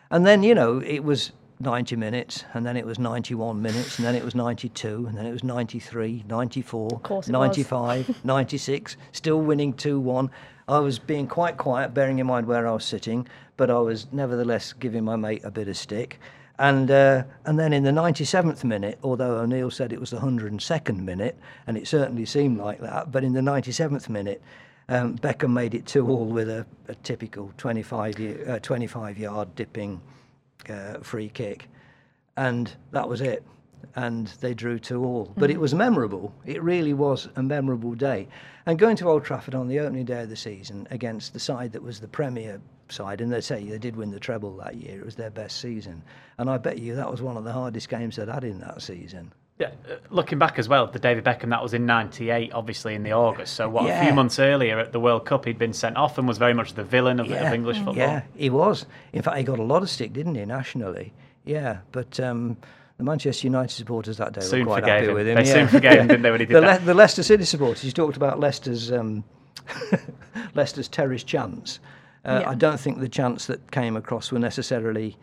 And 0.09 0.25
then, 0.25 0.43
you 0.43 0.55
know, 0.55 0.79
it 0.79 1.03
was 1.03 1.31
90 1.59 1.95
minutes, 1.95 2.43
and 2.53 2.65
then 2.65 2.75
it 2.75 2.85
was 2.85 2.97
91 2.97 3.61
minutes, 3.61 3.97
and 3.97 4.05
then 4.05 4.15
it 4.15 4.23
was 4.23 4.33
92, 4.33 5.05
and 5.07 5.17
then 5.17 5.25
it 5.25 5.31
was 5.31 5.43
93, 5.43 6.23
94, 6.27 6.89
course 7.01 7.27
95, 7.29 8.15
96, 8.25 8.97
still 9.11 9.41
winning 9.41 9.73
2 9.73 9.99
1. 9.99 10.29
I 10.67 10.79
was 10.79 10.99
being 10.99 11.27
quite 11.27 11.57
quiet, 11.57 11.93
bearing 11.93 12.19
in 12.19 12.27
mind 12.27 12.47
where 12.47 12.67
I 12.67 12.71
was 12.71 12.85
sitting, 12.85 13.27
but 13.61 13.69
I 13.69 13.77
was 13.77 14.07
nevertheless 14.11 14.73
giving 14.73 15.03
my 15.03 15.15
mate 15.15 15.43
a 15.43 15.51
bit 15.51 15.67
of 15.67 15.77
stick. 15.77 16.19
And 16.57 16.89
uh, 16.89 17.25
and 17.45 17.59
then 17.59 17.73
in 17.73 17.83
the 17.83 17.91
97th 17.91 18.63
minute, 18.63 18.97
although 19.03 19.37
O'Neill 19.37 19.69
said 19.69 19.93
it 19.93 19.99
was 19.99 20.09
the 20.09 20.17
102nd 20.17 20.97
minute, 20.97 21.37
and 21.67 21.77
it 21.77 21.87
certainly 21.87 22.25
seemed 22.25 22.57
like 22.57 22.79
that, 22.79 23.11
but 23.11 23.23
in 23.23 23.33
the 23.33 23.39
97th 23.39 24.09
minute, 24.09 24.41
um, 24.89 25.15
Beckham 25.19 25.51
made 25.53 25.75
it 25.75 25.85
two 25.85 26.09
all 26.09 26.25
with 26.25 26.49
a, 26.49 26.65
a 26.87 26.95
typical 26.95 27.53
25, 27.57 28.17
ye- 28.17 28.43
uh, 28.45 28.57
25 28.57 29.19
yard 29.19 29.53
dipping 29.53 30.01
uh, 30.67 30.95
free 31.03 31.29
kick, 31.29 31.67
and 32.37 32.73
that 32.89 33.07
was 33.07 33.21
it. 33.21 33.43
And 33.95 34.25
they 34.41 34.55
drew 34.55 34.79
two 34.79 35.05
all. 35.05 35.31
But 35.37 35.51
it 35.51 35.59
was 35.59 35.75
memorable. 35.75 36.33
It 36.47 36.63
really 36.63 36.93
was 36.93 37.29
a 37.35 37.43
memorable 37.43 37.93
day. 37.93 38.27
And 38.65 38.79
going 38.79 38.95
to 38.97 39.07
Old 39.07 39.23
Trafford 39.23 39.53
on 39.53 39.67
the 39.67 39.79
opening 39.79 40.05
day 40.05 40.23
of 40.23 40.29
the 40.29 40.35
season 40.35 40.87
against 40.89 41.33
the 41.33 41.39
side 41.39 41.73
that 41.73 41.83
was 41.83 41.99
the 41.99 42.07
Premier 42.07 42.59
side, 42.91 43.21
and 43.21 43.31
they 43.31 43.41
say 43.41 43.63
they 43.63 43.77
did 43.77 43.95
win 43.95 44.11
the 44.11 44.19
treble 44.19 44.55
that 44.57 44.75
year. 44.75 44.99
It 44.99 45.05
was 45.05 45.15
their 45.15 45.29
best 45.29 45.59
season, 45.59 46.03
and 46.37 46.49
I 46.49 46.57
bet 46.57 46.79
you 46.79 46.95
that 46.95 47.09
was 47.09 47.21
one 47.21 47.37
of 47.37 47.43
the 47.43 47.53
hardest 47.53 47.89
games 47.89 48.15
they'd 48.15 48.27
had 48.27 48.43
in 48.43 48.59
that 48.59 48.81
season. 48.81 49.33
Yeah, 49.59 49.71
uh, 49.87 49.97
looking 50.09 50.39
back 50.39 50.57
as 50.57 50.67
well, 50.67 50.87
the 50.87 50.97
David 50.97 51.23
Beckham 51.23 51.49
that 51.49 51.61
was 51.61 51.73
in 51.73 51.85
'98, 51.85 52.51
obviously 52.53 52.95
in 52.95 53.03
the 53.03 53.13
August. 53.13 53.53
So 53.53 53.69
what? 53.69 53.89
A 53.89 54.03
few 54.03 54.13
months 54.13 54.39
earlier 54.39 54.79
at 54.79 54.91
the 54.91 54.99
World 54.99 55.25
Cup, 55.25 55.45
he'd 55.45 55.59
been 55.59 55.73
sent 55.73 55.97
off 55.97 56.17
and 56.17 56.27
was 56.27 56.37
very 56.37 56.53
much 56.53 56.73
the 56.73 56.83
villain 56.83 57.19
of, 57.19 57.31
of 57.31 57.53
English 57.53 57.77
football. 57.77 57.95
Yeah, 57.95 58.23
he 58.35 58.49
was. 58.49 58.85
In 59.13 59.21
fact, 59.21 59.37
he 59.37 59.43
got 59.43 59.59
a 59.59 59.63
lot 59.63 59.83
of 59.83 59.89
stick, 59.89 60.13
didn't 60.13 60.35
he, 60.35 60.45
nationally? 60.45 61.13
Yeah, 61.45 61.79
but 61.91 62.19
um, 62.19 62.57
the 62.97 63.03
Manchester 63.03 63.47
United 63.47 63.73
supporters 63.73 64.17
that 64.17 64.33
day 64.33 64.41
Soon 64.41 64.61
were 64.61 64.79
quite 64.79 64.87
happy 64.87 65.07
him. 65.07 65.13
with 65.15 65.27
him. 65.27 65.35
They 65.35 65.45
yeah. 65.45 65.53
soon 65.53 65.67
forgave 65.67 65.99
him, 65.99 66.07
didn't 66.07 66.21
they, 66.21 66.31
when 66.31 66.39
he 66.39 66.45
did 66.47 66.55
the, 66.55 66.61
that? 66.61 66.85
the 66.85 66.93
Leicester 66.93 67.23
City 67.23 67.45
supporters. 67.45 67.83
You 67.83 67.91
talked 67.91 68.15
about 68.15 68.39
Leicester's 68.39 68.91
um, 68.91 69.23
Leicester's 70.55 70.87
terrorist 70.87 71.27
chants. 71.27 71.79
Uh, 72.25 72.39
Yeah. 72.41 72.49
I 72.49 72.55
don't 72.55 72.79
think 72.79 72.99
the 72.99 73.09
chants 73.09 73.47
that 73.47 73.71
came 73.71 73.95
across 73.97 74.31
were 74.31 74.39
necessarily 74.39 75.17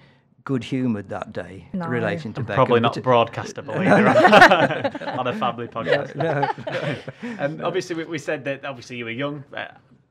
good-humoured 0.44 1.08
that 1.10 1.32
day 1.32 1.68
No. 1.74 1.86
relating 1.86 2.32
to 2.34 2.40
Beckham. 2.42 2.54
Probably 2.54 2.80
not 2.80 2.94
but- 2.94 3.04
broadcastable 3.04 3.76
either 3.76 5.10
on 5.18 5.26
a 5.26 5.34
family 5.34 5.68
podcast. 5.68 6.14
No, 6.16 6.48
Um, 7.38 7.60
obviously, 7.62 7.96
we, 7.96 8.04
we 8.04 8.18
said 8.18 8.44
that 8.46 8.64
obviously 8.64 8.96
you 8.96 9.04
were 9.04 9.10
young, 9.10 9.44
uh, 9.54 9.66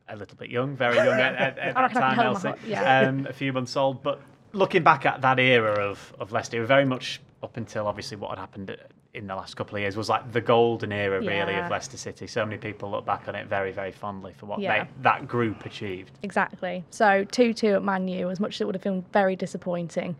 a 0.09 0.15
little 0.15 0.37
bit 0.37 0.49
young, 0.49 0.75
very 0.75 0.95
young 0.95 1.19
at, 1.19 1.35
at, 1.35 1.57
at 1.57 1.75
that 1.75 1.93
time, 1.93 2.15
can 2.15 2.25
hold 2.25 2.43
my 2.43 2.49
Elsie. 2.51 2.61
yeah. 2.67 2.99
Um, 3.09 3.25
a 3.27 3.33
few 3.33 3.51
months 3.51 3.75
old, 3.75 4.03
but 4.03 4.21
looking 4.53 4.83
back 4.83 5.05
at 5.05 5.21
that 5.21 5.39
era 5.39 5.73
of, 5.89 6.13
of 6.19 6.31
Leicester, 6.31 6.57
you 6.57 6.61
were 6.61 6.67
very 6.67 6.85
much 6.85 7.19
up 7.43 7.57
until 7.57 7.87
obviously 7.87 8.15
what 8.17 8.29
had 8.29 8.39
happened 8.39 8.75
in 9.17 9.27
the 9.27 9.35
last 9.35 9.55
couple 9.55 9.75
of 9.75 9.81
years 9.81 9.97
was 9.97 10.09
like 10.09 10.31
the 10.31 10.39
golden 10.39 10.91
era, 10.91 11.19
really, 11.19 11.55
of 11.55 11.69
Leicester 11.71 11.97
City. 11.97 12.27
So 12.27 12.45
many 12.45 12.57
people 12.57 12.89
look 12.91 13.05
back 13.05 13.27
on 13.27 13.35
it 13.35 13.47
very, 13.47 13.71
very 13.71 13.91
fondly 13.91 14.33
for 14.37 14.45
what 14.45 14.59
Yeah. 14.59 14.83
they, 14.83 14.89
that 15.01 15.27
group 15.27 15.65
achieved. 15.65 16.11
Exactly. 16.23 16.85
So 16.91 17.25
2 17.25 17.53
2 17.53 17.67
at 17.75 17.83
Man 17.83 18.07
U, 18.07 18.29
as 18.29 18.39
much 18.39 18.55
as 18.55 18.61
it 18.61 18.65
would 18.65 18.75
have 18.75 18.83
been 18.83 19.03
very 19.11 19.35
disappointing. 19.35 20.15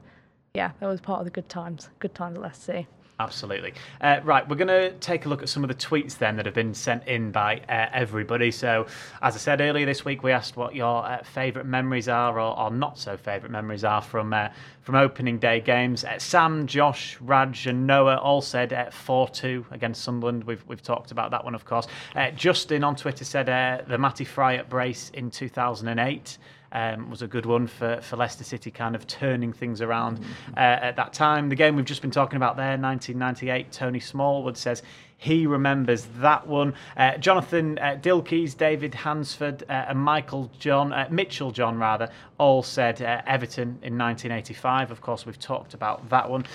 Yeah, 0.54 0.72
that 0.80 0.88
was 0.88 1.00
part 1.00 1.20
of 1.20 1.26
the 1.26 1.32
good 1.32 1.48
times. 1.48 1.90
Good 2.00 2.16
times 2.16 2.38
at 2.38 2.42
Leicester 2.42 2.64
City. 2.64 2.88
Absolutely. 3.20 3.74
Uh, 4.00 4.20
right, 4.24 4.48
we're 4.48 4.56
going 4.58 4.68
to 4.68 4.92
take 5.00 5.26
a 5.26 5.30
look 5.30 5.42
at 5.42 5.50
some 5.50 5.64
of 5.64 5.70
the 5.70 5.74
tweets 5.74 6.20
then 6.20 6.36
that 6.36 6.46
have 6.46 6.54
been 6.54 6.76
sent 6.76 7.08
in 7.08 7.32
by 7.32 7.58
uh, 7.68 7.88
everybody. 7.92 8.52
So, 8.52 8.86
as 9.24 9.34
I 9.34 9.40
said 9.40 9.60
earlier 9.60 9.88
this 9.88 10.06
week, 10.06 10.22
we 10.22 10.32
asked 10.32 10.56
what 10.56 10.76
your 10.76 11.04
uh, 11.04 11.24
favourite 11.24 11.68
memories 11.68 12.08
are 12.08 12.40
or, 12.40 12.56
or 12.56 12.70
not 12.70 13.00
so 13.00 13.18
favourite 13.18 13.52
memories 13.52 13.84
are 13.84 14.04
from 14.04 14.34
uh, 14.34 14.50
from 14.82 14.94
opening 14.94 15.40
day 15.40 15.60
games. 15.60 16.04
Uh, 16.04 16.20
Sam, 16.20 16.68
Josh, 16.68 17.18
Raj, 17.20 17.66
and 17.66 17.88
Noah 17.88 18.18
all 18.18 18.42
said 18.42 18.72
uh, 18.72 18.92
4 18.92 19.30
2 19.30 19.66
against 19.72 20.04
Sunderland. 20.04 20.44
We've, 20.44 20.64
we've 20.68 20.84
talked 20.84 21.10
about 21.12 21.32
that 21.32 21.44
one, 21.44 21.56
of 21.56 21.66
course. 21.66 21.88
Justin 22.36 22.84
on 22.84 22.96
Twitter 22.96 23.26
said 23.26 23.48
the 23.88 23.98
Matty 23.98 24.26
Fryatt 24.26 24.70
Brace 24.70 25.10
in 25.16 25.32
2008 25.32 26.38
um, 26.72 27.10
was 27.10 27.22
a 27.22 27.28
good 27.28 27.46
one 27.46 27.68
for, 27.68 28.02
for 28.02 28.18
Leicester 28.18 28.44
City, 28.44 28.72
kind 28.72 28.96
of 28.96 29.08
turning 29.08 29.54
things 29.54 29.82
around 29.82 30.20
uh, 30.56 30.60
at 30.60 30.96
that 30.96 31.14
time. 31.14 31.50
The 31.50 31.56
game 31.56 31.76
we've 31.76 31.86
just 31.86 32.02
been 32.02 32.12
talking 32.12 32.38
about 32.38 32.58
there, 32.58 32.78
1998, 32.78 33.72
Tony 33.72 34.00
Smallwood 34.00 34.58
says 34.58 34.84
he 35.18 35.48
remembers 35.48 36.08
that 36.20 36.46
one. 36.48 36.76
Uh, 36.96 37.18
Jonathan 37.18 37.80
uh, 37.80 37.98
Dilkeys, 38.00 38.56
David 38.56 38.94
Hansford, 38.94 39.64
uh, 39.64 39.86
and 39.90 40.00
Michael 40.00 40.52
John, 40.60 40.94
uh, 40.94 41.08
Mitchell 41.10 41.52
John 41.52 41.80
rather, 41.80 42.10
all 42.38 42.62
said 42.62 43.02
uh, 43.02 43.22
Everton 43.26 43.80
in 43.82 43.98
1985. 43.98 44.92
Of 44.92 45.02
course, 45.02 45.26
we've 45.26 45.40
talked 45.40 45.74
about 45.74 46.08
that 46.10 46.30
one. 46.30 46.46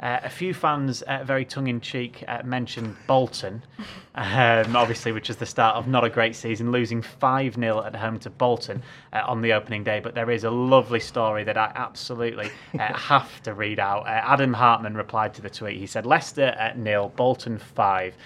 Uh, 0.00 0.20
a 0.22 0.30
few 0.30 0.52
fans, 0.52 1.02
uh, 1.02 1.22
very 1.24 1.44
tongue 1.44 1.68
in 1.68 1.80
cheek, 1.80 2.22
uh, 2.28 2.42
mentioned 2.44 2.96
Bolton, 3.06 3.62
um, 4.14 4.76
obviously, 4.76 5.12
which 5.12 5.30
is 5.30 5.36
the 5.36 5.46
start 5.46 5.76
of 5.76 5.88
not 5.88 6.04
a 6.04 6.10
great 6.10 6.36
season, 6.36 6.70
losing 6.70 7.02
5 7.02 7.54
0 7.54 7.82
at 7.84 7.96
home 7.96 8.18
to 8.20 8.30
Bolton 8.30 8.82
uh, 9.12 9.22
on 9.26 9.40
the 9.42 9.52
opening 9.52 9.84
day. 9.84 10.00
But 10.00 10.14
there 10.14 10.30
is 10.30 10.44
a 10.44 10.50
lovely 10.50 11.00
story 11.00 11.44
that 11.44 11.56
I 11.56 11.72
absolutely 11.74 12.50
uh, 12.78 12.92
have 12.94 13.42
to 13.42 13.54
read 13.54 13.78
out. 13.78 14.06
Uh, 14.06 14.20
Adam 14.24 14.52
Hartman 14.52 14.96
replied 14.96 15.34
to 15.34 15.42
the 15.42 15.50
tweet. 15.50 15.78
He 15.78 15.86
said, 15.86 16.06
Leicester 16.06 16.54
at 16.58 16.78
nil, 16.78 17.12
Bolton 17.16 17.58
5. 17.58 18.16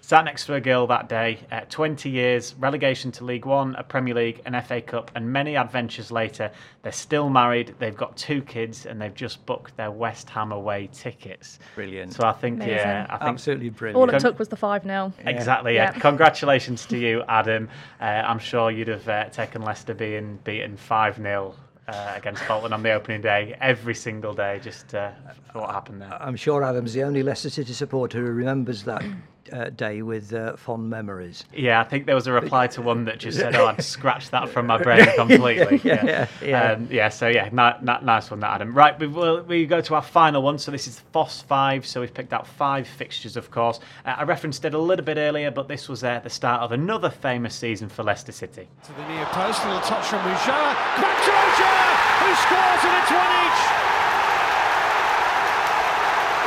Sat 0.00 0.24
next 0.24 0.46
to 0.46 0.54
a 0.54 0.60
girl 0.60 0.86
that 0.88 1.08
day, 1.08 1.38
uh, 1.52 1.60
20 1.68 2.10
years, 2.10 2.54
relegation 2.58 3.12
to 3.12 3.24
League 3.24 3.46
One, 3.46 3.74
a 3.76 3.82
Premier 3.82 4.14
League, 4.14 4.40
an 4.44 4.60
FA 4.62 4.80
Cup, 4.80 5.10
and 5.14 5.32
many 5.32 5.56
adventures 5.56 6.10
later, 6.10 6.50
they're 6.82 6.90
still 6.90 7.30
married, 7.30 7.74
they've 7.78 7.96
got 7.96 8.16
two 8.16 8.42
kids, 8.42 8.86
and 8.86 9.00
they've 9.00 9.14
just 9.14 9.44
booked 9.46 9.76
their 9.76 9.90
West 9.90 10.28
Ham 10.30 10.52
away 10.52 10.88
tickets. 10.92 11.58
Brilliant. 11.74 12.12
So 12.14 12.26
I 12.26 12.32
think, 12.32 12.56
Amazing. 12.56 12.76
yeah, 12.76 13.06
I 13.08 13.18
think 13.18 13.30
Absolutely 13.30 13.70
brilliant. 13.70 13.96
All 13.96 14.14
it 14.14 14.20
took 14.20 14.38
was 14.38 14.48
the 14.48 14.56
5 14.56 14.82
0. 14.82 15.12
Exactly. 15.26 15.74
Yeah. 15.74 15.92
Yeah. 15.94 16.00
Congratulations 16.00 16.86
to 16.86 16.98
you, 16.98 17.22
Adam. 17.28 17.68
Uh, 18.00 18.04
I'm 18.04 18.38
sure 18.38 18.70
you'd 18.70 18.88
have 18.88 19.08
uh, 19.08 19.24
taken 19.30 19.62
Leicester 19.62 19.94
being 19.94 20.38
beaten 20.44 20.76
five 20.76 21.16
0 21.16 21.54
uh, 21.88 22.12
against 22.16 22.46
Bolton 22.46 22.72
on 22.72 22.82
the 22.82 22.92
opening 22.92 23.20
day 23.20 23.56
every 23.60 23.94
single 23.94 24.32
day, 24.32 24.60
just 24.62 24.94
uh, 24.94 25.10
for 25.52 25.60
what 25.60 25.70
happened 25.70 26.00
there. 26.00 26.16
I'm 26.20 26.36
sure 26.36 26.62
Adam's 26.62 26.92
the 26.92 27.02
only 27.02 27.22
Leicester 27.22 27.50
City 27.50 27.72
supporter 27.72 28.18
who 28.18 28.30
remembers 28.30 28.84
that 28.84 29.02
uh, 29.52 29.70
day 29.70 30.02
with 30.02 30.32
uh, 30.32 30.56
fond 30.56 30.88
memories. 30.90 31.44
Yeah, 31.54 31.80
I 31.80 31.84
think 31.84 32.06
there 32.06 32.14
was 32.14 32.26
a 32.26 32.32
reply 32.32 32.66
to 32.68 32.82
one 32.82 33.04
that 33.06 33.18
just 33.18 33.38
said, 33.38 33.54
"Oh, 33.56 33.66
I'd 33.66 33.82
scratched 33.84 34.30
that 34.32 34.48
from 34.48 34.66
my 34.66 34.78
brain 34.78 35.06
completely." 35.16 35.80
Yeah, 35.90 36.04
yeah, 36.04 36.26
yeah. 36.42 36.72
Um, 36.72 36.88
yeah. 36.90 37.08
So 37.08 37.28
yeah, 37.28 37.48
ni- 37.52 37.86
ni- 37.86 38.04
nice 38.04 38.30
one, 38.30 38.40
that 38.40 38.52
Adam. 38.54 38.74
Right, 38.74 38.98
we 38.98 39.06
will 39.06 39.42
we 39.42 39.66
go 39.66 39.80
to 39.80 39.94
our 39.94 40.02
final 40.02 40.42
one. 40.42 40.58
So 40.58 40.70
this 40.70 40.86
is 40.86 41.00
FOSS 41.12 41.42
five. 41.42 41.86
So 41.86 42.00
we've 42.00 42.12
picked 42.12 42.32
out 42.32 42.46
five 42.46 42.86
fixtures, 42.86 43.36
of 43.36 43.50
course. 43.50 43.80
Uh, 44.04 44.14
I 44.18 44.22
referenced 44.24 44.64
it 44.64 44.74
a 44.74 44.78
little 44.78 45.04
bit 45.04 45.16
earlier, 45.16 45.50
but 45.50 45.68
this 45.68 45.88
was 45.88 46.04
uh, 46.04 46.20
the 46.20 46.30
start 46.30 46.62
of 46.62 46.72
another 46.72 47.10
famous 47.10 47.54
season 47.54 47.88
for 47.88 48.02
Leicester 48.02 48.32
City. 48.32 48.68
To 48.84 48.92
the 48.92 49.08
near 49.08 49.24
post, 49.26 49.64
a 49.64 49.66
little 49.68 49.80
touch 49.82 50.06
from 50.06 50.22
Mujah. 50.24 50.76
Back 51.00 51.24
to 51.24 51.30
Ulloa, 51.30 51.88
who 52.20 52.34
scores, 52.34 52.82
and 52.84 52.94
it's 53.00 53.10
one 53.10 53.32
each. 53.44 53.62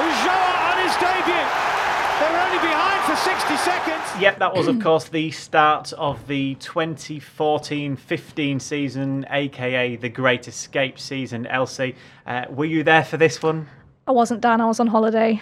Ulloa 0.04 0.54
on 0.72 0.78
his 0.84 0.96
debut. 0.98 1.73
They 2.20 2.30
were 2.32 2.38
only 2.40 2.60
behind 2.60 3.04
for 3.04 3.16
60 3.16 3.58
seconds. 3.58 4.22
Yep, 4.22 4.40
that 4.40 4.54
was, 4.56 4.68
of 4.68 4.80
course, 4.82 5.06
the 5.10 5.32
start 5.32 5.92
of 5.94 6.26
the 6.28 6.56
2014 6.56 7.96
15 7.96 8.60
season, 8.60 9.26
aka 9.30 9.96
the 9.96 10.10
Great 10.10 10.48
Escape 10.48 11.00
season. 11.00 11.46
Elsie, 11.48 11.96
uh, 12.28 12.46
were 12.50 12.66
you 12.66 12.84
there 12.84 13.04
for 13.04 13.18
this 13.18 13.42
one? 13.42 13.68
I 14.08 14.12
wasn't 14.12 14.42
Dan. 14.42 14.62
I 14.62 14.66
was 14.68 14.80
on 14.80 14.88
holiday. 14.88 15.42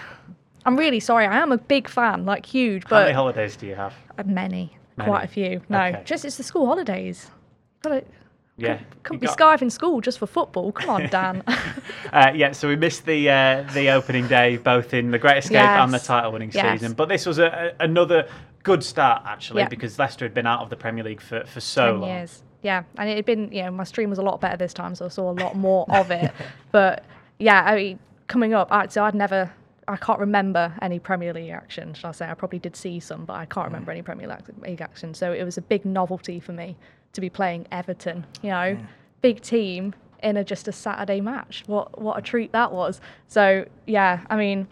I'm 0.65 0.77
really 0.77 0.99
sorry. 0.99 1.25
I 1.25 1.39
am 1.39 1.51
a 1.51 1.57
big 1.57 1.87
fan, 1.89 2.25
like 2.25 2.45
huge, 2.45 2.83
But 2.83 2.95
How 2.97 3.01
many 3.01 3.13
holidays 3.13 3.55
do 3.55 3.65
you 3.67 3.75
have? 3.75 3.93
uh, 4.17 4.23
many, 4.25 4.77
Many. 4.95 5.09
quite 5.09 5.23
a 5.25 5.27
few. 5.27 5.61
No, 5.69 5.81
Okay. 5.83 6.01
just 6.05 6.23
it's 6.23 6.37
the 6.37 6.43
school 6.43 6.65
holidays. 6.67 7.29
Got 7.81 7.89
to 7.89 8.03
Yeah. 8.61 8.79
couldn't 9.03 9.21
you 9.23 9.27
be 9.29 9.35
got- 9.35 9.59
skiving 9.59 9.71
school 9.71 10.01
just 10.01 10.19
for 10.19 10.27
football. 10.27 10.71
Come 10.71 10.89
on, 10.89 11.07
Dan. 11.09 11.43
Uh, 12.13 12.31
yeah, 12.35 12.51
so 12.51 12.67
we 12.67 12.75
missed 12.75 13.05
the 13.05 13.29
uh, 13.29 13.63
the 13.73 13.89
opening 13.89 14.27
day, 14.27 14.57
both 14.57 14.93
in 14.93 15.11
the 15.11 15.19
Great 15.19 15.37
Escape 15.39 15.57
and 15.57 15.93
the 15.93 15.99
title-winning 15.99 16.51
Yes. 16.53 16.79
season. 16.79 16.93
But 16.93 17.09
this 17.09 17.25
was 17.25 17.39
a, 17.39 17.73
a, 17.79 17.83
another 17.83 18.27
good 18.63 18.83
start 18.83 19.23
actually, 19.25 19.61
Yep. 19.61 19.69
because 19.71 19.97
Leicester 19.99 20.25
had 20.25 20.33
been 20.33 20.45
out 20.47 20.61
of 20.61 20.69
the 20.69 20.75
Premier 20.75 21.03
League 21.03 21.21
for, 21.21 21.43
for 21.45 21.59
so 21.59 21.93
long. 21.95 22.09
years. 22.09 22.43
Yeah, 22.63 22.83
and 22.97 23.09
it 23.09 23.15
had 23.15 23.25
been, 23.25 23.51
you 23.51 23.63
know, 23.63 23.71
my 23.71 23.83
stream 23.85 24.09
was 24.11 24.19
a 24.19 24.21
lot 24.21 24.39
better 24.39 24.55
this 24.57 24.73
time, 24.73 24.93
so 24.93 25.05
I 25.05 25.07
saw 25.07 25.31
a 25.31 25.33
lot 25.33 25.55
more 25.55 25.85
of 25.89 26.11
it. 26.11 26.31
But 26.71 27.03
yeah, 27.39 27.63
I 27.65 27.75
mean, 27.75 27.99
coming 28.27 28.53
up, 28.53 28.71
I, 28.71 28.85
so 28.87 29.03
I'd 29.03 29.15
never, 29.15 29.51
I 29.91 29.97
can't 29.97 30.19
remember 30.19 30.73
any 30.81 30.99
Premier 30.99 31.33
League 31.33 31.49
action. 31.49 31.93
Shall 31.93 32.09
I 32.09 32.13
say? 32.13 32.29
I 32.29 32.33
probably 32.33 32.59
did 32.59 32.75
see 32.75 32.99
some, 33.01 33.25
but 33.25 33.33
I 33.33 33.45
can't 33.45 33.65
Mm. 33.67 33.73
remember 33.73 33.91
any 33.91 34.01
Premier 34.01 34.27
League- 34.61 34.81
action. 34.81 35.13
So 35.13 35.33
it 35.33 35.43
was 35.43 35.57
a 35.57 35.61
big 35.61 35.83
novelty 35.85 36.39
for 36.39 36.53
me 36.53 36.77
to 37.13 37.19
be 37.21 37.29
playing 37.29 37.67
Everton. 37.71 38.25
You 38.41 38.51
know, 38.51 38.77
big 39.21 39.41
team 39.41 39.93
in 40.23 40.37
a 40.37 40.43
just 40.45 40.67
a 40.67 40.71
Saturday 40.71 41.19
match. 41.19 41.63
What 41.67 42.01
what 42.01 42.17
a 42.17 42.21
treat 42.21 42.51
that 42.53 42.71
was. 42.71 43.01
So 43.27 43.65
yeah, 43.85 44.21
I 44.29 44.37
mean, 44.37 44.67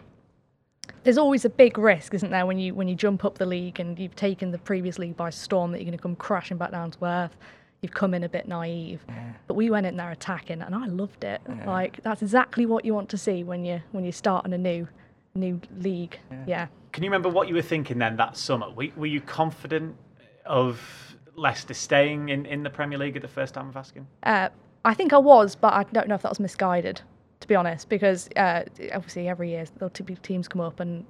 there's 1.04 1.18
always 1.18 1.44
a 1.44 1.50
big 1.50 1.78
risk, 1.78 2.14
isn't 2.14 2.32
there, 2.32 2.46
when 2.46 2.58
you 2.60 2.74
when 2.74 2.88
you 2.88 2.96
jump 2.96 3.26
up 3.26 3.38
the 3.38 3.46
league 3.46 3.80
and 3.80 4.00
you've 4.00 4.16
taken 4.16 4.52
the 4.52 4.58
previous 4.58 4.98
league 4.98 5.18
by 5.18 5.30
storm 5.32 5.72
that 5.72 5.80
you're 5.80 5.86
going 5.92 5.98
to 5.98 6.02
come 6.02 6.16
crashing 6.16 6.58
back 6.58 6.72
down 6.72 6.92
to 6.92 7.06
earth. 7.06 7.36
You've 7.82 7.94
come 7.94 8.14
in 8.14 8.24
a 8.26 8.30
bit 8.30 8.46
naive, 8.48 9.06
but 9.48 9.54
we 9.54 9.70
went 9.70 9.86
in 9.86 9.96
there 9.96 10.12
attacking, 10.12 10.62
and 10.62 10.76
I 10.76 10.86
loved 10.88 11.24
it. 11.24 11.42
Like 11.66 12.02
that's 12.04 12.22
exactly 12.22 12.66
what 12.66 12.84
you 12.86 12.94
want 12.94 13.10
to 13.10 13.18
see 13.18 13.44
when 13.44 13.64
you 13.66 13.82
when 13.92 14.04
you 14.06 14.12
start 14.12 14.46
in 14.46 14.54
a 14.54 14.58
new 15.40 15.50
new 15.50 15.62
league. 15.78 16.20
Yeah. 16.48 16.68
Can 16.92 17.04
you 17.04 17.10
remember 17.10 17.30
what 17.30 17.48
you 17.48 17.56
were 17.56 17.62
thinking 17.62 18.00
then 18.00 18.18
that 18.18 18.38
summer? 18.38 18.70
Were, 18.70 18.88
were 18.96 19.06
you 19.06 19.22
confident 19.22 19.96
of 20.46 20.82
Leicester 21.36 21.74
staying 21.74 22.30
in, 22.30 22.46
in 22.46 22.64
the 22.64 22.70
Premier 22.70 22.98
League 22.98 23.16
at 23.16 23.22
the 23.22 23.28
first 23.28 23.54
time 23.54 23.70
of 23.70 23.78
asking? 23.78 24.08
Uh, 24.24 24.50
I 24.86 24.94
think 24.94 25.14
I 25.14 25.18
was, 25.18 25.56
but 25.56 25.74
I 25.74 25.84
don't 25.84 26.08
know 26.08 26.16
if 26.16 26.22
that 26.24 26.32
was 26.32 26.40
misguided, 26.40 27.02
to 27.40 27.48
be 27.48 27.56
honest, 27.56 27.90
because 27.90 28.30
uh, 28.36 28.64
obviously 28.94 29.28
every 29.28 29.50
year 29.50 29.66
the 29.78 29.90
two 29.90 30.04
big 30.04 30.22
teams 30.22 30.48
come 30.48 30.62
up, 30.62 30.80
and 30.80 31.06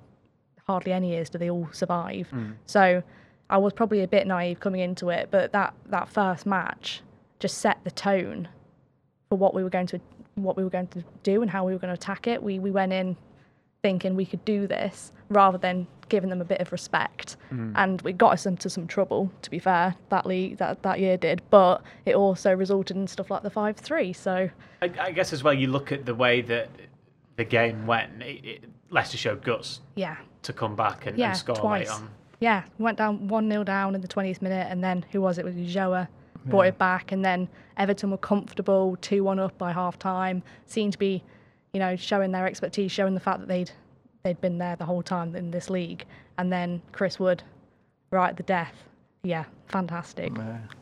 hardly 0.67 0.91
any 0.91 1.11
years 1.11 1.29
do 1.29 1.37
they 1.37 1.49
all 1.49 1.69
survive. 1.71 2.31
So 2.65 3.01
I 3.49 3.57
was 3.57 3.73
probably 3.73 4.03
a 4.03 4.07
bit 4.07 4.27
naive 4.27 4.59
coming 4.59 4.81
into 4.81 5.09
it, 5.09 5.29
but 5.31 5.51
that 5.53 5.73
that 5.87 6.09
first 6.09 6.45
match 6.45 7.01
just 7.39 7.59
set 7.59 7.79
the 7.83 7.91
tone 7.91 8.49
for 9.29 9.37
what 9.37 9.53
we 9.53 9.63
were 9.63 9.69
going 9.69 9.87
to 9.87 9.99
what 10.35 10.55
we 10.55 10.63
were 10.63 10.69
going 10.69 10.87
to 10.87 11.03
do 11.23 11.41
and 11.41 11.51
how 11.51 11.65
we 11.65 11.73
were 11.73 11.79
going 11.79 11.89
to 11.89 11.99
attack 11.99 12.27
it. 12.27 12.41
We 12.41 12.59
we 12.59 12.71
went 12.71 12.93
in 12.93 13.17
thinking 13.81 14.15
we 14.15 14.25
could 14.25 14.43
do 14.45 14.67
this 14.67 15.11
rather 15.29 15.57
than 15.57 15.87
giving 16.09 16.29
them 16.29 16.41
a 16.41 16.45
bit 16.45 16.59
of 16.59 16.71
respect. 16.71 17.37
Mm. 17.51 17.73
And 17.75 18.05
it 18.05 18.17
got 18.17 18.33
us 18.33 18.45
into 18.45 18.69
some 18.69 18.87
trouble, 18.87 19.31
to 19.41 19.49
be 19.49 19.59
fair, 19.59 19.95
that 20.09 20.25
league 20.25 20.57
that, 20.57 20.83
that 20.83 20.99
year 20.99 21.17
did. 21.17 21.41
But 21.49 21.83
it 22.05 22.15
also 22.15 22.53
resulted 22.53 22.97
in 22.97 23.07
stuff 23.07 23.29
like 23.29 23.43
the 23.43 23.49
five 23.49 23.77
three. 23.77 24.13
So 24.13 24.49
I, 24.81 24.91
I 24.99 25.11
guess 25.11 25.33
as 25.33 25.43
well, 25.43 25.53
you 25.53 25.67
look 25.67 25.91
at 25.91 26.05
the 26.05 26.15
way 26.15 26.41
that 26.41 26.69
the 27.35 27.45
game 27.45 27.85
went. 27.85 28.21
It, 28.21 28.45
it, 28.45 28.63
Leicester 28.89 29.17
showed 29.17 29.43
guts 29.43 29.81
yeah. 29.95 30.17
to 30.43 30.51
come 30.51 30.75
back 30.75 31.05
and, 31.05 31.17
Yeah, 31.17 31.29
and 31.29 31.37
score 31.37 31.55
twice. 31.55 31.87
late 31.87 31.95
on. 31.95 32.09
Yeah, 32.39 32.63
went 32.77 32.97
down 32.97 33.27
one 33.27 33.49
0 33.49 33.63
down 33.65 33.95
in 33.95 34.01
the 34.01 34.07
twentieth 34.07 34.41
minute, 34.41 34.67
and 34.69 34.83
then 34.83 35.05
who 35.11 35.21
was 35.21 35.37
it? 35.37 35.45
It 35.45 35.45
was 35.45 35.55
Ulloa 35.55 36.07
brought 36.45 36.67
it 36.67 36.77
back, 36.77 37.11
and 37.11 37.23
then 37.23 37.47
Everton 37.77 38.11
were 38.11 38.17
comfortable, 38.17 38.97
two 39.01 39.23
one 39.23 39.39
up 39.39 39.57
by 39.57 39.71
half 39.71 39.99
time. 39.99 40.41
Seemed 40.65 40.93
to 40.93 40.99
be, 40.99 41.23
you 41.73 41.79
know, 41.79 41.95
showing 41.95 42.31
their 42.31 42.45
expertise, 42.47 42.91
showing 42.91 43.13
the 43.13 43.19
fact 43.19 43.39
that 43.39 43.47
they'd 43.47 43.71
they'd 44.23 44.39
been 44.41 44.57
there 44.57 44.75
the 44.75 44.85
whole 44.85 45.01
time 45.01 45.35
in 45.35 45.51
this 45.51 45.69
league, 45.69 46.05
and 46.37 46.51
then 46.51 46.81
Chris 46.91 47.19
Wood, 47.19 47.43
right 48.11 48.29
at 48.29 48.37
the 48.37 48.43
death. 48.43 48.73
Yeah, 49.23 49.43
fantastic. 49.67 50.31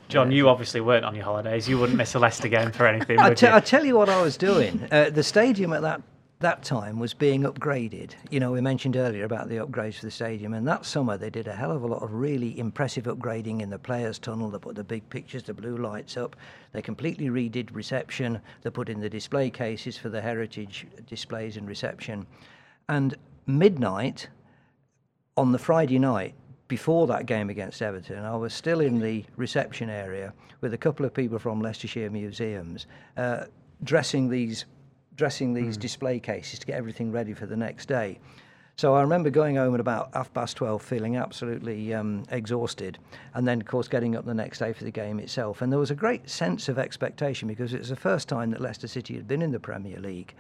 John, 0.10 0.32
you 0.32 0.48
obviously 0.48 0.80
weren't 0.80 1.06
on 1.06 1.16
your 1.16 1.26
holidays. 1.26 1.68
You 1.68 1.80
wouldn't 1.80 1.98
miss 1.98 2.14
a 2.14 2.20
Leicester 2.20 2.48
game 2.48 2.72
for 2.72 2.86
anything, 2.86 3.20
I 3.20 3.30
would 3.30 3.38
te- 3.38 3.48
you? 3.48 3.54
I 3.54 3.60
tell 3.60 3.84
you 3.84 3.96
what 3.98 4.10
I 4.10 4.22
was 4.22 4.38
doing. 4.38 4.88
Uh, 4.92 5.10
the 5.10 5.24
stadium 5.24 5.74
at 5.74 5.82
that 5.82 6.02
that 6.40 6.64
time 6.64 7.00
was 7.00 7.16
being 7.16 7.42
upgraded. 7.44 8.12
You 8.30 8.40
know, 8.40 8.52
we 8.52 8.62
mentioned 8.62 8.96
earlier 8.96 9.26
about 9.26 9.50
the 9.50 9.56
upgrades 9.56 9.96
for 9.96 10.06
the 10.06 10.12
stadium, 10.12 10.54
and 10.54 10.68
that 10.68 10.86
summer 10.86 11.18
they 11.18 11.32
did 11.32 11.48
a 11.48 11.56
hell 11.56 11.72
of 11.72 11.82
a 11.82 11.88
lot 11.88 12.04
of 12.04 12.14
really 12.14 12.58
impressive 12.60 13.06
upgrading 13.06 13.62
in 13.62 13.72
the 13.72 13.80
players' 13.80 14.20
tunnel. 14.20 14.52
They 14.52 14.60
put 14.60 14.76
the 14.76 14.84
big 14.84 15.10
pictures, 15.10 15.44
the 15.44 15.56
blue 15.56 15.78
lights 15.78 16.16
up. 16.16 16.36
They 16.74 16.84
completely 16.84 17.30
redid 17.30 17.74
reception. 17.74 18.40
They 18.62 18.70
put 18.70 18.90
in 18.90 19.00
the 19.00 19.10
display 19.10 19.50
cases 19.50 19.98
for 19.98 20.10
the 20.10 20.22
heritage 20.22 20.86
displays 21.08 21.58
and 21.58 21.68
reception. 21.68 22.28
And 22.88 23.16
midnight 23.48 24.30
on 25.38 25.52
the 25.52 25.60
Friday 25.60 25.98
night 25.98 26.36
before 26.68 27.08
that 27.08 27.26
game 27.26 27.50
against 27.50 27.82
Everton, 27.82 28.24
I 28.24 28.36
was 28.36 28.54
still 28.54 28.82
in 28.82 29.00
the 29.00 29.26
reception 29.38 29.90
area 29.90 30.34
with 30.62 30.74
a 30.76 30.78
couple 30.78 31.04
of 31.04 31.16
people 31.16 31.40
from 31.40 31.62
Leicestershire 31.62 32.12
museums, 32.12 32.86
uh, 33.16 33.46
dressing 33.84 34.30
these 34.30 34.66
dressing 35.18 35.54
these 35.54 35.76
display 35.76 36.20
cases 36.20 36.60
to 36.60 36.66
get 36.66 36.76
everything 36.78 37.12
ready 37.12 37.34
for 37.34 37.46
the 37.46 37.58
next 37.58 37.88
day. 37.88 38.20
So 38.78 38.94
I 38.94 39.02
remember 39.02 39.32
going 39.32 39.56
home 39.56 39.74
at 39.74 39.80
about 39.80 40.12
half 40.14 40.32
past 40.36 40.56
twelve, 40.56 40.84
feeling 40.84 41.18
absolutely 41.18 41.96
um, 41.96 42.24
exhausted, 42.30 43.00
and 43.34 43.48
then 43.48 43.60
of 43.60 43.66
course 43.68 43.88
getting 43.88 44.16
up 44.16 44.24
the 44.26 44.36
next 44.36 44.60
day 44.60 44.72
for 44.72 44.84
the 44.84 44.92
game 44.92 45.20
itself. 45.20 45.64
And 45.64 45.72
there 45.72 45.80
was 45.80 45.90
a 45.90 45.96
great 45.96 46.30
sense 46.30 46.70
of 46.70 46.78
expectation 46.78 47.48
because 47.48 47.74
it 47.74 47.80
was 47.80 47.90
the 47.90 47.96
first 47.96 48.30
time 48.30 48.52
that 48.52 48.62
Leicester 48.62 48.88
City 48.88 49.16
had 49.16 49.28
been 49.28 49.42
in 49.42 49.52
the 49.52 49.60
Premier 49.60 50.00
League 50.00 50.36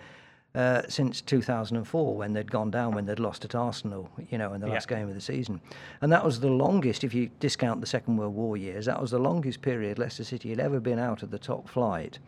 uh, 0.53 0.83
since 0.87 1.19
2004 1.21 2.15
when 2.15 2.33
they'd 2.33 2.51
gone 2.51 2.69
down 2.69 2.93
when 2.93 3.07
they'd 3.07 3.17
lost 3.19 3.43
at 3.43 3.55
Arsenal, 3.55 4.07
you 4.29 4.37
know, 4.37 4.53
in 4.53 4.61
the 4.61 4.67
Yeah. 4.67 4.73
last 4.73 4.87
game 4.87 5.07
of 5.09 5.15
the 5.15 5.21
season. 5.21 5.59
And 6.01 6.11
that 6.11 6.23
was 6.23 6.39
the 6.39 6.49
longest, 6.51 7.03
if 7.03 7.15
you 7.15 7.31
discount 7.39 7.81
the 7.81 7.87
Second 7.87 8.17
World 8.17 8.35
War 8.35 8.55
years, 8.55 8.85
that 8.85 9.01
was 9.01 9.09
the 9.09 9.19
longest 9.19 9.63
period 9.63 9.97
Leicester 9.97 10.23
City 10.23 10.51
had 10.51 10.59
ever 10.59 10.79
been 10.79 10.99
out 10.99 11.23
of 11.23 11.31
the 11.31 11.39
top 11.39 11.67
flight 11.67 12.19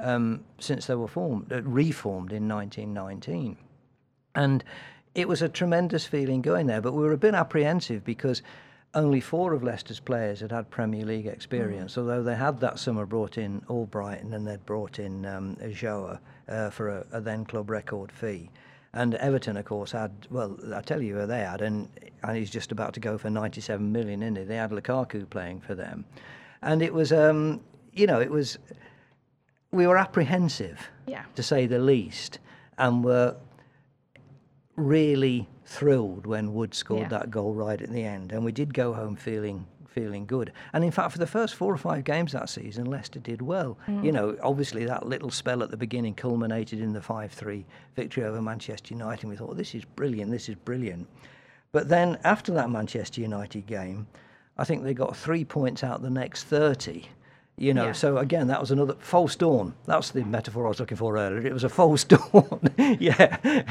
um, 0.00 0.44
since 0.58 0.86
they 0.86 0.94
were 0.94 1.08
formed, 1.08 1.52
uh, 1.52 1.62
reformed 1.62 2.32
in 2.32 2.48
1919. 2.48 3.56
And 4.34 4.64
it 5.14 5.28
was 5.28 5.42
a 5.42 5.48
tremendous 5.48 6.04
feeling 6.04 6.42
going 6.42 6.66
there, 6.66 6.82
but 6.82 6.92
we 6.92 7.02
were 7.02 7.12
a 7.12 7.18
bit 7.18 7.34
apprehensive 7.34 8.04
because 8.04 8.42
only 8.94 9.20
four 9.20 9.52
of 9.52 9.62
Leicester's 9.62 10.00
players 10.00 10.40
had 10.40 10.52
had 10.52 10.70
Premier 10.70 11.04
League 11.04 11.26
experience, 11.26 11.98
although 11.98 12.22
they 12.22 12.34
had 12.34 12.60
that 12.60 12.78
summer 12.78 13.06
brought 13.06 13.36
in 13.36 13.60
Albrighton 13.68 14.34
and 14.34 14.46
they'd 14.46 14.64
brought 14.64 14.98
in 14.98 15.26
um, 15.26 15.56
Ulloa 15.62 16.18
uh, 16.48 16.70
for 16.70 16.88
a, 16.88 17.06
a 17.12 17.20
then 17.20 17.44
club 17.44 17.70
record 17.70 18.10
fee. 18.10 18.50
And 18.92 19.14
Everton, 19.16 19.58
of 19.58 19.66
course, 19.66 19.92
had, 19.92 20.12
well, 20.30 20.56
I 20.74 20.80
tell 20.80 21.02
you 21.02 21.16
who 21.16 21.26
they 21.26 21.40
had, 21.40 21.60
and, 21.60 21.88
and 22.22 22.36
he's 22.36 22.50
just 22.50 22.72
about 22.72 22.94
to 22.94 23.00
go 23.00 23.18
for 23.18 23.28
97 23.28 23.92
million, 23.92 24.22
isn't 24.22 24.36
he? 24.36 24.44
They 24.44 24.56
had 24.56 24.70
Lukaku 24.70 25.28
playing 25.28 25.60
for 25.60 25.74
them. 25.74 26.06
And 26.62 26.80
it 26.80 26.94
was, 26.94 27.12
um, 27.12 27.60
you 27.92 28.06
know, 28.06 28.20
it 28.20 28.30
was, 28.30 28.56
we 29.72 29.86
were 29.86 29.96
apprehensive, 29.98 30.88
Yeah. 31.06 31.24
to 31.34 31.42
say 31.42 31.66
the 31.66 31.78
least, 31.78 32.38
and 32.78 33.04
were 33.04 33.36
really 34.76 35.48
thrilled 35.64 36.26
when 36.26 36.54
Wood 36.54 36.74
scored 36.74 37.02
Yeah. 37.02 37.08
that 37.08 37.30
goal 37.30 37.54
right 37.54 37.80
at 37.80 37.90
the 37.90 38.04
end, 38.04 38.32
and 38.32 38.44
we 38.44 38.52
did 38.52 38.74
go 38.74 38.92
home 38.92 39.16
feeling 39.16 39.66
feeling 39.88 40.26
good. 40.26 40.52
And 40.74 40.84
in 40.84 40.90
fact, 40.90 41.12
for 41.12 41.16
the 41.18 41.26
first 41.26 41.54
four 41.54 41.72
or 41.72 41.78
five 41.78 42.04
games 42.04 42.32
that 42.32 42.50
season, 42.50 42.84
Leicester 42.84 43.18
did 43.18 43.40
well. 43.40 43.78
Mm. 43.86 44.04
You 44.04 44.12
know, 44.12 44.36
obviously 44.42 44.84
that 44.84 45.06
little 45.08 45.30
spell 45.30 45.62
at 45.62 45.70
the 45.70 45.76
beginning 45.78 46.12
culminated 46.12 46.80
in 46.80 46.92
the 46.92 47.00
five-three 47.00 47.64
victory 47.94 48.22
over 48.24 48.42
Manchester 48.42 48.92
United. 48.92 49.22
And 49.22 49.30
we 49.30 49.36
thought, 49.38 49.56
this 49.56 49.74
is 49.74 49.86
brilliant, 49.86 50.30
this 50.30 50.50
is 50.50 50.54
brilliant. 50.54 51.08
But 51.72 51.88
then 51.88 52.18
after 52.24 52.52
that 52.52 52.68
Manchester 52.68 53.22
United 53.22 53.64
game, 53.64 54.06
I 54.58 54.64
think 54.64 54.82
they 54.82 54.92
got 54.92 55.16
three 55.16 55.46
points 55.46 55.82
out 55.82 56.02
the 56.02 56.10
next 56.10 56.44
thirty. 56.44 57.08
You 57.58 57.72
know, 57.72 57.86
Yeah. 57.86 57.92
so 57.92 58.18
again, 58.18 58.48
that 58.48 58.60
was 58.60 58.70
another 58.70 58.94
false 58.98 59.34
dawn. 59.34 59.74
That's 59.86 60.10
the 60.10 60.24
metaphor 60.24 60.66
I 60.66 60.68
was 60.68 60.78
looking 60.80 60.98
for 60.98 61.16
earlier. 61.16 61.46
It 61.46 61.54
was 61.54 61.64
a 61.64 61.70
false 61.70 62.04
dawn. 62.14 62.60
yeah, 62.76 63.38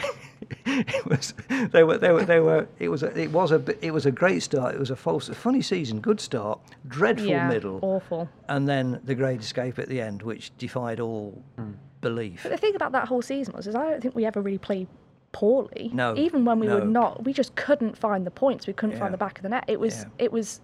it 0.65 1.05
was 1.05 1.33
they 1.71 1.83
were 1.83 1.97
they 1.97 2.11
were 2.11 2.25
they 2.25 2.39
were 2.39 2.67
it 2.79 2.89
was 2.89 3.03
a, 3.03 3.15
it 3.17 3.31
was 3.31 3.51
a 3.51 3.85
it 3.85 3.91
was 3.91 4.05
a 4.07 4.11
great 4.11 4.41
start. 4.41 4.73
It 4.73 4.79
was 4.79 4.89
a 4.89 4.95
false 4.95 5.29
a 5.29 5.35
funny 5.35 5.61
season, 5.61 5.99
good 5.99 6.19
start, 6.19 6.59
dreadful 6.87 7.27
yeah, 7.27 7.47
middle, 7.47 7.79
awful. 7.83 8.27
and 8.49 8.67
then 8.67 9.01
the 9.03 9.13
great 9.13 9.39
escape 9.41 9.77
at 9.77 9.87
the 9.87 10.01
end, 10.01 10.23
which 10.23 10.51
defied 10.57 10.99
all 10.99 11.43
hmm. 11.55 11.73
belief. 12.01 12.41
But 12.43 12.53
the 12.53 12.57
thing 12.57 12.75
about 12.75 12.91
that 12.93 13.07
whole 13.07 13.21
season 13.21 13.53
was, 13.55 13.67
is 13.67 13.75
I 13.75 13.89
don't 13.89 14.01
think 14.01 14.15
we 14.15 14.25
ever 14.25 14.41
really 14.41 14.57
played 14.57 14.87
poorly. 15.31 15.91
No, 15.93 16.15
Even 16.15 16.45
when 16.45 16.59
we 16.59 16.67
were 16.69 16.85
not, 16.85 17.25
we 17.25 17.33
just 17.33 17.55
couldn't 17.55 17.97
find 17.97 18.25
the 18.25 18.31
points. 18.31 18.67
We 18.67 18.73
couldn't 18.73 18.95
Yeah. 18.95 19.01
find 19.01 19.13
the 19.13 19.17
back 19.17 19.37
of 19.37 19.43
the 19.43 19.49
net. 19.49 19.65
It 19.67 19.79
was, 19.79 20.03
Yeah. 20.03 20.09
it 20.17 20.31
was, 20.31 20.61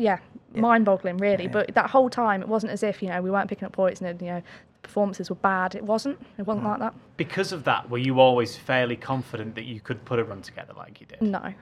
yeah, 0.00 0.18
mind-boggling, 0.54 1.18
really. 1.18 1.46
But 1.48 1.74
that 1.74 1.90
whole 1.90 2.10
time, 2.10 2.42
it 2.42 2.48
wasn't 2.48 2.72
as 2.72 2.82
if 2.82 3.02
you 3.02 3.08
know 3.08 3.20
we 3.22 3.30
weren't 3.30 3.48
picking 3.48 3.66
up 3.66 3.72
points 3.72 4.00
and 4.00 4.20
you 4.20 4.28
know 4.28 4.42
performances 4.82 5.28
were 5.30 5.36
bad. 5.36 5.74
It 5.74 5.84
wasn't. 5.84 6.18
It 6.38 6.46
wasn't 6.46 6.64
like 6.66 6.78
that. 6.80 6.94
Because 7.16 7.52
of 7.52 7.64
that, 7.64 7.90
were 7.90 7.98
you 7.98 8.18
always 8.20 8.56
fairly 8.56 8.96
confident 8.96 9.54
that 9.54 9.64
you 9.64 9.80
could 9.80 10.04
put 10.04 10.18
a 10.18 10.24
run 10.24 10.42
together 10.42 10.72
like 10.76 11.00
you 11.00 11.06
did? 11.06 11.20
No. 11.22 11.52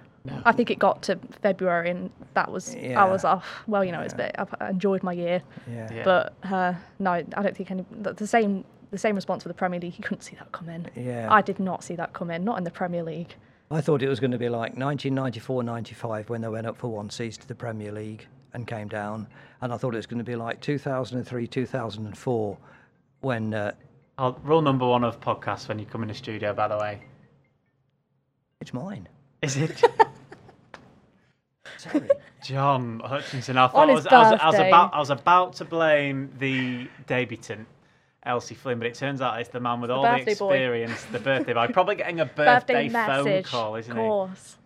I 0.44 0.52
think 0.52 0.70
it 0.70 0.78
got 0.78 1.00
to 1.04 1.18
February 1.40 1.88
and 1.90 2.10
that 2.34 2.50
was 2.52 2.74
Yeah. 2.74 3.02
I 3.02 3.10
was 3.10 3.24
off. 3.24 3.62
Well, 3.66 3.82
you 3.82 3.92
know, 3.92 4.00
it's 4.02 4.12
a 4.12 4.16
bit. 4.16 4.34
I've 4.38 4.54
enjoyed 4.70 5.02
my 5.02 5.12
year, 5.12 5.40
Yeah. 5.70 5.88
Yeah. 5.92 6.04
but 6.04 6.34
uh, 6.44 6.74
no, 6.98 7.12
I 7.12 7.22
don't 7.22 7.56
think 7.56 7.70
any 7.70 7.84
the 7.90 8.12
the 8.12 8.26
same 8.26 8.64
the 8.90 8.98
same 8.98 9.14
response 9.14 9.42
for 9.42 9.48
the 9.48 9.54
Premier 9.54 9.80
League. 9.80 9.96
You 9.96 10.02
couldn't 10.04 10.22
see 10.22 10.36
that 10.36 10.50
come 10.52 10.68
in. 10.68 10.86
Yeah. 10.94 11.28
I 11.30 11.40
did 11.40 11.58
not 11.60 11.82
see 11.82 11.94
that 11.96 12.12
come 12.12 12.30
in. 12.30 12.44
Not 12.44 12.58
in 12.58 12.64
the 12.64 12.70
Premier 12.70 13.02
League. 13.02 13.34
I 13.70 13.80
thought 13.82 14.02
it 14.02 14.08
was 14.08 14.18
going 14.20 14.30
to 14.30 14.38
be 14.38 14.48
like 14.48 14.76
1994-95 14.76 16.28
when 16.30 16.40
they 16.40 16.48
went 16.48 16.66
up 16.66 16.76
for 16.78 16.88
one 16.88 17.10
season 17.10 17.42
to 17.42 17.48
the 17.48 17.54
Premier 17.54 17.92
League 17.92 18.26
and 18.54 18.66
came 18.66 18.88
down, 18.88 19.26
and 19.60 19.72
I 19.72 19.76
thought 19.76 19.92
it 19.94 19.98
was 19.98 20.06
going 20.06 20.18
to 20.18 20.24
be 20.24 20.36
like 20.36 20.60
2003-2004 20.62 22.56
when 23.20 23.52
uh, 23.54 23.72
Oh, 24.20 24.36
rule 24.42 24.62
number 24.62 24.84
one 24.86 25.04
of 25.04 25.20
podcasts 25.20 25.68
when 25.68 25.78
you 25.78 25.86
come 25.86 26.02
in 26.02 26.08
the 26.08 26.14
studio, 26.14 26.52
by 26.52 26.66
the 26.66 26.76
way. 26.76 27.00
it's 28.60 28.72
mine. 28.74 29.08
Is 29.42 29.56
it? 29.56 29.80
Sorry. 31.76 32.08
John 32.42 33.00
Hutchinson. 33.04 33.56
I 33.58 33.68
thought 33.68 33.76
On 33.76 33.90
I 33.90 33.94
his 33.94 34.04
was, 34.04 34.12
I, 34.12 34.18
was, 34.18 34.40
I 34.40 34.46
was 34.46 34.54
birthday. 34.56 34.68
about 34.68 34.94
I 34.94 34.98
was 34.98 35.10
about 35.10 35.52
to 35.54 35.64
blame 35.64 36.30
the 36.40 36.88
debutant. 37.06 37.68
Elsie 38.28 38.54
Flynn, 38.54 38.78
but 38.78 38.86
it 38.86 38.94
turns 38.94 39.20
out 39.20 39.40
it's 39.40 39.48
the 39.48 39.58
man 39.58 39.80
with 39.80 39.90
all 39.90 40.02
the 40.02 40.08
birthday 40.08 40.34
boy. 40.34 40.52
experience, 40.52 41.04
the 41.06 41.18
birthday 41.18 41.54
boy. 41.54 41.66
Probably 41.72 41.96
getting 41.96 42.20
a 42.20 42.24
birthday, 42.36 42.88
Birthday 42.88 43.22
phone 43.24 43.42
call, 43.42 43.74
isn't 43.76 43.90
it? 43.96 44.00
course. 44.00 44.56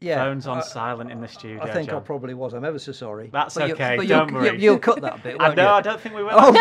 Yeah, 0.00 0.16
Phone's 0.22 0.46
on 0.46 0.58
I- 0.58 0.60
silent 0.60 1.10
in 1.10 1.22
the 1.22 1.28
studio. 1.28 1.62
I 1.62 1.72
think 1.72 1.90
I 1.90 1.98
probably 1.98 2.34
was. 2.34 2.52
I'm 2.52 2.62
ever 2.64 2.78
so 2.78 2.92
sorry. 2.92 3.30
That's 3.32 3.54
But 3.54 3.68
you- 3.68 3.74
okay, 3.74 3.96
but 3.96 4.06
don't 4.06 4.28
you'll, 4.28 4.38
worry. 4.38 4.50
you- 4.50 4.58
You'll 4.58 4.78
cut 4.78 5.00
that 5.00 5.22
bit, 5.22 5.36
I, 5.40 5.44
won't 5.46 5.56
no, 5.56 5.62
you? 5.62 5.68
I 5.70 5.80
don't 5.80 5.98
think 6.00 6.14
we 6.14 6.22
will. 6.22 6.30
Oh. 6.34 6.52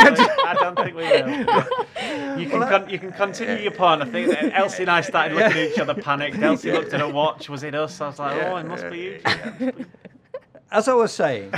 I 0.46 0.54
don't 0.54 0.76
think 0.78 0.96
we 0.96 1.04
will. 1.04 2.40
You 2.40 2.50
can 2.50 2.60
con- 2.62 2.90
you 2.90 3.00
can 3.00 3.12
continue 3.12 3.62
your 3.62 3.72
point. 3.74 4.02
I 4.02 4.06
think 4.06 4.30
that 4.32 4.54
Elsie 4.58 4.84
and 4.84 4.92
I 4.92 5.02
started 5.02 5.36
looking 5.36 5.58
at 5.62 5.72
each 5.72 5.80
other, 5.80 5.94
panicked. 5.94 6.38
Elsie 6.42 6.72
looked 6.72 6.94
at 6.94 7.02
her 7.02 7.10
watch. 7.10 7.50
Was 7.50 7.64
it 7.64 7.76
us? 7.76 8.00
I 8.00 8.08
was 8.08 8.20
like, 8.20 8.42
oh, 8.44 8.56
it 8.56 8.66
must 8.66 8.90
be 8.90 8.98
you. 9.00 9.20
Jim. 9.60 9.86
As 10.72 10.88
I 10.88 10.94
was 10.94 11.12
saying 11.12 11.52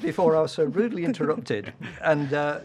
before, 0.00 0.36
I 0.36 0.40
was 0.40 0.52
so 0.52 0.64
rudely 0.64 1.04
interrupted 1.04 1.72
and 2.00 2.32
uh, 2.32 2.60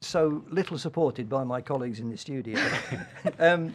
so 0.00 0.44
little 0.48 0.78
supported 0.78 1.28
by 1.28 1.44
my 1.44 1.60
colleagues 1.60 2.00
in 2.00 2.10
the 2.10 2.16
studio. 2.16 2.58
um, 3.38 3.74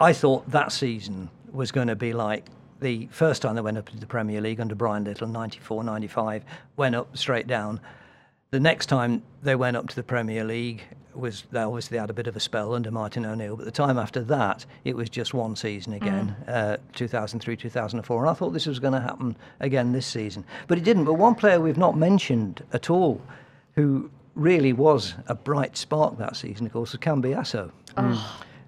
I 0.00 0.12
thought 0.12 0.50
that 0.50 0.72
season 0.72 1.30
was 1.52 1.70
going 1.70 1.88
to 1.88 1.96
be 1.96 2.12
like 2.12 2.46
the 2.80 3.08
first 3.12 3.42
time 3.42 3.54
they 3.54 3.60
went 3.60 3.78
up 3.78 3.88
to 3.88 3.96
the 3.96 4.06
Premier 4.06 4.40
League 4.40 4.60
under 4.60 4.74
Brian 4.74 5.04
Little, 5.04 5.28
94 5.28 5.84
95, 5.84 6.44
went 6.76 6.94
up 6.94 7.16
straight 7.16 7.46
down. 7.46 7.80
The 8.50 8.60
next 8.60 8.86
time 8.86 9.22
they 9.42 9.54
went 9.54 9.76
up 9.76 9.88
to 9.88 9.96
the 9.96 10.02
Premier 10.02 10.44
League 10.44 10.82
was 11.14 11.44
they 11.52 11.60
obviously 11.60 11.96
had 11.96 12.10
a 12.10 12.12
bit 12.12 12.26
of 12.26 12.34
a 12.34 12.40
spell 12.40 12.74
under 12.74 12.90
Martin 12.90 13.24
O'Neill, 13.24 13.56
but 13.56 13.64
the 13.64 13.70
time 13.70 13.98
after 13.98 14.20
that 14.22 14.66
it 14.84 14.96
was 14.96 15.08
just 15.08 15.32
one 15.32 15.54
season 15.54 15.92
again, 15.92 16.34
uh, 16.48 16.76
2003 16.94 17.56
2004, 17.56 18.20
and 18.20 18.30
I 18.30 18.34
thought 18.34 18.50
this 18.50 18.66
was 18.66 18.80
going 18.80 18.94
to 18.94 19.00
happen 19.00 19.36
again 19.60 19.92
this 19.92 20.06
season, 20.06 20.44
but 20.66 20.76
it 20.76 20.82
didn't. 20.82 21.04
But 21.04 21.14
one 21.14 21.36
player 21.36 21.60
we've 21.60 21.78
not 21.78 21.96
mentioned 21.96 22.64
at 22.72 22.90
all, 22.90 23.20
who 23.76 24.10
really 24.34 24.72
was 24.72 25.14
a 25.26 25.34
bright 25.34 25.76
spark 25.76 26.18
that 26.18 26.36
season, 26.36 26.66
of 26.66 26.72
course, 26.72 26.92
was 26.92 27.00
Cambiasso. 27.00 27.70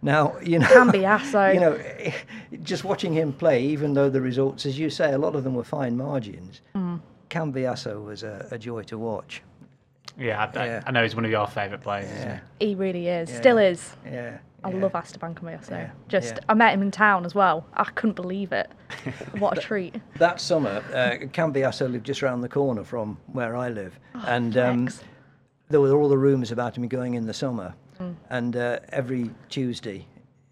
Now 0.02 0.36
you 0.40 0.58
know, 0.58 0.66
Cambiasso. 0.66 1.54
you 1.54 1.60
know, 1.60 1.78
just 2.62 2.84
watching 2.84 3.12
him 3.12 3.32
play, 3.32 3.62
even 3.64 3.94
though 3.94 4.10
the 4.10 4.20
results, 4.20 4.66
as 4.66 4.78
you 4.78 4.90
say, 4.90 5.12
a 5.12 5.18
lot 5.18 5.34
of 5.34 5.44
them 5.44 5.54
were 5.54 5.64
fine 5.64 5.96
margins. 5.96 6.60
Cambiasso 7.30 8.04
was 8.04 8.22
a, 8.22 8.46
a 8.50 8.58
joy 8.58 8.82
to 8.84 8.98
watch. 8.98 9.42
Yeah, 10.18 10.50
I, 10.54 10.58
I- 10.58 10.66
Yeah. 10.66 10.82
I 10.86 10.90
know 10.92 11.02
he's 11.02 11.14
one 11.16 11.24
of 11.24 11.30
your 11.30 11.46
favourite 11.46 11.82
players. 11.82 12.10
Isn't 12.10 12.40
he? 12.60 12.66
He 12.68 12.74
really 12.74 13.08
is. 13.08 13.34
Still 13.34 13.58
is. 13.58 13.96
Yeah. 14.04 14.38
I 14.64 14.70
yeah. 14.70 14.76
love 14.78 14.94
Esteban 14.94 15.34
Cambiasso. 15.34 15.70
Yeah, 15.70 15.90
Just, 16.08 16.34
yeah. 16.36 16.40
I 16.48 16.54
met 16.54 16.72
him 16.74 16.82
in 16.82 16.90
town 16.90 17.24
as 17.24 17.34
well. 17.34 17.66
I 17.74 17.84
couldn't 17.84 18.16
believe 18.16 18.52
it. 18.52 18.70
what 19.38 19.58
a 19.58 19.60
treat. 19.60 19.96
That 20.18 20.40
summer, 20.40 20.82
uh, 20.92 21.26
Cambiasso 21.26 21.90
lived 21.90 22.06
just 22.06 22.22
around 22.22 22.40
the 22.40 22.48
corner 22.48 22.82
from 22.82 23.18
where 23.32 23.56
I 23.56 23.68
live, 23.68 23.98
and 24.26 24.56
um, 24.56 24.86
flex. 24.88 25.04
There 25.68 25.80
were 25.80 25.94
all 25.94 26.08
the 26.08 26.18
rumours 26.18 26.52
about 26.52 26.76
him 26.76 26.86
going 26.88 27.14
in 27.14 27.26
the 27.26 27.34
summer. 27.34 27.74
And 28.30 28.56
uh, 28.56 28.80
every 28.90 29.30
Tuesday, 29.48 30.06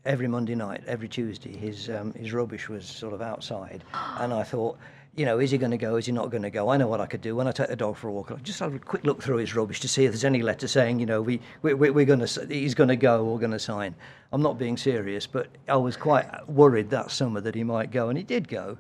every 0.06 0.26
Monday 0.28 0.54
night, 0.54 0.82
every 0.86 1.08
Tuesday, 1.08 1.54
his 1.54 1.90
um, 1.90 2.14
his 2.14 2.32
rubbish 2.32 2.68
was 2.70 2.86
sort 2.86 3.12
of 3.12 3.20
outside, 3.20 3.84
and 4.18 4.32
I 4.32 4.42
thought. 4.42 4.78
You 5.16 5.24
know, 5.24 5.38
is 5.38 5.52
he 5.52 5.58
going 5.58 5.70
to 5.70 5.78
go? 5.78 5.94
Is 5.94 6.06
he 6.06 6.10
not 6.12 6.30
going 6.32 6.42
to 6.42 6.50
go? 6.50 6.70
I 6.70 6.76
know 6.76 6.88
what 6.88 7.00
I 7.00 7.06
could 7.06 7.20
do 7.20 7.36
when 7.36 7.46
I 7.46 7.52
take 7.52 7.68
the 7.68 7.76
dog 7.76 7.96
for 7.96 8.08
a 8.08 8.12
walk. 8.12 8.32
I'll 8.32 8.36
just 8.38 8.58
have 8.58 8.74
a 8.74 8.80
quick 8.80 9.04
look 9.04 9.22
through 9.22 9.36
his 9.36 9.54
rubbish 9.54 9.78
to 9.82 9.86
see 9.86 10.04
if 10.06 10.10
there's 10.10 10.24
any 10.24 10.42
letter 10.42 10.66
saying, 10.66 10.98
you 10.98 11.06
know, 11.06 11.22
we, 11.22 11.38
we, 11.62 11.72
we- 11.72 11.90
we're 11.90 12.04
going 12.04 12.18
to, 12.18 12.46
he's 12.48 12.74
going 12.74 12.88
to 12.88 12.96
go 12.96 13.24
or 13.24 13.38
going 13.38 13.52
to 13.52 13.60
sign. 13.60 13.94
I'm 14.32 14.42
not 14.42 14.58
being 14.58 14.76
serious, 14.76 15.24
but 15.24 15.46
I 15.68 15.76
was 15.76 15.96
quite 15.96 16.26
worried 16.48 16.90
that 16.90 17.12
summer 17.12 17.40
that 17.42 17.54
he 17.54 17.62
might 17.62 17.92
go, 17.92 18.08
and 18.08 18.18
he 18.18 18.24
did 18.24 18.48
go. 18.48 18.76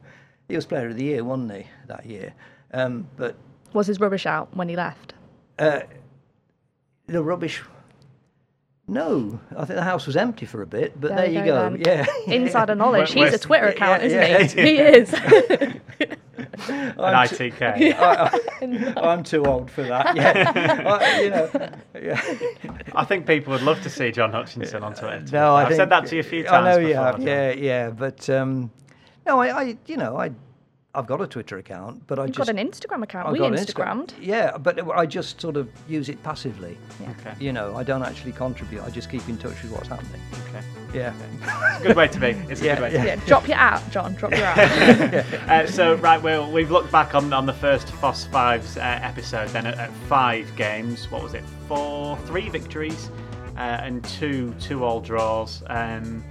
He 0.48 0.56
was 0.56 0.66
Player 0.66 0.88
of 0.88 0.96
the 0.96 1.04
Year, 1.04 1.22
wasn't 1.22 1.52
he, 1.52 1.66
that 1.86 2.04
year? 2.04 2.34
Um, 2.72 3.06
but 3.16 3.36
Was 3.72 3.86
his 3.86 4.00
rubbish 4.00 4.26
out 4.26 4.48
when 4.56 4.68
he 4.68 4.74
left? 4.74 5.14
The 7.06 7.22
rubbish. 7.22 7.62
No, 8.86 9.40
I 9.56 9.64
think 9.64 9.76
the 9.76 9.82
house 9.82 10.06
was 10.06 10.14
empty 10.14 10.44
for 10.44 10.60
a 10.60 10.66
bit, 10.66 11.00
but 11.00 11.16
there, 11.16 11.24
you 11.26 11.38
you 11.38 11.44
go 11.46 11.70
go. 11.70 11.76
then. 11.76 11.82
Yeah, 11.86 12.06
Insider 12.34 12.74
knowledge. 12.74 13.12
He's 13.12 13.32
a 13.32 13.38
Twitter 13.38 13.68
account, 13.68 14.02
yeah, 14.02 14.36
isn't 14.38 14.58
yeah. 14.58 14.64
he? 14.64 14.76
He 14.76 14.82
is. 14.82 15.12
An 16.68 16.98
I'm 16.98 17.28
t- 17.28 17.50
ITK. 17.50 18.96
I'm 19.02 19.22
too 19.22 19.44
old 19.44 19.70
for 19.70 19.82
that. 19.84 20.14
Yeah, 20.16 20.82
I, 20.86 21.20
you 21.22 21.30
know. 21.30 21.50
Yeah. 21.94 22.20
I 22.94 23.04
think 23.04 23.26
people 23.26 23.52
would 23.52 23.62
love 23.62 23.82
to 23.82 23.90
see 23.90 24.10
John 24.10 24.32
Hutchinson 24.32 24.82
on 24.82 24.94
Twitter. 24.94 25.20
to 25.20 25.24
be 25.24 25.32
No, 25.32 25.54
I 25.54 25.62
I've 25.62 25.68
think, 25.68 25.78
said 25.78 25.90
that 25.90 26.06
to 26.06 26.14
you 26.16 26.20
a 26.20 26.24
few 26.24 26.42
times. 26.42 26.52
I 26.52 26.60
times. 26.72 26.82
know 26.82 26.88
you 26.88 26.94
have. 26.94 27.22
Yeah, 27.22 27.52
yeah, 27.52 27.90
but 27.90 28.28
um, 28.30 28.70
no, 29.26 29.40
I, 29.40 29.62
I, 29.62 29.76
you 29.86 29.96
know, 29.96 30.16
I, 30.18 30.30
I've 30.96 31.06
got 31.06 31.20
a 31.20 31.26
Twitter 31.26 31.58
account, 31.58 32.06
but 32.06 32.18
I 32.18 32.26
You've 32.26 32.36
just 32.36 32.46
got 32.46 32.56
an 32.56 32.68
Instagram 32.70 33.02
account. 33.02 33.26
I've 33.26 33.32
we 33.32 33.38
got 33.40 33.52
an 33.52 33.58
Instagrammed. 33.58 34.12
Yeah, 34.20 34.56
but 34.56 34.88
I 34.96 35.06
just 35.06 35.40
sort 35.40 35.56
of 35.56 35.68
use 35.88 36.08
it 36.08 36.22
passively. 36.22 36.78
Okay. 37.20 37.34
You 37.40 37.52
know, 37.52 37.74
I 37.76 37.82
don't 37.82 38.02
actually 38.04 38.32
contribute. 38.32 38.82
I 38.82 38.90
just 38.90 39.10
keep 39.10 39.28
in 39.28 39.36
touch 39.36 39.60
with 39.62 39.72
what's 39.72 39.88
happening. 39.88 40.20
Okay. 40.48 40.64
Yeah. 40.94 41.12
It's 41.42 41.80
a 41.84 41.88
good 41.88 41.96
way 41.96 42.06
to 42.06 42.20
be. 42.20 42.28
It's 42.48 42.60
a 42.60 42.64
Yeah, 42.64 42.74
good 42.76 42.82
way 42.82 42.92
yeah. 42.92 43.02
to 43.02 43.08
Yeah, 43.08 43.26
drop 43.26 43.48
your 43.48 43.56
at, 43.56 43.90
John. 43.90 44.14
Drop 44.14 44.30
your 44.32 44.44
at. 44.44 45.30
be. 45.30 45.36
Uh, 45.48 45.66
so, 45.66 45.94
right, 45.96 46.22
well, 46.22 46.50
we've 46.50 46.70
looked 46.70 46.92
back 46.92 47.14
on, 47.14 47.32
on 47.32 47.44
the 47.46 47.52
first 47.52 47.88
Foss 47.88 48.26
5's 48.28 48.76
uh, 48.76 48.80
episode, 49.02 49.48
then 49.48 49.66
at, 49.66 49.76
at 49.78 49.90
five 50.08 50.50
games. 50.56 51.10
What 51.10 51.22
was 51.24 51.34
it? 51.34 51.42
Four, 51.68 52.16
three 52.26 52.48
victories 52.48 53.10
uh, 53.56 53.60
and 53.60 54.04
two 54.04 54.54
two 54.60 54.84
all 54.84 55.00
draws. 55.00 55.62
Um, 55.66 56.24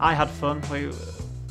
I 0.00 0.14
had 0.14 0.28
fun. 0.30 0.62
We, 0.70 0.90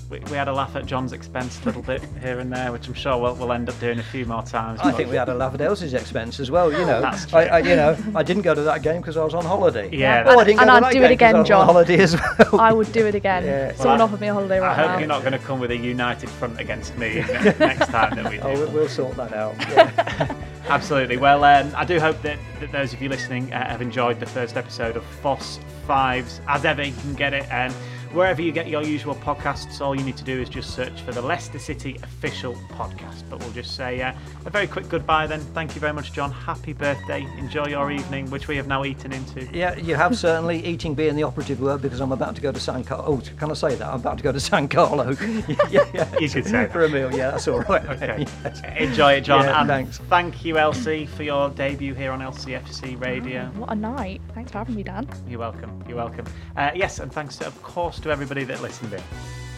we, 0.09 0.17
we 0.31 0.31
had 0.31 0.47
a 0.47 0.53
laugh 0.53 0.75
at 0.75 0.87
John's 0.87 1.13
expense 1.13 1.61
a 1.61 1.65
little 1.65 1.83
bit 1.83 2.01
here 2.21 2.39
and 2.39 2.51
there, 2.51 2.71
which 2.71 2.87
I'm 2.87 2.95
sure 2.95 3.15
we'll, 3.17 3.35
we'll 3.35 3.51
end 3.53 3.69
up 3.69 3.79
doing 3.79 3.99
a 3.99 4.03
few 4.03 4.25
more 4.25 4.41
times. 4.41 4.79
I 4.81 4.91
think 4.91 5.11
we 5.11 5.15
had 5.15 5.29
a 5.29 5.35
laugh 5.35 5.53
at 5.53 5.61
Elsie's 5.61 5.93
expense 5.93 6.39
as 6.39 6.49
well. 6.49 6.71
You 6.71 6.79
know, 6.79 6.99
That's 6.99 7.31
I, 7.31 7.43
I, 7.45 7.59
you 7.59 7.75
know, 7.75 7.95
I 8.15 8.23
didn't 8.23 8.41
go 8.41 8.55
to 8.55 8.61
that 8.63 8.81
game 8.81 9.01
because 9.01 9.17
I 9.17 9.23
was 9.23 9.35
on 9.35 9.45
holiday. 9.45 9.87
Yeah, 9.95 10.23
Oh, 10.25 10.39
I 10.39 10.43
didn't 10.43 10.61
And 10.61 10.69
go 10.69 10.79
to 10.79 10.85
I'd 10.87 10.93
do 10.93 11.03
it 11.03 11.11
again, 11.11 11.35
I 11.35 11.43
John. 11.43 11.65
holiday 11.65 11.99
as 11.99 12.15
well. 12.15 12.59
I 12.59 12.73
would 12.73 12.91
do 12.91 13.05
it 13.05 13.13
again. 13.13 13.45
Yeah. 13.45 13.73
Someone 13.75 13.97
Well, 13.99 14.07
offered 14.07 14.21
me 14.21 14.27
a 14.29 14.33
holiday 14.33 14.59
right 14.59 14.71
I 14.71 14.73
hope 14.73 14.87
now. 14.93 14.97
you're 14.97 15.07
not 15.07 15.21
going 15.21 15.33
to 15.33 15.39
come 15.39 15.59
with 15.59 15.69
a 15.71 15.77
united 15.77 16.29
front 16.29 16.59
against 16.59 16.97
me 16.97 17.15
next 17.59 17.87
time 17.89 18.15
that 18.15 18.29
we 18.31 18.37
do. 18.37 18.43
oh, 18.43 18.53
we'll, 18.53 18.71
we'll 18.71 18.89
sort 18.89 19.15
that 19.17 19.33
out. 19.33 19.55
Yeah. 19.69 20.35
Absolutely. 20.69 21.17
Well, 21.17 21.43
um, 21.43 21.71
I 21.75 21.85
do 21.85 21.99
hope 21.99 22.19
that, 22.23 22.37
that 22.59 22.71
those 22.71 22.93
of 22.93 23.01
you 23.01 23.09
listening 23.09 23.53
uh, 23.53 23.67
have 23.69 23.81
enjoyed 23.81 24.19
the 24.19 24.25
first 24.25 24.57
episode 24.57 24.97
of 24.97 25.03
Foss 25.03 25.59
Fives. 25.85 26.41
As 26.47 26.65
ever, 26.65 26.83
you 26.83 26.93
can 26.93 27.13
get 27.15 27.33
it 27.33 27.45
um, 27.51 27.73
wherever 28.11 28.41
you 28.41 28.51
get 28.51 28.67
your 28.67 28.83
usual 28.83 29.15
podcasts. 29.15 29.81
All 29.81 29.95
you 29.95 30.03
need 30.03 30.17
to 30.17 30.23
do 30.23 30.39
is 30.41 30.49
just 30.49 30.73
search 30.73 31.01
for 31.01 31.11
the 31.11 31.21
Leicester 31.21 31.59
City 31.59 31.97
official 32.03 32.55
podcast. 32.69 33.23
But 33.29 33.39
we'll 33.39 33.51
just 33.51 33.75
say 33.75 34.01
uh, 34.01 34.13
a 34.45 34.49
very 34.49 34.67
quick 34.67 34.89
goodbye 34.89 35.27
then. 35.27 35.39
Thank 35.39 35.75
you 35.75 35.81
very 35.81 35.93
much, 35.93 36.13
John. 36.13 36.31
Happy 36.31 36.73
birthday. 36.73 37.27
Enjoy 37.37 37.67
your 37.67 37.91
evening, 37.91 38.29
which 38.29 38.47
we 38.47 38.57
have 38.57 38.67
now 38.67 38.85
eaten 38.85 39.11
into. 39.11 39.45
yeah, 39.53 39.75
you 39.77 39.95
have 39.95 40.17
certainly 40.17 40.65
eating 40.65 40.93
being 40.95 41.15
the 41.15 41.23
operative 41.23 41.59
word 41.59 41.81
because 41.81 41.99
I'm 41.99 42.11
about 42.11 42.35
to 42.35 42.41
go 42.41 42.51
to 42.51 42.59
San 42.59 42.83
Carlo. 42.83 43.05
Oh, 43.05 43.21
can 43.37 43.51
I 43.51 43.53
say 43.53 43.75
that? 43.75 43.87
I'm 43.87 43.99
about 43.99 44.17
to 44.17 44.23
go 44.23 44.31
to 44.31 44.39
San 44.39 44.67
Carlo. 44.67 45.11
yeah, 45.69 45.85
yeah. 45.93 46.17
You 46.19 46.29
could 46.29 46.45
say 46.45 46.67
for 46.67 46.85
a 46.85 46.89
meal. 46.89 47.11
Yeah, 47.15 47.31
that's 47.31 47.47
all 47.47 47.59
right. 47.61 47.85
Okay. 47.85 48.25
Yes. 48.43 48.61
Enjoy 48.77 49.13
it, 49.13 49.21
John. 49.21 49.43
Yeah, 49.43 49.59
and 49.59 49.67
thanks. 49.67 49.97
thank 50.09 50.45
you, 50.45 50.57
Elsie, 50.57 51.05
for 51.05 51.23
your 51.23 51.49
debut 51.49 51.93
here 51.93 52.11
on 52.11 52.19
LCFC 52.19 52.99
Radio. 52.99 53.45
What 53.55 53.71
a 53.71 53.75
night. 53.75 54.21
Thanks 54.33 54.51
for 54.51 54.59
having 54.59 54.75
me, 54.75 54.83
Dan. 54.83 55.07
You're 55.27 55.39
welcome. 55.39 55.83
You're 55.87 55.97
welcome. 55.97 56.25
Uh, 56.55 56.71
yes, 56.73 56.99
and 56.99 57.11
thanks, 57.11 57.37
to, 57.37 57.47
of 57.47 57.61
course, 57.61 57.98
to 58.01 58.09
everybody 58.09 58.43
that 58.45 58.61
listened 58.61 58.93
in. 58.93 59.48